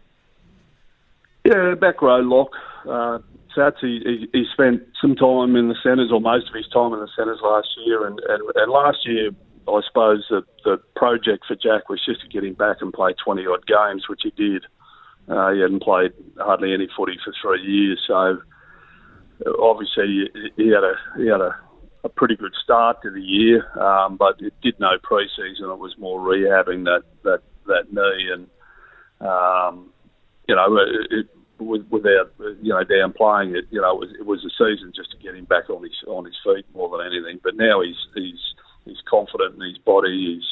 Yeah, 1.46 1.76
back 1.76 2.02
row 2.02 2.20
lock. 2.20 2.52
Uh, 2.88 3.20
Sats, 3.56 3.80
he, 3.82 4.00
he, 4.06 4.30
he 4.32 4.46
spent 4.54 4.82
some 5.00 5.16
time 5.16 5.56
in 5.56 5.68
the 5.68 5.76
centres, 5.84 6.10
or 6.12 6.22
most 6.22 6.48
of 6.48 6.56
his 6.56 6.68
time 6.70 6.94
in 6.94 7.00
the 7.00 7.10
centres 7.16 7.40
last 7.44 7.68
year. 7.86 8.08
And, 8.08 8.20
and, 8.30 8.42
and 8.56 8.72
last 8.72 9.00
year, 9.06 9.32
I 9.68 9.82
suppose 9.88 10.26
the, 10.30 10.44
the 10.64 10.78
project 10.96 11.46
for 11.48 11.56
Jack 11.56 11.90
was 11.90 12.04
just 12.06 12.22
to 12.22 12.28
get 12.28 12.44
him 12.44 12.54
back 12.54 12.78
and 12.82 12.94
play 12.94 13.14
20 13.24 13.46
odd 13.46 13.66
games, 13.68 14.08
which 14.08 14.22
he 14.24 14.32
did. 14.32 14.66
Uh, 15.28 15.52
he 15.52 15.62
hadn't 15.62 15.84
played 15.84 16.14
hardly 16.38 16.74
any 16.74 16.88
footy 16.96 17.18
for 17.24 17.34
three 17.42 17.62
years, 17.62 18.02
so 18.08 18.42
obviously 19.62 20.30
he 20.58 20.70
had 20.70 20.84
a 20.84 20.96
he 21.18 21.28
had 21.28 21.42
a, 21.42 21.56
a 22.04 22.10
pretty 22.10 22.36
good 22.36 22.54
start 22.64 23.02
to 23.04 23.12
the 23.12 23.22
year, 23.22 23.66
um, 23.80 24.18
but 24.18 24.36
it 24.40 24.54
did 24.62 24.80
no 24.80 24.98
pre-season. 25.04 25.70
It 25.70 25.80
was 25.80 25.96
more 25.98 26.20
rehabbing 26.20 26.86
that 26.86 27.04
that 27.24 27.42
that 27.68 27.94
knee, 27.94 28.30
and 28.34 28.48
um, 29.28 29.92
you 30.48 30.56
know, 30.56 30.78
it, 30.78 31.12
it, 31.12 31.28
with, 31.60 31.86
without 31.90 32.34
you 32.62 32.74
know 32.74 32.84
downplaying 32.84 33.56
it, 33.56 33.66
you 33.70 33.80
know, 33.80 33.94
it 33.94 34.00
was, 34.00 34.10
it 34.20 34.26
was 34.26 34.46
a 34.46 34.50
season 34.50 34.92
just 34.96 35.12
to 35.12 35.18
get 35.18 35.36
him 35.36 35.46
back 35.46 35.70
on 35.70 35.84
his 35.84 35.96
on 36.08 36.26
his 36.26 36.38
feet 36.44 36.66
more 36.74 36.90
than 36.90 37.06
anything. 37.06 37.40
But 37.44 37.56
now 37.56 37.82
he's 37.82 37.98
he's 38.16 38.42
he's 38.86 39.02
confident 39.10 39.56
in 39.56 39.62
his 39.62 39.78
body. 39.78 40.36
He's 40.36 40.48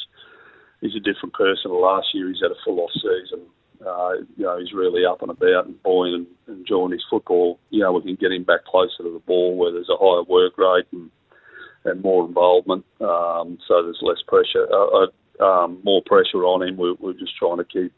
he's 0.80 0.96
a 0.96 1.04
different 1.04 1.34
person. 1.34 1.72
Last 1.72 2.08
year 2.14 2.28
he's 2.28 2.42
had 2.42 2.52
a 2.52 2.62
full 2.64 2.80
off 2.80 2.92
season. 2.94 3.46
Uh, 3.84 4.12
you 4.36 4.44
know, 4.44 4.58
he's 4.58 4.74
really 4.74 5.06
up 5.06 5.22
and 5.22 5.30
about 5.30 5.66
and 5.66 5.82
buoyant 5.82 6.28
and 6.46 6.58
enjoying 6.58 6.92
his 6.92 7.04
football. 7.08 7.58
You 7.70 7.80
know, 7.80 7.92
we 7.92 8.02
can 8.02 8.16
get 8.16 8.30
him 8.30 8.44
back 8.44 8.64
closer 8.66 9.02
to 9.02 9.12
the 9.12 9.24
ball 9.26 9.56
where 9.56 9.72
there's 9.72 9.88
a 9.88 9.96
higher 9.96 10.22
work 10.22 10.58
rate 10.58 10.86
and 10.92 11.10
and 11.84 12.02
more 12.02 12.26
involvement. 12.26 12.84
Um, 13.00 13.58
so 13.66 13.82
there's 13.82 13.98
less 14.02 14.22
pressure, 14.26 14.66
uh, 14.72 15.06
uh, 15.06 15.44
um, 15.44 15.80
more 15.82 16.02
pressure 16.04 16.44
on 16.44 16.66
him. 16.66 16.76
We're, 16.76 16.94
we're 17.00 17.14
just 17.14 17.36
trying 17.36 17.58
to 17.58 17.64
keep 17.64 17.92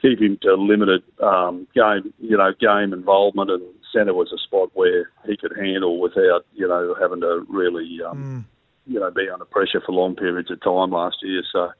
keep 0.00 0.20
him 0.20 0.36
to 0.42 0.54
limited 0.54 1.02
um, 1.22 1.66
game, 1.74 2.12
you 2.18 2.36
know, 2.36 2.52
game 2.60 2.92
involvement. 2.92 3.50
And 3.50 3.62
centre 3.92 4.14
was 4.14 4.32
a 4.32 4.38
spot 4.38 4.70
where 4.74 5.10
he 5.26 5.36
could 5.36 5.52
handle 5.56 6.00
without, 6.00 6.44
you 6.54 6.66
know, 6.66 6.96
having 7.00 7.20
to 7.20 7.44
really, 7.48 8.00
um, 8.04 8.46
you 8.86 8.98
know, 8.98 9.10
be 9.10 9.28
under 9.32 9.44
pressure 9.44 9.80
for 9.84 9.92
long 9.92 10.16
periods 10.16 10.50
of 10.50 10.60
time 10.60 10.90
last 10.90 11.16
year. 11.22 11.42
So. 11.52 11.70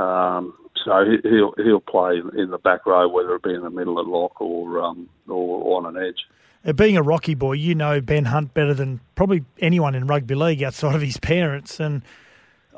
Um, 0.00 0.54
so 0.84 1.04
he, 1.04 1.28
he'll 1.28 1.54
he'll 1.56 1.80
play 1.80 2.20
in 2.36 2.50
the 2.50 2.58
back 2.58 2.84
row, 2.84 3.08
whether 3.08 3.36
it 3.36 3.44
be 3.44 3.54
in 3.54 3.62
the 3.62 3.70
middle 3.70 3.98
of 3.98 4.08
lock 4.08 4.40
or 4.40 4.80
um, 4.82 5.08
or 5.28 5.78
on 5.78 5.86
an 5.86 6.02
edge. 6.02 6.26
Uh, 6.64 6.72
Being 6.72 6.96
a 6.96 7.02
Rocky 7.02 7.34
boy, 7.34 7.52
you 7.52 7.74
know 7.74 8.00
Ben 8.00 8.24
Hunt 8.26 8.54
better 8.54 8.74
than 8.74 9.00
probably 9.14 9.44
anyone 9.58 9.94
in 9.94 10.06
rugby 10.06 10.34
league 10.34 10.62
outside 10.62 10.94
of 10.94 11.02
his 11.02 11.18
parents. 11.18 11.78
And 11.78 12.02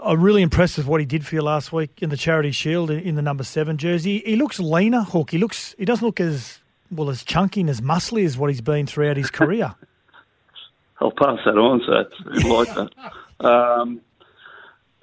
I'm 0.03 0.21
really 0.21 0.43
impressed 0.43 0.77
with 0.77 0.87
what 0.87 1.01
he 1.01 1.07
did 1.07 1.25
for 1.25 1.35
you 1.35 1.43
last 1.43 1.73
week 1.73 2.03
in 2.03 2.11
the 2.11 2.17
Charity 2.17 2.53
Shield 2.53 2.91
in 2.91 3.01
in 3.01 3.15
the 3.15 3.23
number 3.23 3.45
seven 3.45 3.79
jersey. 3.79 4.23
He 4.25 4.37
looks 4.37 4.59
leaner, 4.59 5.03
Hook. 5.03 5.31
He 5.31 5.39
looks. 5.39 5.75
He 5.79 5.85
doesn't 5.85 6.05
look 6.05 6.21
as 6.21 6.61
well 6.91 7.11
as 7.11 7.25
chunky 7.25 7.61
and 7.61 7.71
as 7.71 7.81
muscly 7.81 8.25
as 8.25 8.37
what 8.37 8.51
he's 8.51 8.61
been 8.61 8.87
throughout 8.87 9.17
his 9.17 9.31
career. 9.31 9.75
I'll 11.01 11.11
pass 11.11 11.39
that 11.45 11.59
on, 11.59 11.83
so 11.85 12.33
it's 12.33 12.45
like 12.47 12.75
that. 12.75 13.47
Um, 13.47 14.01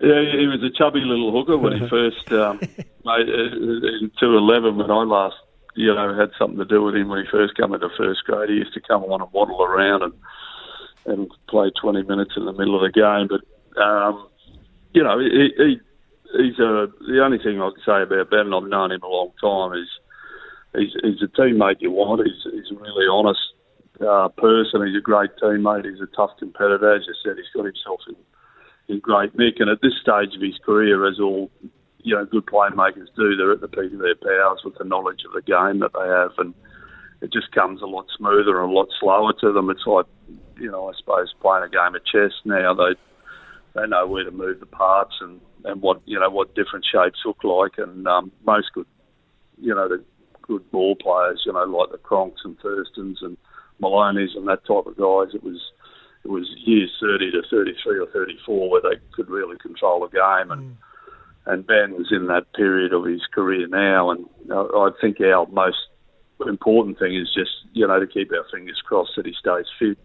yeah, 0.02 0.22
he 0.38 0.48
was 0.48 0.64
a 0.64 0.76
chubby 0.76 1.02
little 1.02 1.32
hooker 1.32 1.56
when 1.58 1.80
he 1.80 1.88
first 1.88 2.32
um, 2.32 2.60
made 3.06 3.30
uh, 3.30 3.98
in 4.02 4.12
two 4.20 4.36
eleven. 4.36 4.78
When 4.78 4.90
I 4.90 5.04
last, 5.04 5.36
you 5.76 5.94
know, 5.94 6.16
had 6.16 6.32
something 6.38 6.58
to 6.60 6.66
do 6.66 6.84
with 6.84 6.96
him 6.96 7.10
when 7.10 7.24
he 7.24 7.32
first 7.32 7.56
came 7.58 7.74
into 7.74 7.90
first 7.98 8.24
grade. 8.26 8.50
He 8.50 8.56
used 8.56 8.74
to 8.74 8.82
come 8.82 9.04
on 9.04 9.22
and 9.22 9.32
waddle 9.32 9.62
around 9.64 10.04
and 10.04 10.14
and 11.06 11.30
play 11.50 11.72
twenty 11.82 12.04
minutes 12.04 12.34
in 12.38 12.46
the 12.46 12.54
middle 12.54 12.76
of 12.76 12.82
the 12.82 12.94
game. 12.94 13.28
But 13.28 13.44
um, 13.82 14.28
you 14.94 15.04
know, 15.04 15.20
he, 15.20 15.50
he 15.58 15.80
he's 16.38 16.60
a 16.60 16.88
the 17.08 17.22
only 17.24 17.40
thing 17.40 17.62
I 17.62 17.70
can 17.72 17.84
say 17.86 18.02
about 18.04 18.30
Ben, 18.30 18.48
and 18.52 18.56
I've 18.56 18.70
known 18.70 18.92
him 18.92 19.04
a 19.04 19.08
long 19.08 19.32
time, 19.42 19.78
is 19.78 19.90
he's 20.76 20.94
he's 21.04 21.22
a 21.22 21.32
teammate 21.40 21.82
you 21.82 21.92
want. 21.92 22.26
He's 22.26 22.54
he's 22.54 22.72
a 22.72 22.80
really 22.80 23.08
honest 23.12 23.42
uh, 24.00 24.30
person. 24.30 24.86
He's 24.88 24.98
a 24.98 25.02
great 25.02 25.32
teammate. 25.42 25.86
He's 25.86 26.02
a 26.02 26.16
tough 26.16 26.32
competitor. 26.40 26.96
As 26.96 27.04
you 27.08 27.14
said, 27.24 27.38
he's 27.38 27.52
got 27.56 27.66
himself 27.66 28.02
in 28.08 28.16
in 28.88 29.00
great 29.00 29.38
nick. 29.38 29.56
And 29.60 29.70
at 29.70 29.82
this 29.82 29.94
stage 30.02 30.36
of 30.36 30.42
his 30.42 30.60
career, 30.66 31.08
as 31.08 31.20
all 31.20 31.52
you 32.04 32.16
know, 32.16 32.26
good 32.26 32.46
playmakers 32.46 33.08
do, 33.16 33.36
they're 33.36 33.54
at 33.54 33.62
the 33.62 33.68
peak 33.68 33.94
of 33.94 34.00
their 34.00 34.16
powers 34.16 34.62
with 34.64 34.78
the 34.78 34.84
knowledge 34.84 35.22
of 35.26 35.34
the 35.34 35.42
game 35.42 35.80
that 35.80 35.92
they 35.94 36.08
have, 36.08 36.32
and 36.38 36.54
it 37.22 37.32
just 37.32 37.52
comes 37.54 37.82
a 37.82 37.86
lot 37.86 38.06
smoother 38.18 38.62
and 38.62 38.70
a 38.70 38.74
lot 38.74 38.90
slower 39.00 39.34
to 39.40 39.54
them. 39.54 39.70
It's 39.70 39.88
like, 39.88 40.06
you 40.60 40.70
know, 40.70 40.90
I 40.90 40.94
suppose 40.98 41.34
playing 41.42 41.64
a 41.64 41.70
game 41.70 41.96
of 41.96 42.06
chess 42.06 42.34
now. 42.46 42.74
They 42.74 43.00
they 43.76 43.88
know 43.88 44.06
where 44.06 44.24
to 44.24 44.32
move 44.32 44.60
the 44.60 44.66
parts 44.66 45.16
and 45.22 45.40
and 45.64 45.82
what 45.82 46.02
you 46.06 46.20
know 46.20 46.30
what 46.30 46.56
different 46.56 46.86
shapes 46.86 47.20
look 47.26 47.44
like, 47.44 47.78
and 47.78 48.08
um, 48.08 48.32
most 48.46 48.68
good, 48.74 48.86
you 49.58 49.74
know, 49.74 49.88
the 49.88 50.04
good 50.42 50.70
ball 50.72 50.96
players, 50.96 51.42
you 51.46 51.54
know, 51.54 51.64
like 51.64 51.92
the 51.92 51.98
Cronks 51.98 52.44
and 52.44 52.60
Thurstons 52.60 53.18
and 53.22 53.38
Maloney's 53.80 54.36
and 54.36 54.48
that 54.48 54.66
type 54.68 54.86
of 54.86 54.98
guys. 54.98 55.34
It 55.34 55.44
was 55.44 55.62
it 56.24 56.30
was 56.30 56.48
years 56.66 56.92
30 57.02 57.32
to 57.32 57.42
33 57.50 58.00
or 58.00 58.08
34 58.08 58.70
where 58.70 58.82
they 58.82 59.02
could 59.16 59.30
really 59.30 59.58
control 59.58 60.02
the 60.02 60.08
game, 60.08 60.52
and 60.52 60.72
mm. 60.72 60.76
And 61.46 61.68
Ben 61.68 61.94
was 61.94 62.08
in 62.12 62.28
that 62.28 62.54
period 62.54 62.94
of 62.94 63.06
his 63.06 63.22
career 63.34 63.68
now, 63.68 64.12
and 64.12 64.26
I 64.52 64.90
think 65.02 65.20
our 65.22 65.46
most 65.48 65.78
important 66.48 67.00
thing 67.00 67.16
is 67.16 67.34
just 67.34 67.52
you 67.74 67.88
know 67.88 68.00
to 68.00 68.08
keep 68.08 68.32
our 68.32 68.46
fingers 68.52 68.82
crossed 68.86 69.12
that 69.18 69.26
he 69.26 69.34
stays 69.40 69.66
fit. 69.80 69.98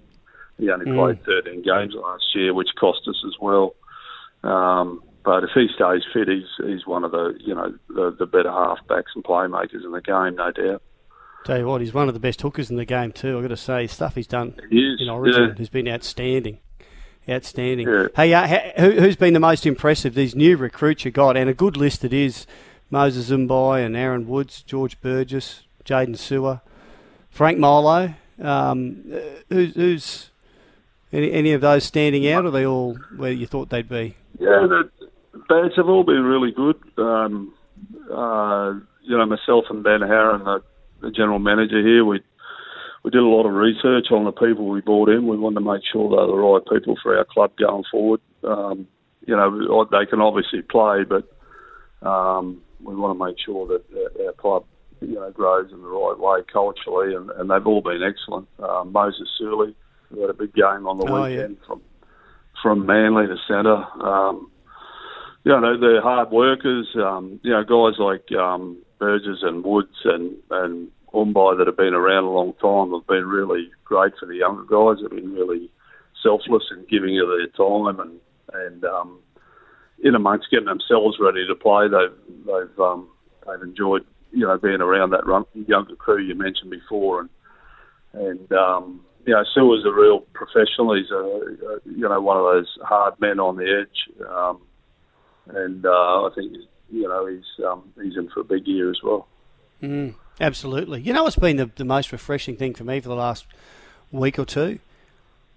He 0.59 0.71
only 0.71 0.87
mm. 0.87 0.97
played 0.97 1.25
13 1.25 1.63
games 1.63 1.95
last 1.95 2.25
year, 2.35 2.53
which 2.53 2.69
cost 2.79 3.07
us 3.07 3.23
as 3.25 3.35
well. 3.41 3.77
Um, 4.43 5.03
but 5.25 5.45
if 5.45 5.51
he 5.55 5.69
stays 5.75 6.03
fit, 6.13 6.29
he's 6.29 6.49
he's 6.67 6.87
one 6.87 7.05
of 7.05 7.13
the 7.13 7.35
you 7.39 7.55
know 7.55 7.75
the, 7.89 8.15
the 8.19 8.27
better 8.27 8.51
halfbacks 8.51 9.15
and 9.15 9.25
playmakers 9.25 9.85
in 9.85 9.93
the 9.93 10.01
game, 10.01 10.37
no 10.37 10.51
doubt. 10.51 10.83
Tell 11.45 11.59
you 11.59 11.67
what, 11.67 11.81
he's 11.81 11.95
one 11.95 12.09
of 12.09 12.15
the 12.15 12.21
best 12.21 12.41
hookers 12.41 12.71
in 12.71 12.77
the 12.77 12.85
game 12.85 13.13
too. 13.13 13.37
I've 13.37 13.43
got 13.43 13.49
to 13.49 13.57
say, 13.57 13.87
stuff 13.87 14.17
he's 14.17 14.27
done 14.27 14.55
he 14.71 14.97
in 14.99 15.09
Origin 15.09 15.51
yeah. 15.51 15.55
has 15.57 15.69
been 15.69 15.89
outstanding. 15.89 16.59
Outstanding. 17.29 17.87
Yeah. 17.87 18.07
Hey, 18.17 18.33
uh, 18.33 18.47
who, 18.81 19.01
who's 19.01 19.17
been 19.17 19.35
the 19.35 19.41
most 19.41 19.67
impressive? 19.67 20.15
These 20.15 20.35
new 20.35 20.57
recruits 20.57 21.05
you 21.05 21.11
got, 21.11 21.37
and 21.37 21.51
a 21.51 21.55
good 21.55 21.77
list 21.77 22.05
it 22.05 22.13
is. 22.13 22.47
Moses 22.91 23.31
Mbye 23.31 23.85
and 23.85 23.95
Aaron 23.95 24.27
Woods, 24.27 24.63
George 24.63 24.99
Burgess, 25.03 25.65
Jaydn 25.85 26.17
Su'A, 26.17 26.63
Frank 27.29 27.59
Molo. 27.59 28.15
Um, 28.41 29.05
uh, 29.13 29.19
who's, 29.51 29.75
who's 29.75 30.31
any, 31.13 31.31
any 31.33 31.53
of 31.53 31.61
those 31.61 31.85
standing 31.85 32.27
out? 32.29 32.45
Or 32.45 32.49
are 32.49 32.51
they 32.51 32.65
all 32.65 32.95
where 33.17 33.33
you 33.33 33.47
thought 33.47 33.69
they'd 33.69 33.89
be? 33.89 34.17
Yeah, 34.39 34.67
the 34.67 34.91
bats 35.49 35.77
have 35.77 35.89
all 35.89 36.05
been 36.05 36.23
really 36.23 36.53
good. 36.53 36.77
Um, 36.97 37.55
uh, 38.11 38.75
you 39.03 39.17
know, 39.19 39.27
myself 39.27 39.67
and 39.71 39.83
Ben 39.83 40.01
Haran, 40.01 40.45
the, 40.45 40.63
the 41.01 41.11
general 41.11 41.39
manager 41.39 41.83
here, 41.83 42.05
we 42.05 42.23
we 43.09 43.13
did 43.13 43.23
a 43.23 43.27
lot 43.27 43.47
of 43.47 43.55
research 43.55 44.09
on 44.11 44.27
the 44.27 44.33
people 44.33 44.69
we 44.69 44.83
brought 44.83 45.09
in. 45.09 45.27
We 45.27 45.39
wanted 45.39 45.61
to 45.61 45.73
make 45.73 45.81
sure 45.91 46.11
they're 46.11 46.27
the 46.27 46.35
right 46.35 46.61
people 46.71 46.95
for 47.03 47.17
our 47.17 47.25
club 47.25 47.53
going 47.57 47.85
forward. 47.91 48.21
Um, 48.45 48.87
you 49.27 49.35
know, 49.35 49.87
they 49.91 50.05
can 50.05 50.21
obviously 50.21 50.61
play, 50.61 51.05
but 51.09 51.25
um, 52.07 52.61
we 52.83 52.95
want 52.95 53.19
to 53.19 53.25
make 53.25 53.37
sure 53.43 53.67
that 53.69 53.83
our 54.27 54.33
club, 54.35 54.67
you 55.01 55.15
know, 55.15 55.31
grows 55.31 55.73
in 55.73 55.81
the 55.81 55.89
right 55.89 56.19
way 56.19 56.41
culturally, 56.53 57.15
and, 57.15 57.31
and 57.31 57.51
they've 57.51 57.67
all 57.67 57.81
been 57.81 58.03
excellent. 58.03 58.47
Um, 58.63 58.93
Moses 58.93 59.27
Suli, 59.39 59.75
we 60.11 60.21
had 60.21 60.29
a 60.29 60.35
big 60.35 60.53
game 60.53 60.87
on 60.87 60.99
the 60.99 61.07
Oh, 61.11 61.23
weekend 61.23 61.57
from 61.67 61.81
from 62.63 62.85
Manly 62.85 63.27
to 63.27 63.37
centre. 63.49 63.87
Um, 64.07 64.51
you 65.45 65.59
know, 65.59 65.81
they're 65.81 66.03
hard 66.03 66.31
workers. 66.31 66.89
Um, 66.95 67.41
you 67.43 67.53
know, 67.53 67.65
guys 67.65 67.99
like 67.99 68.31
um, 68.39 68.77
Burgess 68.99 69.39
and 69.41 69.65
Woods 69.65 69.97
and 70.05 70.37
and 70.51 70.91
Mbye 71.13 71.59
that 71.59 71.67
have 71.67 71.77
been 71.77 71.95
around 71.95 72.25
a 72.25 72.31
long 72.31 72.53
time 72.61 72.93
have 72.93 73.07
been 73.07 73.27
really 73.27 73.71
great 73.85 74.13
for 74.19 74.27
the 74.27 74.37
younger 74.37 74.65
guys. 74.65 75.03
Have 75.03 75.11
been 75.11 75.33
really 75.33 75.71
selfless 76.23 76.65
in 76.71 76.85
giving 76.91 77.19
of 77.21 77.29
their 77.29 77.49
time 77.49 78.01
and 78.01 78.21
and 78.53 78.85
um, 78.85 79.19
in 80.03 80.15
amongst 80.15 80.51
getting 80.51 80.67
themselves 80.67 81.19
ready 81.21 81.47
to 81.47 81.55
play. 81.55 81.89
They've 81.89 82.47
they've 82.47 82.79
um, 82.81 83.09
they've 83.47 83.63
enjoyed 83.63 84.05
you 84.33 84.47
know 84.47 84.59
being 84.59 84.81
around 84.81 85.11
that 85.11 85.27
run, 85.27 85.45
younger 85.55 85.97
crew 85.97 86.23
you 86.23 86.35
mentioned 86.35 86.71
before 86.71 87.21
and 87.21 87.31
and 88.13 88.53
um, 88.53 89.01
you 89.27 89.35
know, 89.35 89.45
Su'A's 89.55 89.85
a 89.85 89.93
real 89.93 90.21
professional. 90.33 90.97
He's 90.97 91.11
a, 91.11 91.17
a 91.17 91.79
you 91.85 92.09
know 92.09 92.21
one 92.21 92.39
of 92.39 92.45
those 92.45 92.79
hard 92.83 93.15
men 93.21 93.39
on 93.39 93.57
the 93.57 93.85
edge, 93.85 94.27
um, 94.27 94.63
and 95.49 95.85
uh, 95.85 95.91
I 96.27 96.31
think 96.35 96.53
you 96.91 97.07
know 97.07 97.27
he's 97.27 97.65
um, 97.67 97.93
he's 98.03 98.17
in 98.17 98.31
for 98.33 98.41
a 98.41 98.45
big 98.45 98.67
year 98.67 98.91
as 98.91 98.99
well. 99.05 99.29
Mm, 99.83 100.15
absolutely. 100.41 101.01
You 101.01 101.13
know 101.13 101.25
what's 101.25 101.37
been 101.37 101.57
the, 101.57 101.71
the 101.77 101.85
most 101.85 102.13
refreshing 102.13 102.57
thing 102.57 102.75
for 102.75 102.85
me 102.85 103.01
for 103.01 103.09
the 103.09 103.15
last 103.15 103.47
week 104.11 104.39
or 104.39 104.45
two? 104.45 104.79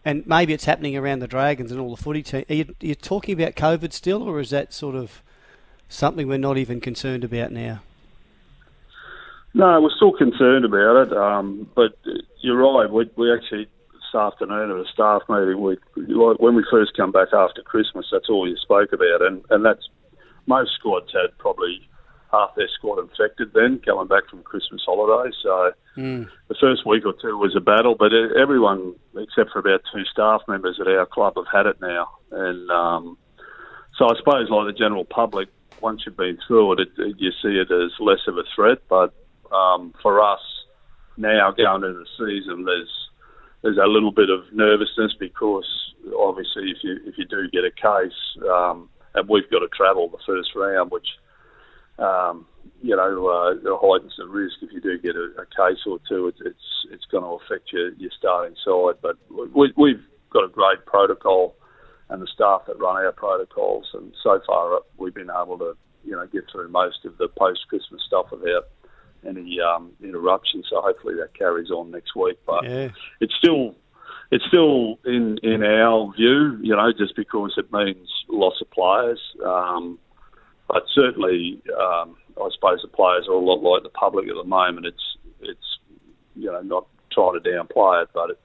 And 0.04 0.26
maybe 0.26 0.54
it's 0.54 0.66
happening 0.66 0.98
around 0.98 1.20
the 1.20 1.28
Dragons 1.28 1.72
and 1.72 1.80
all 1.80 1.96
the 1.96 2.02
footy 2.02 2.24
team. 2.24 2.46
Are 2.50 2.54
you, 2.54 2.66
are 2.82 2.86
you 2.86 2.96
talking 2.96 3.40
about 3.40 3.56
COVID 3.56 3.94
still, 3.94 4.24
or 4.24 4.40
is 4.40 4.50
that 4.50 4.74
sort 4.74 4.96
of 4.96 5.22
something 5.90 6.28
we're 6.28 6.38
not 6.38 6.58
even 6.58 6.82
concerned 6.82 7.24
about 7.24 7.52
now? 7.52 7.82
No, 9.54 9.82
we're 9.82 9.96
still 9.96 10.14
concerned 10.14 10.66
about 10.66 11.08
it, 11.08 11.14
um, 11.14 11.70
but 11.76 11.98
you're 12.40 12.58
right. 12.58 12.90
We, 12.90 13.10
we 13.16 13.34
actually 13.34 13.68
this 13.94 14.20
afternoon 14.20 14.72
at 14.72 14.78
a 14.78 14.86
staff 14.92 15.24
meeting, 15.30 15.62
we 15.62 15.78
like 15.98 16.40
when 16.40 16.56
we 16.56 16.64
first 16.72 16.96
come 16.96 17.12
back 17.12 17.30
after 17.34 17.62
Christmas, 17.62 18.08
that's 18.12 18.30
all 18.30 18.48
you 18.48 18.56
spoke 18.58 18.94
about, 18.94 19.22
and 19.22 19.44
and 19.50 19.66
that's 19.66 19.90
most 20.48 20.72
squads 20.80 21.12
had 21.14 21.38
probably 21.38 21.88
half 22.32 22.56
their 22.56 22.70
squad 22.78 23.00
infected 23.00 23.52
then 23.54 23.82
coming 23.86 24.08
back 24.08 24.30
from 24.30 24.44
Christmas 24.44 24.82
holidays. 24.86 25.36
So 25.44 25.74
Mm. 25.98 26.30
the 26.48 26.56
first 26.56 26.86
week 26.86 27.06
or 27.06 27.14
two 27.22 27.38
was 27.38 27.54
a 27.56 27.60
battle, 27.60 27.96
but 28.00 28.14
everyone 28.14 28.96
except 29.18 29.52
for 29.52 29.60
about 29.60 29.82
two 29.94 30.06
staff 30.06 30.42
members 30.48 30.80
at 30.80 30.88
our 30.88 31.06
club 31.06 31.34
have 31.36 31.52
had 31.52 31.66
it 31.66 31.82
now, 31.82 32.08
and 32.32 32.72
um, 32.72 33.18
so 33.98 34.06
I 34.06 34.16
suppose 34.18 34.50
like 34.50 34.68
the 34.68 34.78
general 34.78 35.04
public, 35.04 35.50
once 35.82 36.04
you've 36.06 36.16
been 36.16 36.38
through 36.48 36.74
it, 36.74 36.80
it, 36.80 36.90
it 36.98 37.16
you 37.20 37.32
see 37.42 37.60
it 37.60 37.72
as 37.72 37.92
less 38.00 38.20
of 38.28 38.38
a 38.38 38.44
threat. 38.56 38.80
But 38.90 39.14
um, 39.52 39.94
for 40.02 40.22
us 40.22 40.40
now 41.18 41.52
going 41.52 41.84
into 41.84 42.00
the 42.00 42.06
season, 42.18 42.64
there's 42.64 43.10
there's 43.64 43.78
a 43.78 43.88
little 43.88 44.12
bit 44.12 44.30
of 44.30 44.42
nervousness 44.54 45.14
because 45.20 45.68
obviously 46.18 46.72
if 46.72 46.78
you 46.84 47.00
if 47.06 47.18
you 47.18 47.26
do 47.26 47.50
get 47.52 47.66
a 47.66 47.72
case, 47.72 48.18
um, 48.50 48.90
and 49.14 49.28
we've 49.28 49.50
got 49.52 49.60
to 49.60 49.68
travel 49.76 50.08
the 50.08 50.24
first 50.26 50.56
round, 50.56 50.90
which 50.90 51.08
um, 52.00 52.46
you 52.82 52.96
know 52.96 53.28
uh, 53.28 53.52
it 53.52 53.80
heightens 53.82 54.14
the 54.18 54.28
risk 54.28 54.56
if 54.62 54.72
you 54.72 54.82
do 54.82 54.98
get 55.00 55.16
a, 55.16 55.30
a 55.42 55.46
case 55.46 55.80
or 55.86 56.00
two. 56.08 56.28
It's 56.28 56.40
it's, 56.46 56.86
it's 56.92 57.06
going 57.12 57.24
to 57.24 57.44
affect 57.44 57.72
your 57.72 57.94
your 57.94 58.12
starting 58.18 58.56
side, 58.64 58.96
but 59.02 59.18
we, 59.54 59.74
we've 59.78 60.04
got 60.32 60.44
a 60.44 60.50
great 60.50 60.86
protocol 60.86 61.56
and 62.10 62.22
the 62.22 62.28
staff 62.34 62.64
that 62.68 62.78
run 62.80 62.98
our 62.98 63.12
protocols, 63.12 63.88
and 63.94 64.14
so 64.22 64.40
far 64.46 64.82
we've 64.98 65.14
been 65.14 65.30
able 65.32 65.58
to 65.60 65.76
you 66.04 66.12
know 66.12 66.28
get 66.28 66.44
through 66.52 66.70
most 66.70 67.06
of 67.06 67.18
the 67.18 67.28
post 67.28 67.62
Christmas 67.70 68.02
stuff 68.06 68.28
without 68.32 68.68
any 69.28 69.60
um, 69.62 69.92
interruption. 70.04 70.64
So 70.70 70.82
hopefully 70.82 71.16
that 71.16 71.38
carries 71.38 71.70
on 71.70 71.92
next 71.92 72.16
week. 72.16 72.40
But 72.46 72.64
Yeah. 72.64 72.90
it's 73.20 73.34
still 73.36 73.76
it's 74.32 74.46
still 74.48 75.00
in 75.06 75.38
in 75.44 75.64
our 75.64 76.12
view, 76.14 76.58
you 76.62 76.76
know, 76.76 76.92
just 76.98 77.16
because 77.16 77.54
it 77.58 77.72
means 77.72 78.10
loss 78.30 78.60
of 78.62 78.70
players. 78.72 79.20
Um, 79.46 80.00
but 80.68 80.84
certainly, 80.94 81.62
um, 81.78 82.16
I 82.38 82.50
suppose 82.54 82.80
the 82.82 82.88
players 82.88 83.28
are 83.28 83.34
a 83.34 83.40
lot 83.40 83.62
like 83.62 83.84
the 83.84 83.90
public 83.90 84.28
at 84.30 84.36
the 84.36 84.44
moment. 84.44 84.86
It's 84.86 85.18
it's 85.42 85.80
you 86.36 86.52
know 86.52 86.62
not 86.62 86.88
trying 87.12 87.42
to 87.42 87.50
downplay 87.50 88.04
it, 88.04 88.10
but 88.14 88.32
it, 88.32 88.40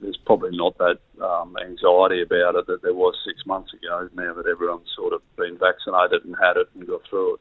there's 0.00 0.18
probably 0.24 0.56
not 0.56 0.76
that 0.78 0.98
um, 1.22 1.56
anxiety 1.58 2.22
about 2.22 2.56
it 2.56 2.66
that 2.66 2.82
there 2.82 2.94
was 2.94 3.14
six 3.26 3.44
months 3.46 3.72
ago. 3.72 4.08
Now 4.14 4.34
that 4.34 4.46
everyone's 4.46 4.88
sort 4.94 5.12
of 5.12 5.22
been 5.36 5.58
vaccinated 5.58 6.24
and 6.24 6.34
had 6.40 6.56
it 6.56 6.68
and 6.74 6.86
got 6.86 7.02
through 7.08 7.34
it. 7.34 7.40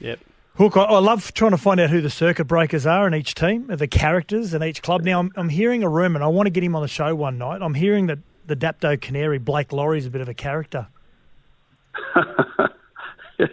Yep. 0.00 0.20
Hook, 0.56 0.76
I, 0.76 0.84
I 0.84 0.98
love 1.00 1.34
trying 1.34 1.50
to 1.50 1.58
find 1.58 1.80
out 1.80 1.90
who 1.90 2.00
the 2.00 2.10
circuit 2.10 2.46
breakers 2.46 2.86
are 2.86 3.06
in 3.06 3.14
each 3.14 3.34
team, 3.34 3.66
the 3.66 3.86
characters 3.86 4.54
in 4.54 4.62
each 4.62 4.80
club. 4.80 5.02
Now, 5.02 5.18
I'm, 5.18 5.30
I'm 5.36 5.50
hearing 5.50 5.82
a 5.82 5.88
rumour, 5.88 6.16
and 6.16 6.24
I 6.24 6.28
want 6.28 6.46
to 6.46 6.50
get 6.50 6.64
him 6.64 6.74
on 6.74 6.80
the 6.80 6.88
show 6.88 7.14
one 7.14 7.36
night. 7.36 7.60
I'm 7.60 7.74
hearing 7.74 8.06
that 8.06 8.20
the 8.46 8.56
Dapto 8.56 8.98
Canary, 8.98 9.38
Blake 9.38 9.72
Lawrie's 9.72 10.06
a 10.06 10.10
bit 10.10 10.22
of 10.22 10.28
a 10.30 10.34
character. 10.34 10.88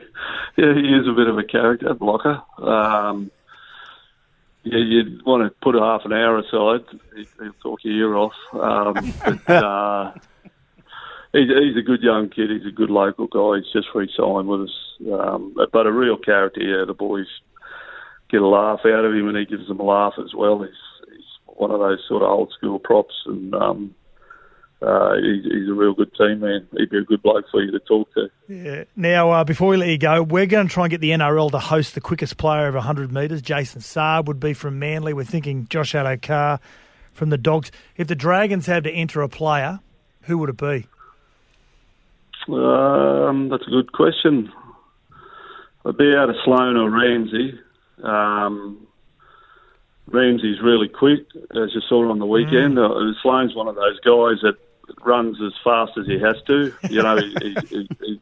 yeah, 0.58 0.74
he 0.74 0.94
is 0.94 1.08
a 1.08 1.14
bit 1.14 1.28
of 1.28 1.38
a 1.38 1.44
character 1.44 1.94
blocker. 1.94 2.42
Um, 2.58 3.32
yeah, 4.64 4.78
you'd 4.80 5.26
want 5.26 5.44
to 5.44 5.50
put 5.62 5.76
a 5.76 5.80
half 5.82 6.02
an 6.06 6.14
hour 6.14 6.38
aside. 6.40 6.86
He- 7.16 7.28
He'll 7.40 7.54
talk 7.62 7.80
your 7.84 7.94
ear 7.94 8.16
off. 8.16 8.34
Um, 8.54 9.14
but, 9.46 9.50
uh, 9.64 10.12
he's, 11.34 11.50
he's 11.50 11.78
a 11.78 11.82
good 11.86 12.02
young 12.02 12.30
kid. 12.30 12.50
He's 12.50 12.66
a 12.68 12.72
good 12.76 12.90
local 12.90 13.28
guy. 13.28 13.58
He's 13.62 13.74
just 13.74 13.94
re-signed 13.94 14.48
with 14.48 14.62
us. 14.62 14.76
Um, 15.12 15.54
but 15.74 15.86
a 15.88 15.92
real 15.92 16.18
character. 16.18 16.62
Yeah, 16.62 16.86
the 16.86 16.94
boys 16.94 17.28
get 18.30 18.42
a 18.42 18.48
laugh 18.48 18.80
out 18.86 19.06
of 19.06 19.14
him, 19.14 19.28
and 19.28 19.38
he 19.38 19.46
gives 19.46 19.68
them 19.68 19.80
a 19.80 19.84
laugh 19.84 20.14
as 20.18 20.34
well. 20.34 20.62
He's, 20.62 20.72
he's 21.14 21.26
one 21.46 21.72
of 21.72 21.80
those 21.80 22.00
sort 22.08 22.24
of 22.24 22.30
old 22.30 22.54
school 22.58 22.80
props, 22.80 23.16
and 23.26 23.54
um, 23.54 23.96
uh, 24.84 25.16
he's, 25.16 25.44
he's 25.44 25.70
a 25.70 25.74
real 25.74 25.94
good 25.94 26.14
team 26.16 26.42
man. 26.42 26.68
He'd 26.78 26.90
be 26.90 26.98
a 26.98 27.04
good 27.04 27.22
bloke 27.22 27.46
for 27.52 27.62
you 27.62 27.72
to 27.72 27.80
talk 27.80 28.14
to. 28.14 28.30
Yeah. 28.48 28.84
Now, 28.96 29.32
uh, 29.32 29.44
before 29.44 29.70
we 29.70 29.78
let 29.78 29.90
you 29.90 29.98
go, 29.98 30.22
we're 30.22 30.46
going 30.46 30.68
to 30.68 30.74
try 30.74 30.86
and 30.86 30.92
get 30.92 31.00
the 31.00 31.12
NRL 31.12 31.52
to 31.52 31.60
host 31.60 31.96
the 31.96 32.02
quickest 32.02 32.38
player 32.38 32.68
over 32.68 32.78
100 32.78 33.12
metres. 33.12 33.42
Jason 33.42 33.82
Saab 33.82 34.26
would 34.26 34.40
be 34.40 34.54
from 34.54 34.80
Manly. 34.80 35.14
We're 35.14 35.24
thinking 35.24 35.68
Josh 35.70 35.94
Addo-Carr 35.94 36.60
from 37.14 37.30
the 37.30 37.38
Dogs. 37.38 37.72
If 37.96 38.08
the 38.08 38.16
Dragons 38.16 38.66
had 38.66 38.84
to 38.84 38.92
enter 38.92 39.22
a 39.22 39.30
player, 39.30 39.80
who 40.24 40.38
would 40.40 40.50
it 40.50 40.58
be? 40.58 40.88
Um, 42.54 43.48
that's 43.50 43.66
a 43.66 43.72
good 43.72 43.92
question. 43.94 44.52
I'd 45.86 45.98
be 45.98 46.14
out 46.16 46.30
of 46.30 46.36
Sloan 46.44 46.76
or 46.76 46.90
Ramsey. 46.90 47.60
Um, 48.04 48.86
Ramsey's 50.08 50.62
really 50.62 50.90
quick, 50.90 51.26
as 51.52 51.74
you 51.74 51.82
saw 51.88 52.10
on 52.10 52.20
the 52.20 52.26
weekend. 52.26 52.76
Mm. 52.76 53.14
Uh, 53.14 53.14
Sloan's 53.22 53.56
one 53.56 53.70
of 53.70 53.76
those 53.76 54.00
guys 54.02 54.42
that 54.42 54.56
runs 55.04 55.42
as 55.42 55.54
fast 55.64 55.94
as 55.98 56.06
he 56.08 56.20
has 56.20 56.36
to. 56.48 56.74
You 56.90 57.04
know, 57.04 57.18
he, 57.18 57.36
he, 57.42 57.90
he, 58.00 58.22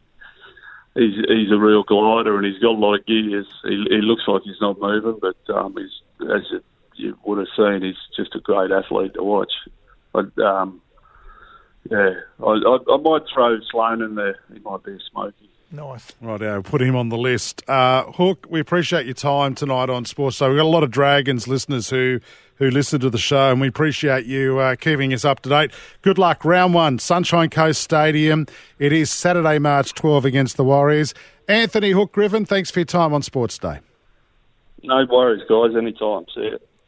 he's 0.96 1.16
he's 1.28 1.52
a 1.52 1.58
real 1.58 1.84
glider 1.84 2.38
and 2.38 2.46
he's 2.46 2.62
got 2.62 2.72
a 2.72 2.80
lot 2.80 3.00
of 3.00 3.06
gears. 3.06 3.48
He, 3.64 3.86
he 3.90 4.02
looks 4.02 4.24
like 4.28 4.44
he's 4.44 4.62
not 4.62 4.80
moving, 4.80 5.20
but 5.22 5.38
um, 5.54 5.76
he's 5.78 6.30
as 6.30 6.42
you, 6.52 6.64
you 6.96 7.18
would 7.26 7.40
have 7.40 7.48
seen, 7.56 7.82
he's 7.82 7.96
just 8.16 8.36
a 8.36 8.40
great 8.40 8.72
athlete 8.72 9.14
to 9.16 9.24
watch. 9.24 9.52
But 10.14 10.38
um, 10.40 10.82
yeah, 11.90 12.12
I, 12.44 12.50
I, 12.50 12.78
I 12.94 12.98
might 12.98 13.24
throw 13.34 13.60
Sloan 13.72 14.02
in 14.02 14.16
there. 14.16 14.38
He 14.54 14.60
might 14.60 14.84
be 14.84 14.94
a 14.94 15.00
smoky. 15.12 15.51
Nice. 15.72 16.12
Right, 16.20 16.42
uh, 16.42 16.62
put 16.62 16.82
him 16.82 16.98
on 16.98 17.10
the 17.10 17.18
list. 17.18 17.68
Uh, 17.70 18.04
Hook, 18.04 18.46
we 18.50 18.60
appreciate 18.60 19.06
your 19.06 19.14
time 19.16 19.56
tonight 19.56 19.90
on 19.90 20.04
Sports. 20.04 20.38
So 20.38 20.50
we've 20.50 20.58
got 20.58 20.64
a 20.64 20.68
lot 20.68 20.84
of 20.84 20.92
Dragons 20.92 21.48
listeners 21.48 21.90
who 21.90 22.20
who 22.56 22.70
listen 22.70 23.00
to 23.00 23.10
the 23.10 23.18
show, 23.18 23.50
and 23.50 23.60
we 23.60 23.68
appreciate 23.68 24.26
you 24.26 24.60
uh, 24.60 24.76
keeping 24.76 25.14
us 25.14 25.26
up 25.26 25.40
to 25.42 25.50
date. 25.50 25.72
Good 26.04 26.20
luck, 26.20 26.46
round 26.46 26.76
one, 26.76 27.00
Sunshine 27.00 27.50
Coast 27.50 27.82
Stadium. 27.82 28.46
It 28.78 28.94
is 28.94 29.10
Saturday, 29.10 29.58
March 29.58 29.96
12 29.96 30.26
against 30.26 30.58
the 30.58 30.64
Warriors. 30.64 31.16
Anthony 31.48 31.90
Hook 31.90 32.12
Griffin, 32.12 32.46
thanks 32.46 32.70
for 32.70 32.80
your 32.80 32.86
time 32.86 33.16
on 33.16 33.24
Sports 33.24 33.58
Day. 33.58 33.80
No 34.84 35.06
worries, 35.10 35.42
guys. 35.50 35.76
Anytime. 35.76 36.26
See 36.36 36.42
you. 36.42 36.60